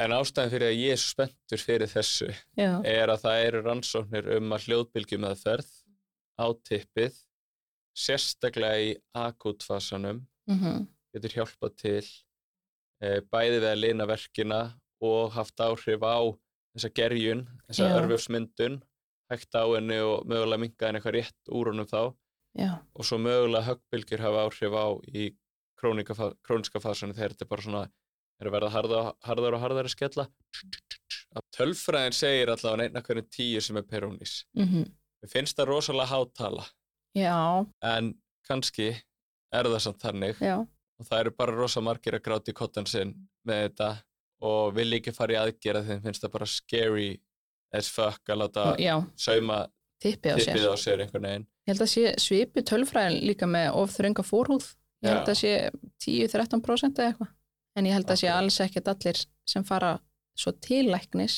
[0.00, 4.30] en ástæðan fyrir að ég er spenntur fyrir þessu já, er að það eru rannsóknir
[4.38, 5.72] um að hljóðbylgjum að ferð
[6.40, 7.18] á tippið
[7.92, 8.94] sérstaklega í
[9.26, 12.06] akutfasanum mm getur hjálpað til
[13.04, 14.60] e, bæði við að lina verkina
[15.02, 16.18] og haft áhrif á
[16.72, 17.94] þessa gerjun, þessa Já.
[18.00, 18.80] örfufsmyndun
[19.32, 22.14] hægt á henni og mögulega minga henni eitthvað rétt úr honum þá.
[22.58, 25.28] Já, og svo mögulega höggbylgjur hafa áhrif á í
[25.82, 27.84] króniska fasunni þegar þetta er bara svona
[28.42, 30.26] er að verða harða, harðar og harðar að skella
[31.56, 34.42] tölfræðin segir allavega einn af hverjum tíu sem er perónís.
[34.58, 34.84] Mm
[35.22, 36.64] mér finnst það rosalega hátala.
[37.14, 38.14] Já, en
[38.48, 38.88] kannski
[39.54, 40.40] er það samt þannig.
[40.42, 40.56] Já,
[40.98, 43.14] og það eru bara rosa margir að gráta í kottan sinn
[43.46, 43.90] með þetta
[44.42, 47.10] og vil ekki fara í aðgera þeim finnst það bara scary
[47.72, 49.62] as fuck að láta já, sauma
[50.02, 51.04] tippið á sér tippið á sér
[51.62, 54.64] Ég held að sé svipu tölfræðin líka með of þrönga fórhúð.
[55.04, 55.52] Ég held að sé
[56.02, 57.30] 10-13% eða eitthvað.
[57.78, 58.42] En ég held að sé Akkurat.
[58.42, 59.92] alls ekkert allir sem fara
[60.36, 61.36] svo til læknis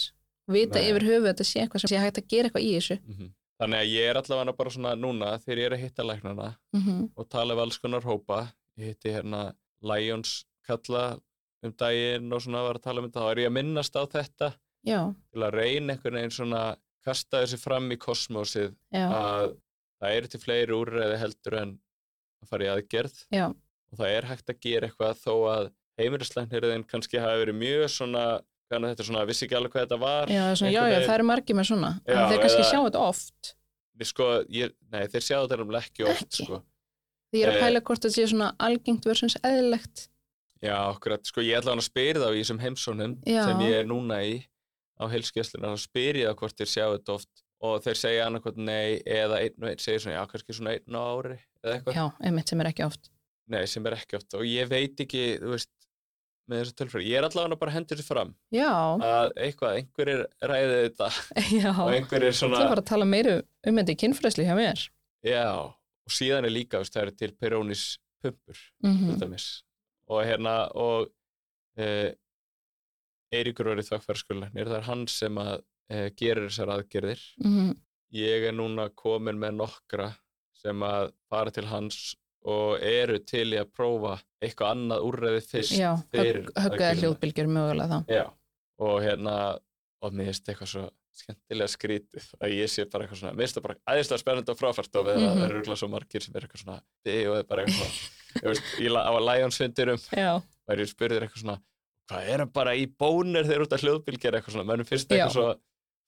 [0.50, 0.88] vita Nei.
[0.90, 3.28] yfir höfu að þetta sé eitthvað sem sé hægt að gera eitthvað í þessu Mhm.
[3.60, 7.10] Þannig að ég er allavega bara svona núna þegar ég er að hitta læknana mm
[7.16, 8.40] og tala við alls konar hópa.
[8.80, 11.20] Ég hitti hérna Lions kalla
[11.64, 13.20] um daginn og svona var að tala um þetta.
[13.24, 14.48] Þá er ég að minnast á þetta
[14.84, 15.00] já,
[15.32, 16.62] til að reyna einhvern veginn svona
[17.04, 19.54] kasta þessi fram í kosmósið já, að
[20.00, 21.72] það eru til fleiri úrræði heldur en
[22.44, 26.84] að fara í aðgerð já, og það er hægt að gera eitthvað þó að heimilislæknirðin
[26.90, 28.22] kannski hafi verið mjög svona,
[28.68, 30.32] hvernig þetta er svona, vissi ekki alveg hvað þetta var.
[30.32, 33.04] já, svona, já, já, það eru margir með svona Já, en þeir kannski sjá þetta
[33.08, 33.52] oft
[34.04, 36.44] Sko, ég, nei, þeir sjá þetta nefnilega ekki oft, Ekki?
[36.48, 36.56] sko.
[37.30, 37.62] því ég er að Eh.
[37.68, 40.08] pæla hvort þetta sé svona algengt versus eðlilegt
[40.64, 43.40] Já, okkur sko, ég ætla hann að spyrja þá í þessum heimsónum Já.
[43.44, 44.36] sem ég er núna í
[44.96, 48.60] á heilskessluna, þá spyr ég það hvort þeir sjá þetta oft og þeir segja annarkvæmt
[48.60, 51.96] nei eða einn og einn segir svona, já, kannski svona einn á ári eða eitthvað,
[51.98, 53.10] já, einmitt sem er ekki oft.
[53.54, 55.72] Nei, sem er ekki oft og ég veit ekki, þú veist
[56.44, 58.34] með þessu tölfræði, ég er allavega bara hendur þessu fram.
[58.52, 58.70] Já,
[59.08, 61.10] að eitthvað, einhverjir ræði þetta
[61.62, 61.70] já.
[61.72, 64.86] og einhverjir það svona, var að tala meira um þetta í kynfræsli hjá mér.
[65.24, 65.46] Já
[66.04, 67.84] og síðan er líka, þú veist, það eru til perónis
[68.24, 69.48] pumpur, mm til dæmis
[70.08, 71.08] og hérna, og
[71.78, 72.14] e,
[73.34, 75.54] Eiríkur var í þvakkfærskulegnir, það er hann sem að
[75.90, 77.72] e, gerir þessar aðgerðir -hmm.
[78.14, 80.12] ég er núna komin með nokkra
[80.62, 85.78] sem að fara til hans og eru til í að prófa eitthvað annað úrræði fyrst
[85.80, 87.00] já, fyrir högg, höggaði aðgerðina.
[87.00, 88.24] hljóðbylgjur mögulega þá Já,
[88.84, 89.34] og hérna
[90.04, 90.84] og mér finnst eitthvað svo
[91.14, 94.58] skemmtilega skrítið að ég sé bara eitthvað svona mér finnst það bara æðislega spennandi og
[94.60, 95.24] fráfært og við Mhm.
[95.24, 97.92] það eru örugglega svo margir sem er eitthvað svona þið og það er bara eitthvað
[98.40, 100.32] ég veist, í, la- á Lions-fundurum já,
[100.68, 101.58] var ég spurður eitthvað svona
[102.10, 105.24] hvað er hann bara í bónir þegar út af hljóðbylgjur eitthvað svona, mennum það Já.
[105.24, 105.54] eitthvað svo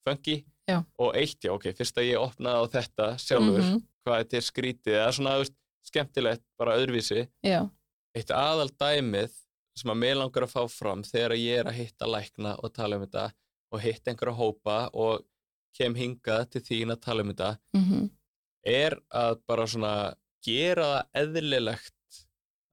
[0.07, 0.35] funky.
[0.67, 0.83] Já.
[0.99, 3.77] og eitt, já, ok, fyrst að ég opnaði á þetta sjálfur, Mhm.
[4.05, 4.93] hvað þetta er skrítið.
[4.99, 5.53] Eða svona, þú veist,
[5.87, 7.27] skemmtilegt, bara öðruvísi.
[7.43, 7.69] Já,
[8.15, 9.31] eitt aðal dæmið
[9.77, 12.95] sem að mér langar að fá fram þegar ég er að hitta lækna og tala
[12.97, 13.31] um þetta
[13.71, 15.23] og hitta einhverja hópa og
[15.77, 18.09] kem hingað til þín að tala um þetta mm
[18.67, 21.93] er að bara svona gera það eðlilegt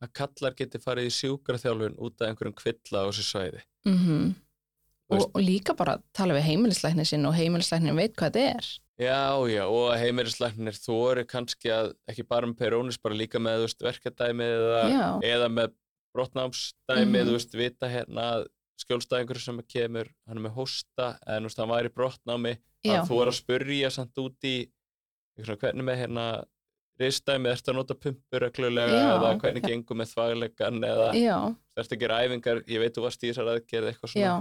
[0.05, 3.62] að kallar geti farið í sjúkraþjálfun út af einhverjum kvilla á þessu svæði.
[3.88, 4.34] mm
[5.05, 8.68] Þú og, og líka bara tala við heimilislækni sinn og heimilislæknin veit hvað þetta er.
[9.05, 13.38] Já, já, og að heimilislæknir þú eru kannski að, ekki bara með perónis, bara líka
[13.42, 14.80] með, verkadæmið eða,
[15.28, 15.74] eða með
[16.16, 17.28] brotnámsdæmið, Mhm.
[17.28, 18.46] þú veist, vita hérna að
[18.80, 22.57] skjólstæðingur sem kemur, hann er með hósta, en þú veist, hann var í brotnámi,
[23.07, 24.57] þú er að spurja samt út í,
[25.36, 26.24] eitthvað svona, hvernig með hérna
[27.01, 29.07] ristæmið, ertu að nota pumpur reglulega Já.
[29.16, 31.09] eða hvernig gengur með þvaglegan eða
[31.76, 34.36] ertu að gera æfingar, ég veit þú varst í þessar aðgerð eitthvað svona,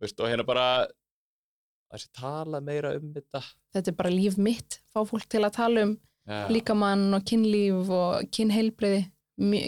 [0.00, 0.66] veist, og hérna bara
[1.90, 3.40] það sé tala meira um þetta.
[3.74, 6.46] Þetta er bara líf mitt, fá fólk til að tala um Já.
[6.48, 9.02] líkamann og kynlíf og kynheilbriði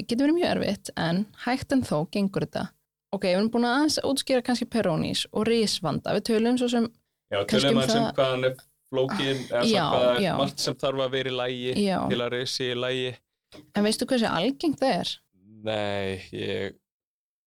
[0.07, 2.69] getur verið mjög erfitt en hægt en þó gengur þetta.
[3.15, 6.87] Ok, við erum búin að útskýra kannski perónís og risvanda, við tölum svo sem
[7.33, 8.57] Já, tölum um um sem það- hvað hann er
[8.93, 12.79] flókin eða er margt sem þarf að vera í lægi já, til að reysi í
[12.79, 13.13] lægi
[13.75, 15.15] en veistu hversu algengt það er?
[15.67, 16.77] Nei, ég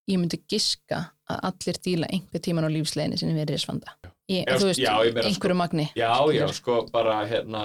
[0.10, 3.92] Ég myndi giska að allir díla einhver tíman á lífsleginni sinni við risvanda.
[4.26, 5.84] Ég, Já, þú veist, já, meina, einhverju magni.
[5.94, 7.62] Já, já, sko, bara hérna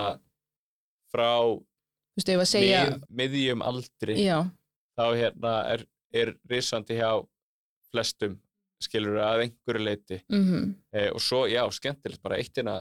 [1.15, 4.39] frá þú veist, ef að segja mið, miðjum aldri já,
[4.99, 7.11] þá hérna er, er risandi hjá
[7.91, 8.37] flestum
[8.83, 12.81] skilur að einhverju leiti mhm, e, og svo, já, skemmtilegt, bara eittina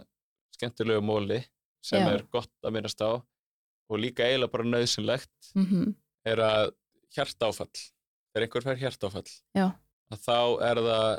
[0.64, 1.41] skemmtilegu móli
[1.84, 2.14] sem Já.
[2.15, 5.94] er gott að minnast á og líka eiginlega bara nöðsynlegt mhm,
[6.26, 6.72] er að
[7.14, 9.68] hjartáfall þegar einhver fær hjartáfall Já.
[10.14, 11.10] að þá er það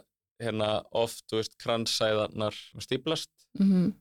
[0.44, 3.92] hérna oft, þú veist, kransæðarnar stíplast mhm,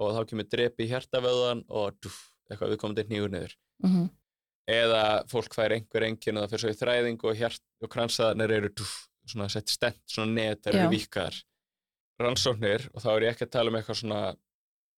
[0.00, 2.16] og þá kemur drepi í hjartavöðan og dúf,
[2.48, 4.10] eitthvað viðkomandi nýgur niður mhm
[4.70, 7.40] eða fólk fær einhver engin og það fyrir svo í þræðing og
[7.82, 8.92] og kransæðarnar eru dúf,
[9.26, 10.78] svona sett stent, svona net, það Já.
[10.78, 11.38] eru víkkaðar
[12.22, 14.20] rannsóknir og þá er ég ekki að tala um eitthvað svona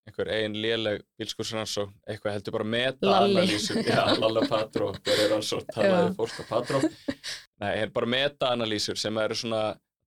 [0.05, 6.11] einhver ein léleg bílskursrannsókn, eitthvað heldur bara meta-analýsur, já, Lalla Patró, hver er rannsókn, talaði
[6.19, 6.81] fólk á Patró,
[7.63, 9.63] nei, bara meta-analýsur sem eru svona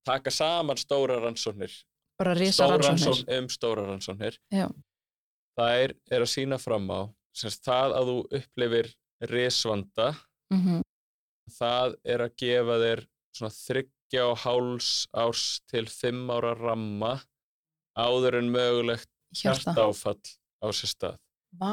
[0.07, 1.73] taka saman stóra rannsóknir,
[2.19, 3.07] bara risa rannsóknir.
[3.07, 4.67] rannsókn um stóra rannsóknir, Já.
[5.57, 7.01] það er, er að sína fram á,
[7.33, 8.93] semst það að þú upplifir
[9.33, 10.11] risvanda,
[10.53, 10.81] mhm,
[11.57, 13.05] það er að gefa þér
[13.37, 17.15] svona þryggja og háls árs til fimm ára ramma
[17.97, 20.21] áður en mögulegt hjarta, hjartáfall
[20.63, 21.17] á sér stað.
[21.57, 21.71] vá,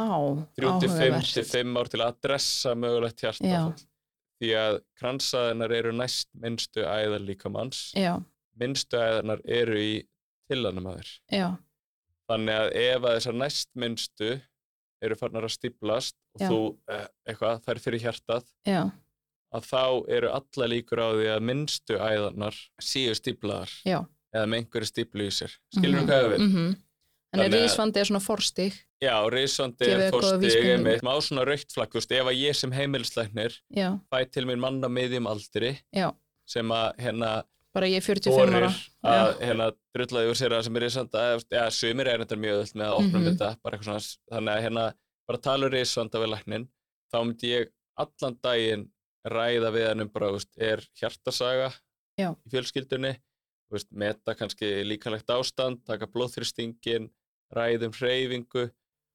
[0.57, 3.85] 3-5 til áhugavert 5 ár til að adressa mögulegt hjartáfall.
[4.43, 8.17] Því að kransaðinar eru næst minnstu æðar líkamanns, já,
[8.59, 9.93] minnstu æðarnar eru í
[10.51, 11.13] tillanum að þér.
[11.39, 11.49] já,
[12.25, 14.29] Þannig að ef að þessar næst minnstu
[15.05, 16.49] eru farnar að stíplast og Já.
[16.49, 18.81] þú eh, eitthvað fær fyrir hjartað, já,
[19.55, 19.83] að þá
[20.17, 23.99] eru alla líkur á því að minnstu æðarnar séu stíplaðar Já.
[24.35, 26.41] eða með einhverju stíplu í sér skilur þú hvað ég við?
[26.49, 26.65] Mhm.
[26.65, 26.94] Þannig að
[27.35, 28.75] Þannig að- rísvandi er svona forstig.
[29.03, 30.75] Já, risandi Gefið er góða fórstig vísbendingu.
[30.75, 34.45] einmitt, má svona raukt flagg, þú veist, ef að ég sem heimilislæknir Já, fæ til
[34.47, 36.15] mér manna miðjum aldri já,
[36.47, 37.43] sem að hérna
[37.75, 38.71] bara ég er 45 ára.
[38.71, 38.71] borir
[39.05, 42.75] að hérna drullaði úr sér að sem er risanda, eða sumir er þetta mjög öll
[42.81, 43.37] með að opna um Mhm.
[43.37, 44.95] þetta, bara eitthvað svona, þannig að hérna
[45.29, 46.69] bara tala um risanda við læknin,
[47.13, 48.89] þá myndi ég allan daginn
[49.27, 51.73] ræða við hann um bara, veist, er hjartasaga
[52.19, 52.31] Já.
[52.35, 53.17] í fjölskyldunni,
[53.73, 57.11] veist, meta kannski líkanlegt ástand, taka blóðþrýstingin,
[57.53, 58.69] ræðum hreyfingu,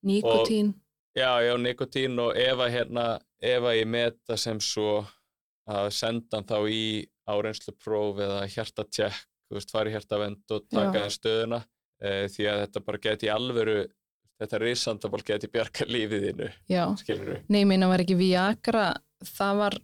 [0.06, 0.74] Nikotín.
[1.18, 3.06] Já, já, nikotín og ef að hérna,
[3.42, 5.02] ef að ég meta sem svo
[5.70, 6.84] að senda hann þá í
[7.30, 9.18] áreynslu próf eða hjartatjekk,
[9.50, 11.04] þú veist, fara í hjartavend og taka Já.
[11.04, 11.60] það stöðuna
[12.00, 13.78] e, því að þetta bara geti í alvöru,
[14.40, 16.84] þetta risandabál geti bjarga lífið þínu, Já.
[17.50, 18.88] Nei, meina var ekki Viagra,
[19.36, 19.80] það var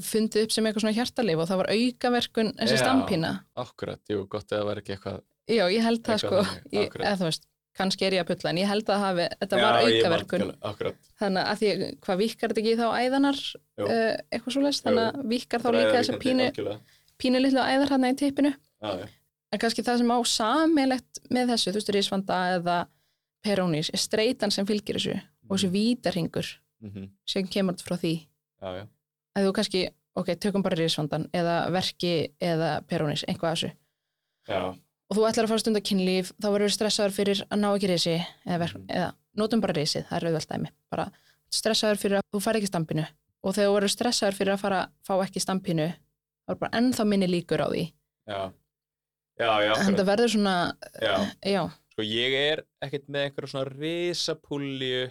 [0.00, 2.82] fundið upp sem eitthvað svona hjartalif og það var aukaverkun þessi Já.
[2.84, 3.32] stampína.
[3.58, 7.16] Akkurat, jú, gott að það var ekki eitthvað Já, ég held það sko, ég, eða
[7.18, 9.78] þú veist, kannski er ég að pulla en ég held að hafi, þetta Já, var
[9.84, 10.46] aukaverkun.
[10.70, 11.70] Akkurat, Þannig að því,
[12.04, 13.40] hvað vikar þetta ekki þá æðanar,
[13.80, 16.76] uh, eitthvað svo leist, þannig að vikar þá líka líkandi, pínu,
[17.20, 18.52] pínu litlu æðar hann í tippinu.
[18.80, 19.08] Já,
[19.50, 22.76] En kannski það sem á samilegt með þessu, þú veist, risvanda eða
[23.42, 25.16] perónís, er streitan sem fylgir þessu
[25.48, 26.50] og þessu vítarhingur
[26.84, 28.12] mhm, sem kemur frá því.
[28.62, 28.84] já,
[29.34, 29.80] Að þú kannski,
[30.18, 33.72] ok, tökum bara risvandan eða verki eða perónís, einhvað þessu.
[34.50, 34.60] já,
[35.10, 38.12] Og þú ætlar að fara stundar kynlíf, þá verður stressaður fyrir að ná ekki risi
[38.46, 38.86] eða, Mhm.
[38.88, 40.68] eða notum bara risið, það er auðvelt dæmi.
[40.90, 41.10] Bara
[41.50, 43.06] stressaður fyrir að þú fari ekki stampinu
[43.42, 45.88] og þegar þú verður stressaður fyrir að fara fá ekki stampinu,
[46.46, 47.92] þá er bara ennþá minni líkur á því.
[48.28, 48.52] já,
[49.40, 50.72] já, já, En það verður svona,
[51.42, 51.70] já.
[51.90, 55.10] Sko, ég er ekkert með einhverja svona risapúlju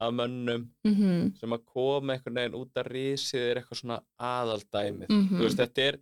[0.00, 5.08] af mönnum mhm, sem að koma einhvern veginn út að risið er eitthvað svona aðaldæmið
[5.08, 5.38] Mhm.
[5.38, 5.98] þú veist, þetta er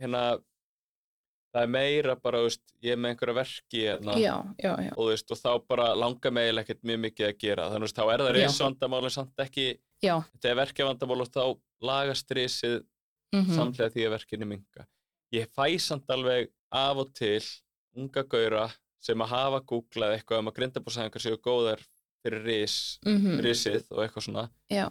[0.00, 0.38] hérna
[1.54, 5.10] það er meira bara, veist, ég er með einhverja verki hérna, já, já, já, og
[5.12, 7.68] veist, og þá bara langar mig eiginlega ekkert mjög mikið að gera.
[7.70, 8.38] Þannig, veist, þá er það Já.
[8.40, 9.66] risvandamál en samt ekki,
[10.02, 11.44] já, þetta er verkjavandamál og þá
[11.84, 12.80] lagast risið
[13.34, 14.88] mhm, samlega því að verkinu minga
[15.34, 17.42] ég fæ samt alveg af og til
[17.94, 18.68] unga gaura
[19.04, 21.82] sem að hafa googlað eitthvað um að grindabósæðingar séu góðar
[22.24, 24.44] fyrir ris, mhm, risið og eitthvað svona.
[24.72, 24.86] Já,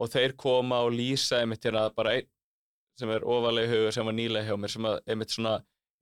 [0.00, 2.28] og þeir koma og lýsa einmitt hérna bara einn
[3.00, 5.54] sem er ofalega hugur sem var nýlega hjá mér sem að einmitt svona,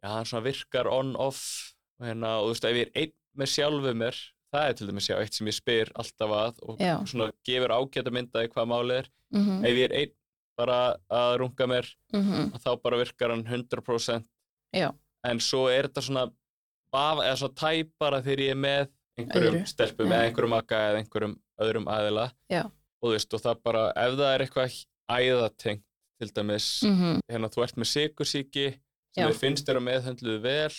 [0.05, 1.43] já hann svona virkar on-off
[1.99, 4.19] og hérna og þú veist ef ég er einn með sjálfu mér
[4.53, 6.95] það er til dæmis já eitt sem ég spyr alltaf að og Já.
[7.09, 9.11] svona gefur ágæta myndaði hvað málið er.
[9.35, 10.15] Mhm, ef ég er einn
[10.59, 10.79] bara
[11.13, 14.25] að runga mér mhm, að þá bara virkar hann 100%
[14.75, 14.89] Já.
[15.25, 16.25] en svo er þetta svona
[16.93, 18.89] baf, eða svona tæpara þegar ég er með
[19.19, 22.31] einhverjum stelpum eða einhverjum maka eða einhverjum öðrum aðila.
[22.49, 22.65] Já.
[23.03, 25.85] og þú veist og það bara ef það er eitthvað æðatengt
[26.19, 28.67] til dæmis mhm, hérna þú ert með sikursíki
[29.15, 29.29] sem Já.
[29.31, 30.77] þér finnst þér að meðhöndluðu vel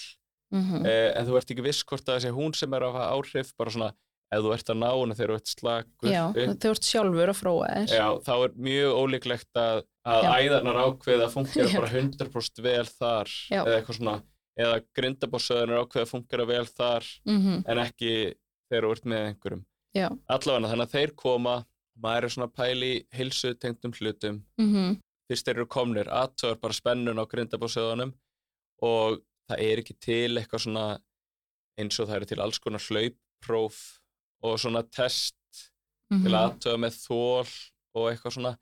[0.55, 2.95] mhm, eh, en þú ert ekki viss hvort að það sé hún sem er að
[2.97, 3.91] hafa áhrif bara svona
[4.29, 7.39] ef þú ert að ná hana þegar þú ert slakur já, þú ert sjálfur að
[7.39, 7.93] fróa þér.
[7.97, 11.79] Já, þá er mjög ólíklegt að, að æðarnar ákveða að fungera Já.
[11.79, 13.61] bara 100% vel þar Já.
[13.63, 14.13] eða eitthvað svona,
[14.59, 18.13] eða grindabósöðunar ákveða að fungera vel þar Mhm, en ekki
[18.69, 19.65] þegar þú ert með einhverjum.
[19.97, 20.07] Já.
[20.29, 21.55] Allavega þannig að þeir koma,
[21.99, 24.99] maður er svona í hilsu tengdum hlutum, mhm,
[25.29, 28.13] fyrst þeir eru komnir, aðtöður bara spennun á grindabósöðunum
[28.85, 29.19] og
[29.49, 30.85] það er ekki til eitthvað svona
[31.79, 33.77] eins og það eru til alls konar hlauppróf
[34.45, 35.35] og svona test
[36.09, 37.51] til mhm, aðtöða með þól
[37.99, 38.53] og eitthvað svona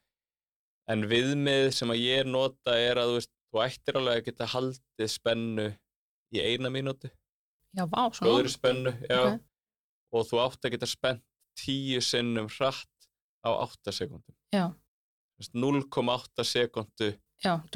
[0.91, 4.49] en viðmið sem að ég nota er að þú veist, þú ættir alveg að geta
[4.53, 5.67] haldið spennu
[6.35, 7.07] í eina mínútu,
[7.75, 8.27] já, vá, svona.
[8.27, 9.41] góður spennu já, Ok.
[10.11, 11.23] og þú átt að geta spennt
[11.57, 13.07] tíu sinnum hratt
[13.47, 14.71] á 8 sekundum Já.
[15.53, 17.13] 0,8 sekundu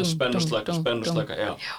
[0.04, 1.54] spennuslaka, spennuslaka, já.
[1.62, 1.76] Já.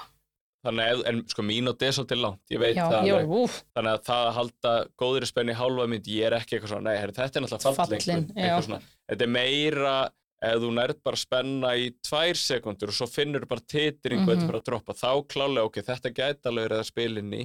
[0.62, 4.02] þannig að, en sko mínúti er svolítið langt, ég veit Já, það alveg þannig að
[4.06, 7.16] það að halda góðri spennu í hálfa mynd ég er ekki eitthvað svona, nei, herri,
[7.18, 8.80] þetta er náttúrulega Fallin, eitthvað svona,
[9.10, 9.96] þetta er meira
[10.42, 14.40] ef þú nærð bara spenna í tvær sekundur og svo finnur bara titringu mm.
[14.40, 14.56] -hmm.
[14.58, 17.44] að droppa, þá klálega ok, þetta gæti alveg verið að spila inn í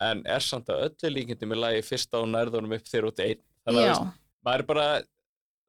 [0.00, 3.42] en er samt að öllu líkindi með lagi fyrst á nærðunum upp þegar út einn
[3.66, 4.04] þannig að
[4.46, 4.86] maður er bara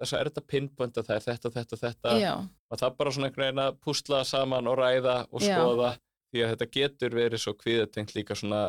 [0.01, 2.15] þess að er þetta pinpoint að það er þetta, þetta, þetta.
[2.21, 5.55] Já, og það bara svona einhvern veginn að púsla saman og ræða og Já.
[5.55, 5.91] skoða
[6.31, 8.61] því að þetta getur verið svo kvíðatengt líka svona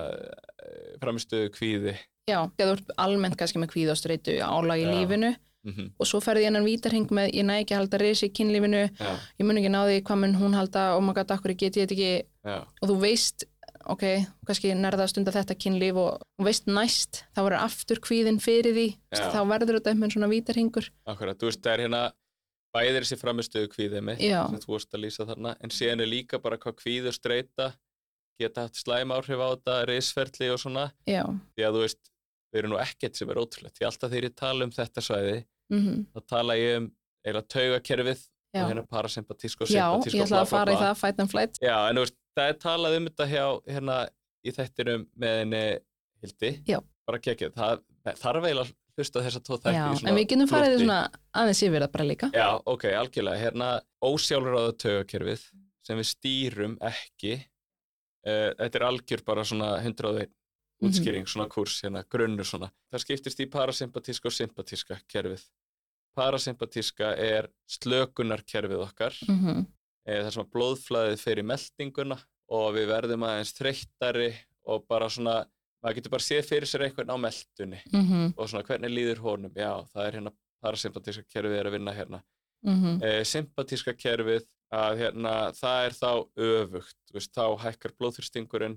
[1.03, 1.95] framistöðu kvíði.
[2.31, 4.93] Já, já, þú ert almennt kannski með kvíð og streitu álag í Já.
[4.97, 5.33] lífinu.
[5.63, 8.81] Mm og svo ferði hennan vítarhing með, ég næ ekki að halda risi í kynlífinu,
[8.99, 11.79] já, ég mun ekki ná því hvað mun hún halda, oh my god, akkur get
[11.79, 12.27] ég þetta ekki?
[12.43, 13.45] Já, og þú veist,
[13.91, 14.03] ok,
[14.47, 18.77] kannski nærða að stunda þetta kynlíf og þú veist næst, þá verður aftur kvíðin fyrir
[18.77, 19.25] því, Já.
[19.35, 20.91] þá verður þetta einhvern svona vítarhingur.
[21.07, 22.03] akkurat, þú veist það er hérna
[22.73, 24.41] bæðir þessi framistöðu kvíðið mitt Já.
[24.49, 27.73] sem þú vorst að lýsa þarna, en síðan er líka bara hvað kvíður streyta
[28.41, 31.23] geta haft slæm áhrif á þetta, reisferli og svona, já,
[31.55, 32.03] því að þú veist,
[32.53, 35.39] þau eru nú ekkert sem er ótrúlegt, því alltaf þegar ég tala um þetta svæði,
[35.73, 36.89] mm þá tala ég um
[37.23, 38.23] eiginlega taugakerfið
[38.53, 38.63] já.
[38.63, 41.23] og hérna parasympatísk og já, sympatísk ég og ætla bla að fara í það, fight
[41.23, 43.45] and flight Já, en þú veist, það er talað um þetta hjá,
[43.75, 43.97] hérna,
[44.43, 45.63] í þættinum með henni
[46.23, 46.53] Hildi.
[46.69, 46.79] Já.
[47.07, 47.83] Bara kekið, það
[48.23, 50.99] þarf eiginlega að hlusta á þessa tvo þætti já, en við getum farið í svona
[51.41, 53.41] aðeins yfir það bara líka Já, ok, algjörlega.
[53.43, 53.71] Hérna,
[54.05, 55.47] ósjálfráða taugakerfið
[55.83, 57.33] sem við stýrum ekki.
[58.23, 60.31] Uh, þetta er algjör bara svona 101
[60.83, 60.89] Mhm.
[60.91, 62.69] útskýring, svona kurs, hérna, grunnur svona.
[62.91, 65.45] Það skiptist í parasympatíska og sympatíska kerfið.
[66.19, 69.15] Parasympatíska er slökunarkerfið okkar.
[69.29, 69.65] mm e,
[70.07, 72.19] þar sem að blóðflæðið fer í meldinguna
[72.53, 74.31] og við verðum aðeins þreyttari
[74.67, 75.45] og bara svona,
[75.83, 78.35] maður getur bara séð fyrir sér einhvern á meldunni -hmm.
[78.37, 82.23] og svona hvernig líður honum, já, það er hérna parasympatíska kerfið er að vinna hérna.
[82.65, 88.77] Mm E, sympatíska kerfið, að hérna, það er þá öfugt, veist, þá hækkar blóðþyrstingurinn,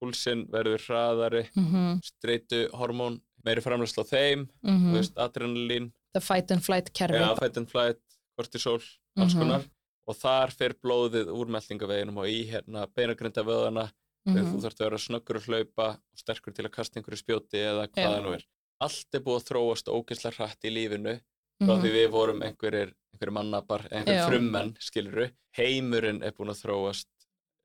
[0.00, 2.00] púlsinn verður hraðari, -hmm.
[2.04, 7.34] streitu hormón, meiri framlæsla á þeim, þú veist, adrenalín, the fight and flight kerfi Já,
[7.38, 8.00] fight and flight,
[8.36, 8.82] kortisol,
[9.16, 9.40] alls Mhm.
[9.40, 9.62] konar
[10.06, 13.88] og þar fer blóðið úr meldingaveginum og í hérna beinagrinda vöðana
[14.26, 14.62] þegar þú Mhm.
[14.64, 18.12] þarfst að vera snöggur að hlaupa og sterkur til að kasta einhverju spjóti eða hvað
[18.14, 18.44] það nú er.
[18.80, 21.20] Allt er búið að þróast ógeðslega hrætt í lífinu
[21.62, 21.82] frá Mhm.
[21.82, 25.30] því við vorum einhverjir, einhverjir mannapar, einhverjir frummenn, skiluru.
[25.56, 27.06] Heimurinn er búin að þróast,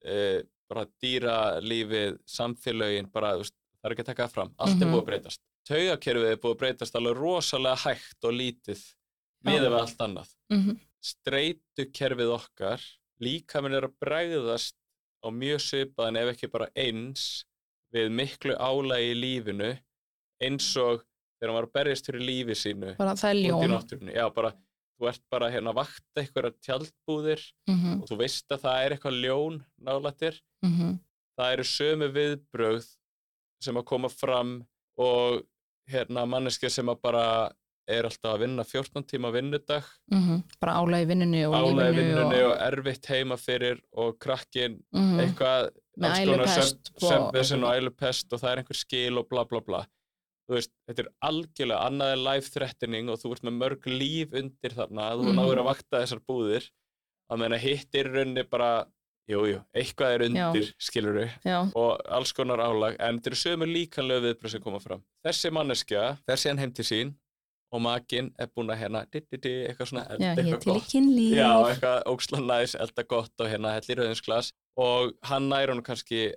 [0.06, 3.54] e, bara dýralífið, samfélögin, bara, veist,
[3.84, 4.54] það er ekki að taka það fram.
[4.60, 4.94] Allt er Mhm.
[4.94, 5.40] búið að breytast.
[5.68, 8.94] Taugakerfið er búið að breytast alveg rosalega hægt og lítið
[9.46, 10.30] miðað við allt annað.
[11.02, 12.82] Streitukerfið okkar,
[13.24, 14.76] líkaminn er að bregðast
[15.22, 17.46] á mjög svipaðan ef ekki bara eins
[17.94, 19.72] við miklu álægi í lífinu
[20.42, 24.14] eins og þegar hann var að berjast fyrir lífi sínu bara það er ljón.
[24.16, 24.52] Já, bara,
[24.98, 29.22] þú ert bara hérna vakta einhverja tjaldbúðir Mhm, og þú veist að það er eitthvað
[29.26, 30.42] ljón nálættir.
[30.66, 31.00] mhm.
[31.38, 32.88] Það eru sömu viðbrögð
[33.64, 34.66] sem að koma fram
[34.98, 35.42] og
[35.90, 37.26] hérna manneskja sem að bara
[37.98, 40.44] er alltaf að vinna 14 tíma vinnudag Mhm.
[40.62, 45.20] bara álægi vinnunni og álægi vinnunni og, og erfitt heima fyrir og krakkin Mhm.
[45.20, 45.70] eitthvað
[46.00, 49.44] Með alls konar ælupest sem, sem og- ælupest og það er einhver skil og bla
[49.46, 49.86] bla bla
[50.50, 54.34] þú veist, þetta er algjörlega annað er life threatening og þú ert með mörg líf
[54.34, 55.36] undir þarna, þú Mhm.
[55.38, 56.70] náður að vakta þessar búðir
[57.32, 58.86] að meina hittir raunni bara,
[59.30, 63.66] jújú, jú, eitthvað er undir skiluru já, og alls konar álag en þetta eru sömu
[63.70, 67.16] líkanlega viðbröð sem koma fram þessi manneskja fer síðan heim til sín
[67.72, 70.90] og makinn er búin að hérna di, di, di, eitthvað svona elda já, eitthvað gott.
[71.38, 74.52] já, eitthvað óksla næs, elda gott og hérna hellir rauðinsglas.
[74.78, 76.34] Og hann nær hann kannski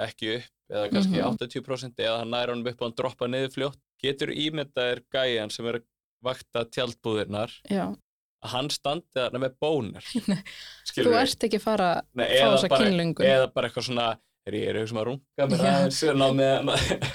[0.00, 1.36] ekki upp eða kannski Mhm.
[1.36, 3.78] 80% eða hann nær hann upp og hann droppa niður fljótt.
[4.02, 5.84] Getur ímyndaðir gæjan sem er að
[6.22, 7.50] vakta tjaldbúðirnar.
[7.70, 7.94] Já.
[8.38, 10.04] að hann standi þarna með bónir
[10.94, 14.04] þú ert ekki fara að fá þessa kynlungun eða bara eitthvað svona
[14.48, 15.72] er ég að hugsa um að runga Já.
[15.72, 16.72] aðeins en á meðan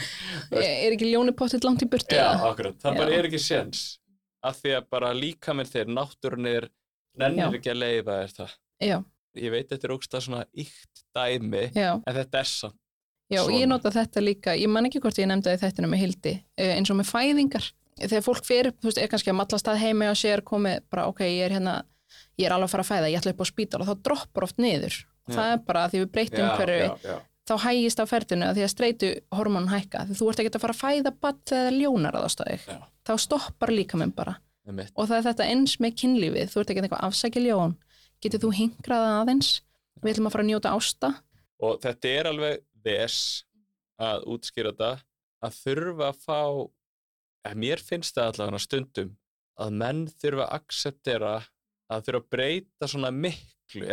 [0.64, 3.00] er ekki ljóni pottitt langt í burtu Já, akkurat, það Já.
[3.02, 3.84] bara er ekki séns
[4.44, 6.70] af því að bara líka með þeir náttúrun er
[7.20, 7.58] nennir Já.
[7.60, 8.98] ekki að leifa þér það já,
[9.44, 12.80] ég veit þetta er ógst svona ykt dæmi já, en þetta er samt
[13.32, 13.72] já og ég Svona.
[13.78, 17.00] nota þetta líka ég man ekki hvort ég nefndi þættinu með hildi eh, eins og
[17.00, 20.42] með fæðingar þegar fólk fyrir, þú veist, er kannski að mallast að heimi og sér
[20.46, 21.76] komið bara, ok, ég er hérna
[22.40, 24.48] ég er alveg að fara að fæða, ég ætla upp á spítal og þá droppar
[24.48, 24.98] oft niður.
[25.32, 29.12] Það er bara því við breytum hverju þá hægist á ferðinu að því að streitu
[29.36, 30.06] hormón hækka.
[30.08, 32.28] Því þú ert ekki að fara að fæða badd þegar ljónar að
[32.64, 32.78] Já.
[33.04, 34.38] þá stoppar líka minn bara.
[34.64, 34.94] Einmitt.
[34.96, 36.52] og það er þetta eins með kynlífið.
[36.52, 37.74] Þú ert ekki eitthvað afsækja ljón.
[38.24, 39.50] Getur þú hingraða aðeins?
[40.00, 41.10] Við ætlum að fara að njóta ásta.
[41.64, 43.18] Og þetta er alveg ves
[44.00, 44.94] að útskýra þetta
[45.44, 46.40] að þurfa að fá
[47.44, 49.12] að mér finnst það allavega stundum
[49.64, 51.34] að menn þurfa að acceptera
[51.92, 53.90] að þurfa að breyta svona miklu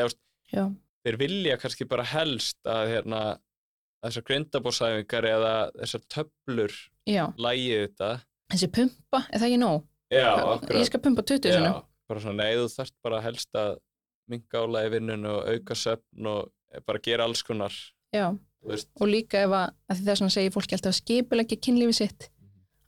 [0.50, 0.64] já,
[1.04, 3.20] þeir vilja kannski bara helst að hérna,
[4.04, 8.10] þessar grindabósæfingar eða þessar töflur lægið þetta.
[8.50, 9.86] Þessi pumpa, er það ekki nóg?
[10.10, 10.30] já,
[10.74, 11.72] ég skal pumpa 20 já,
[12.10, 13.76] bara svona, nei, þú þarft bara helst að
[14.30, 17.74] minga álægi vinnun og auka söfn og bara gera alls konar.
[18.14, 18.26] Já,
[18.66, 21.98] veist, og líka ef að, að því þess að segja fólki alltaf að skipulegja kynlífið
[21.98, 22.28] sitt.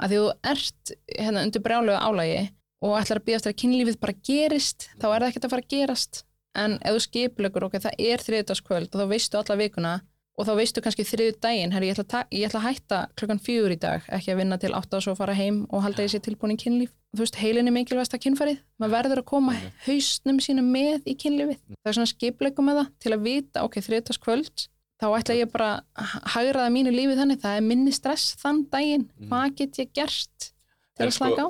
[0.02, 2.42] Að því þú ert hérna undir brjálega álægi
[2.82, 5.74] og ætlar að eftir að kynlífið bara gerist þá er það ekkert að fara að
[5.76, 6.22] gerast
[6.58, 9.92] en ef þú skipulegur ok, það er þriðdagskvöld og þá veistu alla vikuna
[10.38, 13.74] og þá veistu kannski þriðu daginn herri, ég, ætla ég ætla að hætta klukkan fjögur
[13.74, 16.22] í dag ekki að vinna til átta og svo fara heim og halda ég sér
[16.24, 16.92] tilbúin í kynlíf.
[17.12, 21.16] Þú veist, heilin er mikilvægast að kynfarið maður verður að koma hausnum sínum með í
[21.20, 21.58] kynlífið.
[21.82, 24.64] Það er svona skipulegum með það til að vita ok, þriðdagskvöld
[25.02, 25.70] þá ætla ég bara
[26.00, 27.42] að hagraða mínu lífi þannig.
[27.44, 29.08] Það er minni stress þann daginn.
[29.20, 29.28] Mhm.
[29.28, 30.48] hvað get ég gert
[30.96, 31.48] til En að slaka á?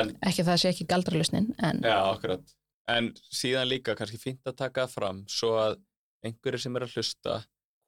[0.00, 2.42] en ekki að það sé ekki galdralusnin en akkurat.
[2.88, 5.76] En síðan líka kannski fínt að taka fram svo að
[6.24, 7.34] einhverju sem er að hlusta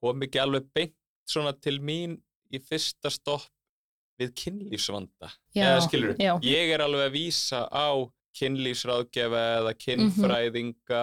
[0.00, 0.94] kom ekki alveg beint
[1.28, 2.18] svona til mín
[2.52, 3.46] í fyrsta stopp
[4.20, 5.30] við kynlífsvanda.
[5.56, 6.34] Eða skilur, já.
[6.44, 7.88] ég er alveg að vísa á
[8.36, 9.80] kynlífsráðgefa eða Mhm.
[9.84, 11.02] kynfræðinga,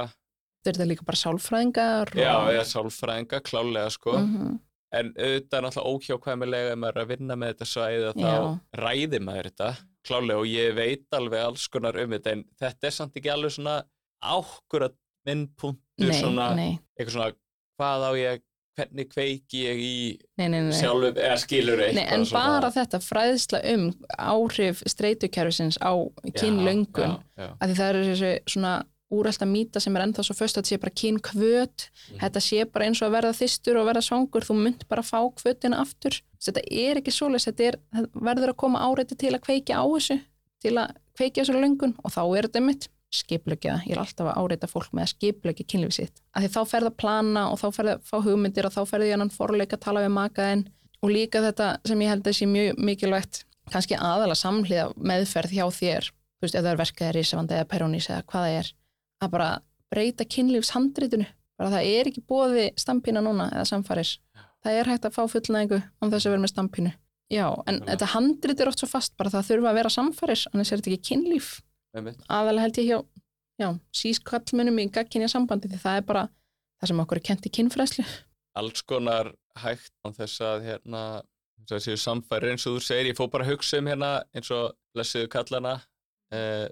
[0.63, 2.47] Þetta er þetta líka bara sálfræðingar já, og...
[2.53, 4.17] eða sálfræðinga, klálega sko.
[4.19, 4.59] Mhm.
[4.91, 8.59] En auðvitað er náttúrulega óhjákvæmilega ef maður er að vinna með þetta svæði að þá
[8.81, 9.69] ræði maður þetta
[10.07, 13.55] klálega og ég veit alveg alls konar um þetta en þetta er samt ekki alveg
[13.57, 13.79] svona
[14.23, 14.95] ákkurat
[15.27, 16.51] minn punktur Nei, svona,
[16.95, 17.31] eitthvað svona
[17.77, 18.43] hvað á ég,
[18.77, 19.95] hvernig kveiki ég í
[20.39, 20.75] nei, nei, nei.
[20.77, 25.93] sjálfum, eða skilur Nei, en bara þetta fræðsla um áhrif streytukerfisins á
[26.37, 28.75] kynlöngun, að því það er þessi svona
[29.11, 32.19] úrælta mýta sem er ennþá svo föst að þetta sé bara kynkvöt, Mhm.
[32.19, 35.19] þetta sé bara eins og að verða þystur og verða svangur, þú mynd bara fá
[35.35, 37.75] kvötina aftur, þetta er ekki svoleiðis, þetta er,
[38.13, 40.19] verður að koma áreiti til að kveikja á þessu,
[40.61, 44.37] til að kveikja þessu löngun og þá er þetta mitt skipleggja, ég er alltaf að
[44.43, 47.67] áreita fólk með að skipleggja kynlífið sitt, að því þá ferð að plana og þá
[47.77, 50.65] ferð að fá hugmyndir og þá ferð ég annan forleik að tala við makaðinn
[51.01, 55.65] og líka þetta sem ég held að sé mjög mikilvægt kannski aðalega samhliða meðferð hjá
[55.71, 58.71] þér, þú veist, ef það er verkaði risavandi eða perónís eða hvað það er
[59.23, 59.49] að bara
[59.93, 61.27] breyta kynlífshandritinu.
[61.57, 64.11] Bara það er ekki bóði stampína núna eða samfarir,
[64.63, 66.91] það er hægt að fá fullnæðingu án þess að vera með stampínu.
[67.33, 67.87] Já, en Alveg.
[67.89, 70.93] þetta handrit er oft svo fast bara það þurfa að vera samfarir, annars er þetta
[70.93, 71.49] ekki kynlíf.
[71.97, 72.99] Aðalega held ég hjá
[73.57, 76.23] já, sískallmunum í gagkinja sambandi því það er bara
[76.77, 78.05] það sem okkur er kent í kynfræslu
[78.57, 79.31] alls konar
[79.61, 81.03] hægt á þess að hérna
[81.67, 84.11] þess að séu samfæri eins og þú segir, ég fór bara að hugsa um hérna
[84.35, 85.73] eins og blessiðu kallana
[86.33, 86.67] eh,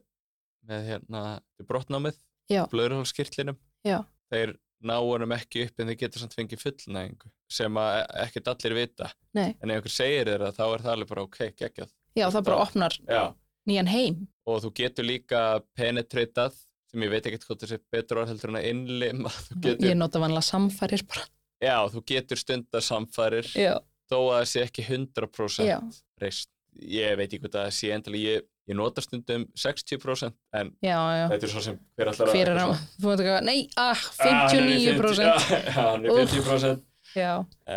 [0.66, 1.24] með hérna
[1.70, 2.18] brotnámið,
[2.52, 4.00] Já.
[4.32, 4.56] þeir
[4.86, 7.80] ná honum ekki upp en þeir geta samt fengið fullnægingu sem
[8.26, 9.56] ekkert allir vita Nei.
[9.62, 12.62] en ef einhver segir það þá er það alveg bara ok, geggjað já, það bara
[12.66, 13.24] opnar Já.
[13.70, 15.42] nýjan heim og þú getur líka
[15.78, 16.58] penetratað
[16.92, 20.22] sem ég veit ekkert hvað þessi betur orð heldur en að innlima getur, ég nota
[20.22, 21.26] vanlega samfarir bara
[21.64, 23.78] já, þú getur stundar samfærir já,
[24.10, 25.80] þó að það sé ekki 100% Já.
[26.22, 26.52] reist.
[26.76, 31.26] Ég veit ekki hvað það sé endilega, ég, ég nota stundum 60% en já, já.
[31.34, 36.06] þetta er svo sem hver allar hver er hann, ekki, nei, ah, 59% Já, hann
[36.06, 36.86] er 50%
[37.16, 37.32] já,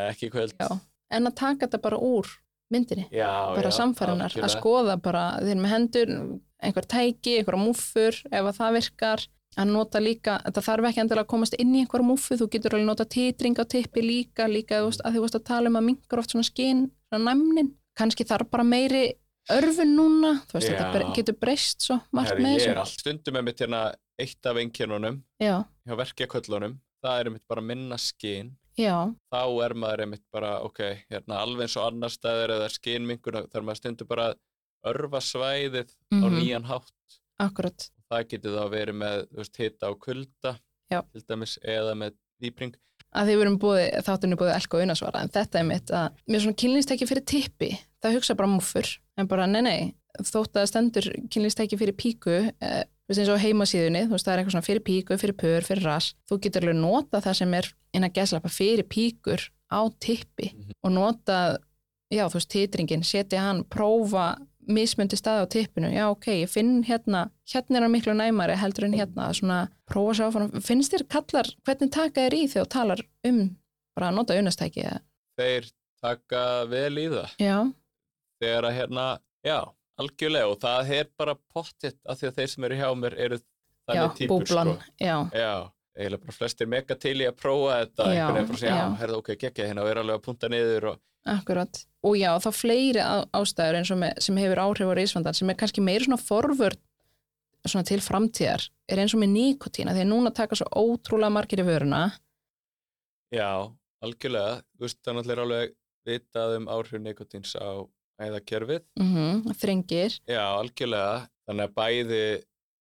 [0.08, 0.54] ekki kvöld.
[1.08, 2.28] En að taka þetta bara úr
[2.72, 6.14] myndinni bara já, samfærunar, að skoða bara þeir með hendur,
[6.60, 9.28] einhver tæki einhver múffur, ef að það virkar.
[9.58, 12.76] Að nota líka, þetta þarf ekki endilega að komast inn í einhver múffu, þú getur
[12.76, 16.20] alveg nota titring á tippi líka, líka að þú veist að tala um að mingar
[16.20, 19.02] oft svona skinn svona næmnin, kannski þarf bara meiri
[19.50, 22.70] örfun núna, þú veist, þetta getur breyst svo margt Herri, með ég þessu.
[22.74, 23.82] er allt stundum með mitt hérna
[24.18, 25.54] eitt af einkennunum já,
[25.86, 26.78] hjá verkjaköllunum.
[27.04, 28.96] Það er einmitt bara minna skinn já,
[29.32, 30.80] þá er maður einmitt bara, ok,
[31.10, 34.34] hérna alveg eins og annar staðir eða skinnmingur þar maður stundum bara
[34.86, 36.38] örfa svæðið á Mhm.
[36.38, 36.92] nýjan hátt.
[37.40, 40.58] Akkurat það getur þá verið með þú veist, hita og kulda
[40.90, 41.02] Já.
[41.12, 42.74] til dæmis eða með výbring
[43.14, 46.40] að því við erum búið, þáttunni búið elko unasvara en þetta er mitt að mér
[46.44, 47.70] svona kynlýnstæki fyrir tippi,
[48.02, 49.80] það hugsa bara múffur en bara nei nei,
[50.22, 54.40] þótt að stendur kynlýnstæki fyrir píku eh, veist eins og heimasíðunni, þú veist það er
[54.42, 57.70] eitthvað svona fyrir píku, fyrir pör, fyrir ras, þú getur alveg nota það sem er
[57.96, 60.72] innan geslappa fyrir píkur á tippi Mhm.
[60.84, 61.58] og nota,
[62.12, 64.36] já þú veist titringin, setja hann, prófa
[64.68, 68.84] mismundi staði á tippinu, já ok, ég finn hérna, hérna er hann miklu næmari heldur
[68.84, 70.50] en hérna, svona prófa sér áfram.
[70.60, 73.56] Finnst þér kallar, hvernig taka þér í þegar þú talar um
[73.96, 74.84] bara að nota unastæki
[75.40, 75.70] þeir
[76.02, 77.32] taka vel í það.
[77.40, 77.56] Já,
[78.42, 79.06] þegar að hérna,
[79.46, 79.58] já,
[79.98, 83.40] algjörlega og það er bara pottitt af því að þeir sem eru hjá mér eru
[83.88, 84.94] þannig típur búblan sko.
[85.02, 85.52] já, já,
[85.98, 88.96] eiginlega bara flestir mega til í að prófa þetta Já, einhvern veginn að segja, já.
[89.02, 92.50] herða ok, geggja hérna og er alveg að punta niður og akkurat og já, þá
[92.54, 93.02] fleiri
[93.36, 96.78] ástæður eins og með, sem hefur áhrif á reisvandan sem er kannski meiri svona forvörd
[97.68, 101.60] svona til framtíðar, er eins og með nikotína því að núna taka svo ótrúlega margir
[101.60, 102.04] í vöruna
[103.34, 103.50] já,
[104.04, 105.74] algjörlega, þú veist, það náttúrulega alveg
[106.08, 107.82] vitað um áhrif nikotíns á
[108.18, 111.26] æðakerfið, mm þrengir, já, algjörlega.
[111.48, 112.22] Þannig að bæði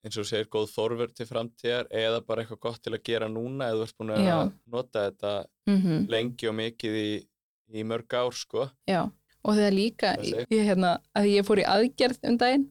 [0.08, 3.70] eins og segir góð forvörd til framtíðar eða bara eitthvað gott til að gera núna
[3.72, 4.38] eða þú ert búin að Já.
[4.74, 5.34] nota þetta
[5.68, 7.12] mm lengi og mikið í,
[7.80, 8.68] í mörg ár sko.
[8.88, 9.06] Já
[9.48, 10.46] og líka, Það sé.
[10.52, 12.66] ég, hérna, að ég fór í aðgerð um daginn,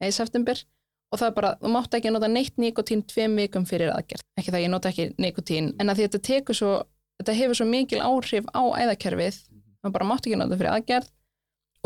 [0.00, 0.60] eða í september
[1.08, 4.52] og það er bara, þú mátt ekki nota neitt nikotín tveim vikum fyrir aðgerð, ekki
[4.52, 6.72] það ég nota ekki nikotín, en að því þetta tekur svo
[7.18, 9.38] þetta hefur svo mikil áhrif á æðakerfið
[9.82, 11.08] maður bara mátt ekki nota fyrir aðgerð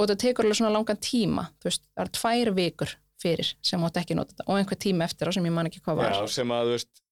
[0.03, 3.83] og þetta tekur alveg svona langan tíma þú veist, það er tvær vikur fyrir sem
[3.83, 6.17] mátt ekki nota þetta og einhver tíma eftir á sem ég man ekki hvað var.
[6.17, 7.03] Já, sem að þú veist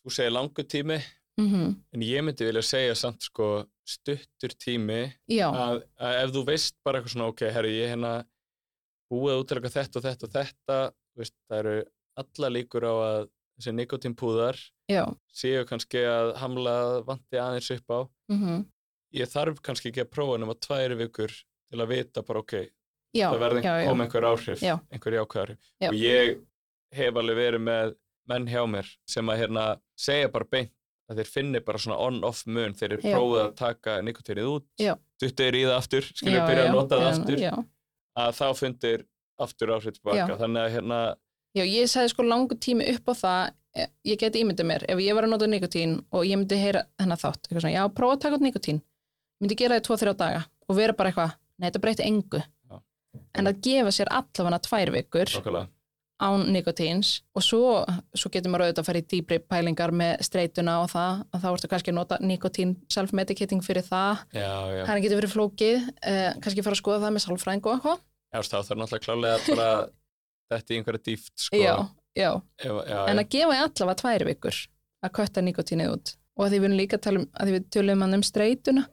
[0.00, 1.00] þú segir langur tími
[1.40, 3.50] mm en ég myndi vilja segja samt sko
[3.88, 5.00] stuttur tími
[5.42, 8.12] að, að ef þú veist bara eitthvað svona ok, herri, ég hérna
[9.10, 11.76] búið að útilega þetta og þetta og þetta þú veist, það eru
[12.22, 13.22] alla líkur á að
[13.60, 14.60] þessi nikotínpúðar
[15.34, 16.74] séu kannski að hamla
[17.06, 18.00] vanti aðeins upp á.
[18.30, 18.44] Mm
[19.10, 21.32] ég þarf kannski ekki að prófa nema tværi vikur
[21.70, 22.54] til að vita bara ok,
[23.16, 24.74] já, það verði koma einhver áhrif, Já.
[24.90, 25.88] einhver jákvæðar Já.
[25.90, 26.36] og ég
[27.00, 27.94] hef alveg verið með
[28.30, 29.64] menn hjá mér sem að hérna
[29.98, 30.74] segja bara beint
[31.10, 34.66] að þeir finni bara svona on-off mun þeir eru prófið að taka nikotínið út
[35.20, 37.42] duttir í það aftur, skilur byrja að nota það aftur
[38.20, 39.06] að þá fundir
[39.40, 41.00] aftur áhrif tilbaka þannig að hérna,
[41.50, 45.00] Já, ég sagði sko langu tími upp á það, eh, ég geti ímyndið mér, ef
[45.02, 48.14] ég var að nota nikotín og ég myndi heyra hennar þátt, eitthvað svona, já, prófa
[48.14, 48.78] að taka út nikotín,
[49.42, 52.40] myndi gera það í tvo, þrjá daga og vera bara eitthvað, nei, þetta breyti engu.
[52.40, 52.80] Já.
[53.38, 55.68] En að gefa sér allavega tvær vikur okkarlega
[56.20, 57.60] án nikotíns og svo,
[58.12, 61.46] svo getur maður auðvitað að fara í dýbri pælingar með streituna og það, að þá
[61.50, 66.26] ertu kannski að nota nikotín self-medicating fyrir það, já, já, það getur verið flókið, eh,
[66.44, 68.02] kannski fara að skoða það með sálfræðing og eitthvað.
[68.34, 69.70] já, þá þarf náttúrulega klálega bara
[70.52, 71.74] þetta í einhverja dýft sko, Já,
[72.20, 72.30] já.
[72.60, 73.24] ef, já, en já.
[73.24, 74.60] að gefa allavega tvær vikur
[75.00, 77.68] að kötta nikotínið út og að því við líka að tala um, að því við
[77.72, 78.84] tölum hann um streituna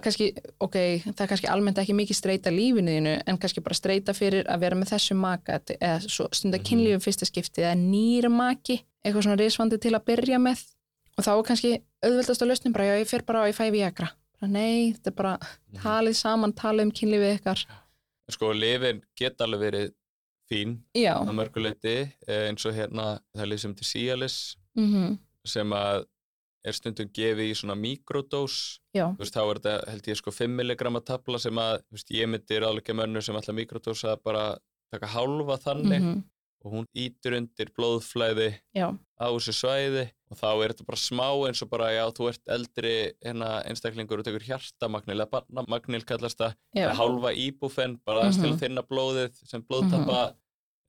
[0.00, 0.26] að kannski,
[0.64, 4.48] ok, það er kannski almennt ekki mikið streita lífinu þínu en kannski bara streita fyrir
[4.50, 6.64] að vera með þessu maka eða svo stunda Mhm.
[6.66, 10.64] kynlífi fyrsta skipti eða nýra maki, eitthvað svona risvandi til að byrja með.
[11.18, 11.72] Og þá er kannski
[12.02, 14.10] auðveldast að lausnum bara, já, ég fer bara á ég fæ viagra.
[14.40, 15.82] Bara, nei, þetta er bara Mhm.
[15.82, 17.64] talið saman, talið um kynlífið ykkar.
[18.30, 19.92] Sko, lifin geta alveg verið
[20.50, 25.70] fín já, að mörguleiti eins og hérna það er lið sem til Cialis mhm, sem
[25.70, 26.04] að
[26.64, 28.80] er stundum gefið í svona mikrodós.
[28.94, 32.28] Þú veist, þá er þetta held ég sko 5 mg tabla sem að, veist, ég
[32.28, 34.44] myndi ráðleika mönnu sem ætla mikrodósa að bara
[34.92, 36.22] taka hálfa þannig mhm,
[36.64, 41.28] og hún ítur undir blóðflæði já, á þessu svæði og þá er þetta bara smá
[41.48, 42.90] eins og bara, já, þú ert eldri
[43.24, 48.40] hérna einstaklingur og tekur hjartamagnil eða barnamagnil kallast það, já, eða hálfa íbúfen bara aðeins
[48.42, 48.58] til Mhm.
[48.58, 50.20] að þinna blóðið sem blóðtappa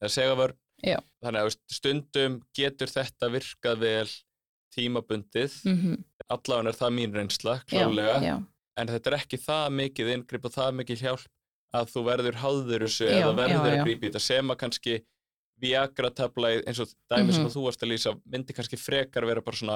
[0.02, 0.98] eða segavörn Já.
[1.23, 4.10] þannig að stundum getur þetta virkað vel
[4.76, 5.95] tímabundið mhm,
[6.31, 8.35] allavega er það mín reynsla, já, klálega já,
[8.77, 11.27] en þetta er ekki það mikið inngrip og það mikið hjálp
[11.72, 13.80] að þú verður háður þessu Já, eða verður já, já.
[13.81, 14.99] að grípa í þetta sem að kannski
[15.61, 17.48] Viagra tabla eins og dæmi sem Mhm.
[17.52, 19.76] að þú varst að lýsa myndi kannski frekar vera bara svona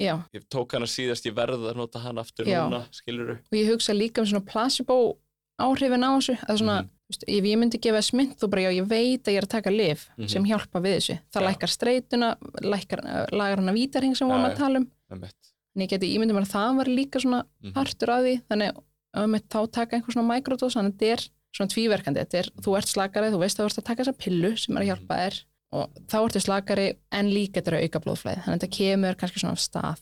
[0.00, 0.24] já.
[0.34, 2.64] ég tók hana síðast ég verð að nota hana aftur Já.
[2.64, 5.18] núna skilur og ég hugsa líka um svona placebo
[5.60, 6.90] áhrifin á þessu að svona, Mhm.
[7.08, 7.38] mm.
[7.38, 9.70] ef ég myndi gefa smynd þú bara, já, ég veit að ég er að taka
[9.70, 10.28] lif Mhm.
[10.28, 11.46] sem hjálpa við þessu, það Já.
[11.48, 15.30] lækkar streituna lækkar, uh, lagar hana vítarhing sem Já, vorum að tala um með
[15.76, 17.72] en ég geti ímyndum að það var líka svona Mhm.
[17.74, 21.28] partur af því, þannig að um, þá taka einhver svona mikrodós, þannig að þetta er
[21.56, 24.18] svona tvíverkandi, þetta er, þú ert slakari þú veist að þú ert að taka þessa
[24.18, 28.00] pillu sem er að hjálpa þér og þá ertu slakari en líka þetta er auka
[28.00, 30.00] blóðflæði, þannig að þetta kemur kannski svona af stað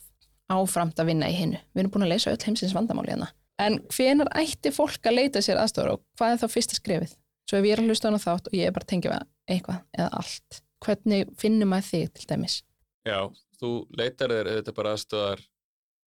[0.50, 3.28] áframt að vinna í hinnu við erum búin að leysa öll heimsins vandamáli hérna
[3.62, 7.16] en hvenar ætti fólk að leita sér aðstofur og hvað er þá fyrsta skrefið?
[7.44, 9.18] Svo ef ég er að hlusta á hana þátt og ég er bara að tengja
[9.50, 12.58] eitthvað eða allt hvernig finnum maður þig til dæmis?
[13.04, 13.20] Já,
[13.60, 15.44] þú leitar þér auðvitað bara aðstöðar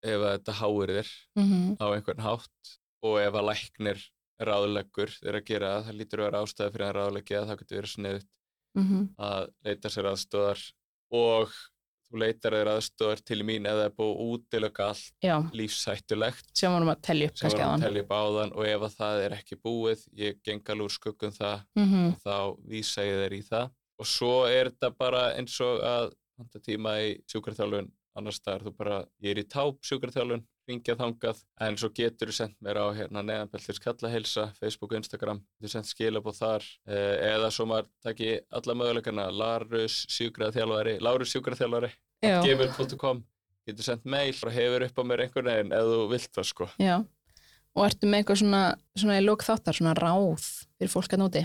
[0.07, 1.77] ef að þetta háir þér mm -hmm.
[1.81, 2.73] á einhvern hátt
[3.07, 4.05] og ef að læknir
[4.37, 7.95] ráðleggur þeir að gera það, lítur að vera ástæði fyrir að ráðleggja það, getur verið
[7.95, 8.33] sniðut
[8.77, 10.61] Mm að leita sér aðstöðar
[11.17, 11.53] og
[12.07, 16.51] þú leitar þér aðstöðar til mín eða er búið útilöka allt já, lífshættulegt.
[16.57, 18.87] Sem vorum að telja upp kannski var á að hann telja upp áðan og ef
[18.87, 22.15] að það er ekki búið, ég geng alveg úr skuggum það mm -hmm.
[22.23, 22.37] þá
[22.71, 23.71] vísa ég þeir í það.
[23.97, 28.77] Og svo er þetta bara eins og að handa tíma í sjúkarþjálfun annars staðar, þú
[28.77, 32.87] bara, ég er í táp sjúkarþjálfun, ringjað þangað en svo getur þú sendt mér á
[32.97, 38.33] hérna neðanbeltir skallahilsa, Facebook og Instagram þú sendt skilabóð þar eh, eða svo maður taki
[38.59, 41.91] alla möguleikana Larus sjúkarþjálfari, Lárus sjúkarþjálfari
[42.27, 43.23] já, gmail.com
[43.67, 46.71] getur sendt mail og hefur upp á mér einhvern veginn ef þú vilt það sko.
[46.83, 46.97] Já.
[47.77, 48.63] Og ertu með eitthvað svona,
[48.97, 50.47] svona í lók þáttar, svona ráð
[50.79, 51.43] fyrir fólk að nóti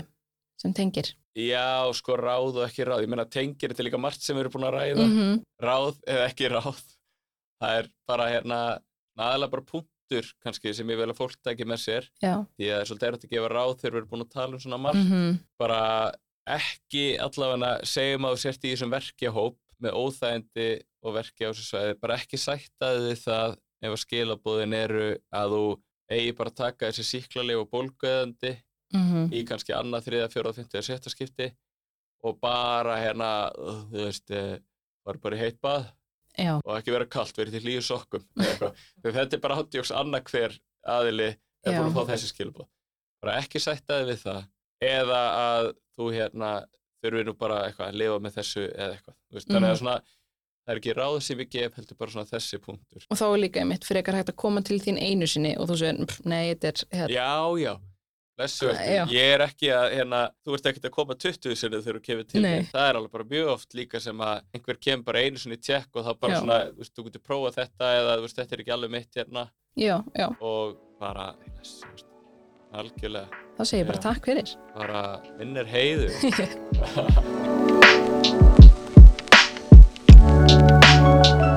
[0.62, 1.10] sem tengir?
[1.36, 4.46] Já, sko ráð og ekki ráð, ég meina tengir þetta er líka margt sem við
[4.46, 5.06] erum búin að ræða.
[5.06, 6.80] Mm ráð eða ekki ráð
[7.62, 8.58] það er bara hérna
[9.20, 12.08] aðalega bara punktur kannski sem ég vil að fólk tæki með sér.
[12.22, 14.34] Já, því að það er svolítið erfitt að gefa ráð þegar við erum búin að
[14.36, 15.08] tala um svona margt.
[15.08, 15.82] Mm bara
[16.52, 20.70] ekki allavega segjum að þú sért í þessum verkjahóp með óþægindi
[21.02, 21.94] og verkja á þessu svæði.
[22.02, 25.64] Bara ekki sættaði við það ef að skilabóðin eru að þú
[26.12, 28.52] eigi bara að taka þessi síklarlegu og bólguðandi
[28.92, 29.30] -hmm.
[29.32, 31.48] í kannski annað, þriða, fjóra, fymta eða sjötta skipti
[32.22, 33.30] og bara hérna,
[33.90, 34.58] þú veist, eh,
[35.06, 35.88] var bara í heitt bað
[36.38, 38.24] já, og ekki vera kalt, verið til líu sokkum
[39.04, 41.28] þetta er bara áttjóks annað hver aðili
[41.66, 42.66] er búin að fá þessi skilbúð.
[43.22, 44.40] Bara ekki sættaði við það
[44.82, 45.68] eða að
[45.98, 46.50] þú hérna
[47.02, 49.14] þurfir nú bara eitthvað að lifa með þessu eða eitthvað.
[49.32, 49.72] Veist, Þannig Mhm.
[49.72, 49.96] að svona,
[50.62, 53.06] það er ekki ráð sem við gef heldur bara svona þessi punktur.
[53.10, 55.68] og þá er líka einmitt fyrir eitthvað hægt að koma til þín einu sinni og
[55.68, 57.80] þú segir, "Pff, nei, þetta er hérna, Já, já,
[58.40, 61.98] Lessu ekki, ég er ekki að, hérna, þú ert ekkert að koma 20 sinni þegar
[61.98, 65.04] þú kemur til þig, það er alveg bara mjög oft líka sem að einhver kemur
[65.10, 66.38] bara einu sinni í tjekk og þá bara já.
[66.40, 69.12] svona, þú veist, þú getur prófað þetta eða þú veist, þetta er ekki alveg mitt
[69.20, 69.42] hérna
[69.76, 70.28] já, já.
[70.40, 70.66] og
[71.02, 71.26] bara,
[71.58, 71.92] lessu,
[72.72, 73.28] algjörlega.
[73.58, 74.48] Þá segir ég bara takk fyrir.
[74.72, 75.00] Bara,
[75.36, 76.08] minn er heiðu.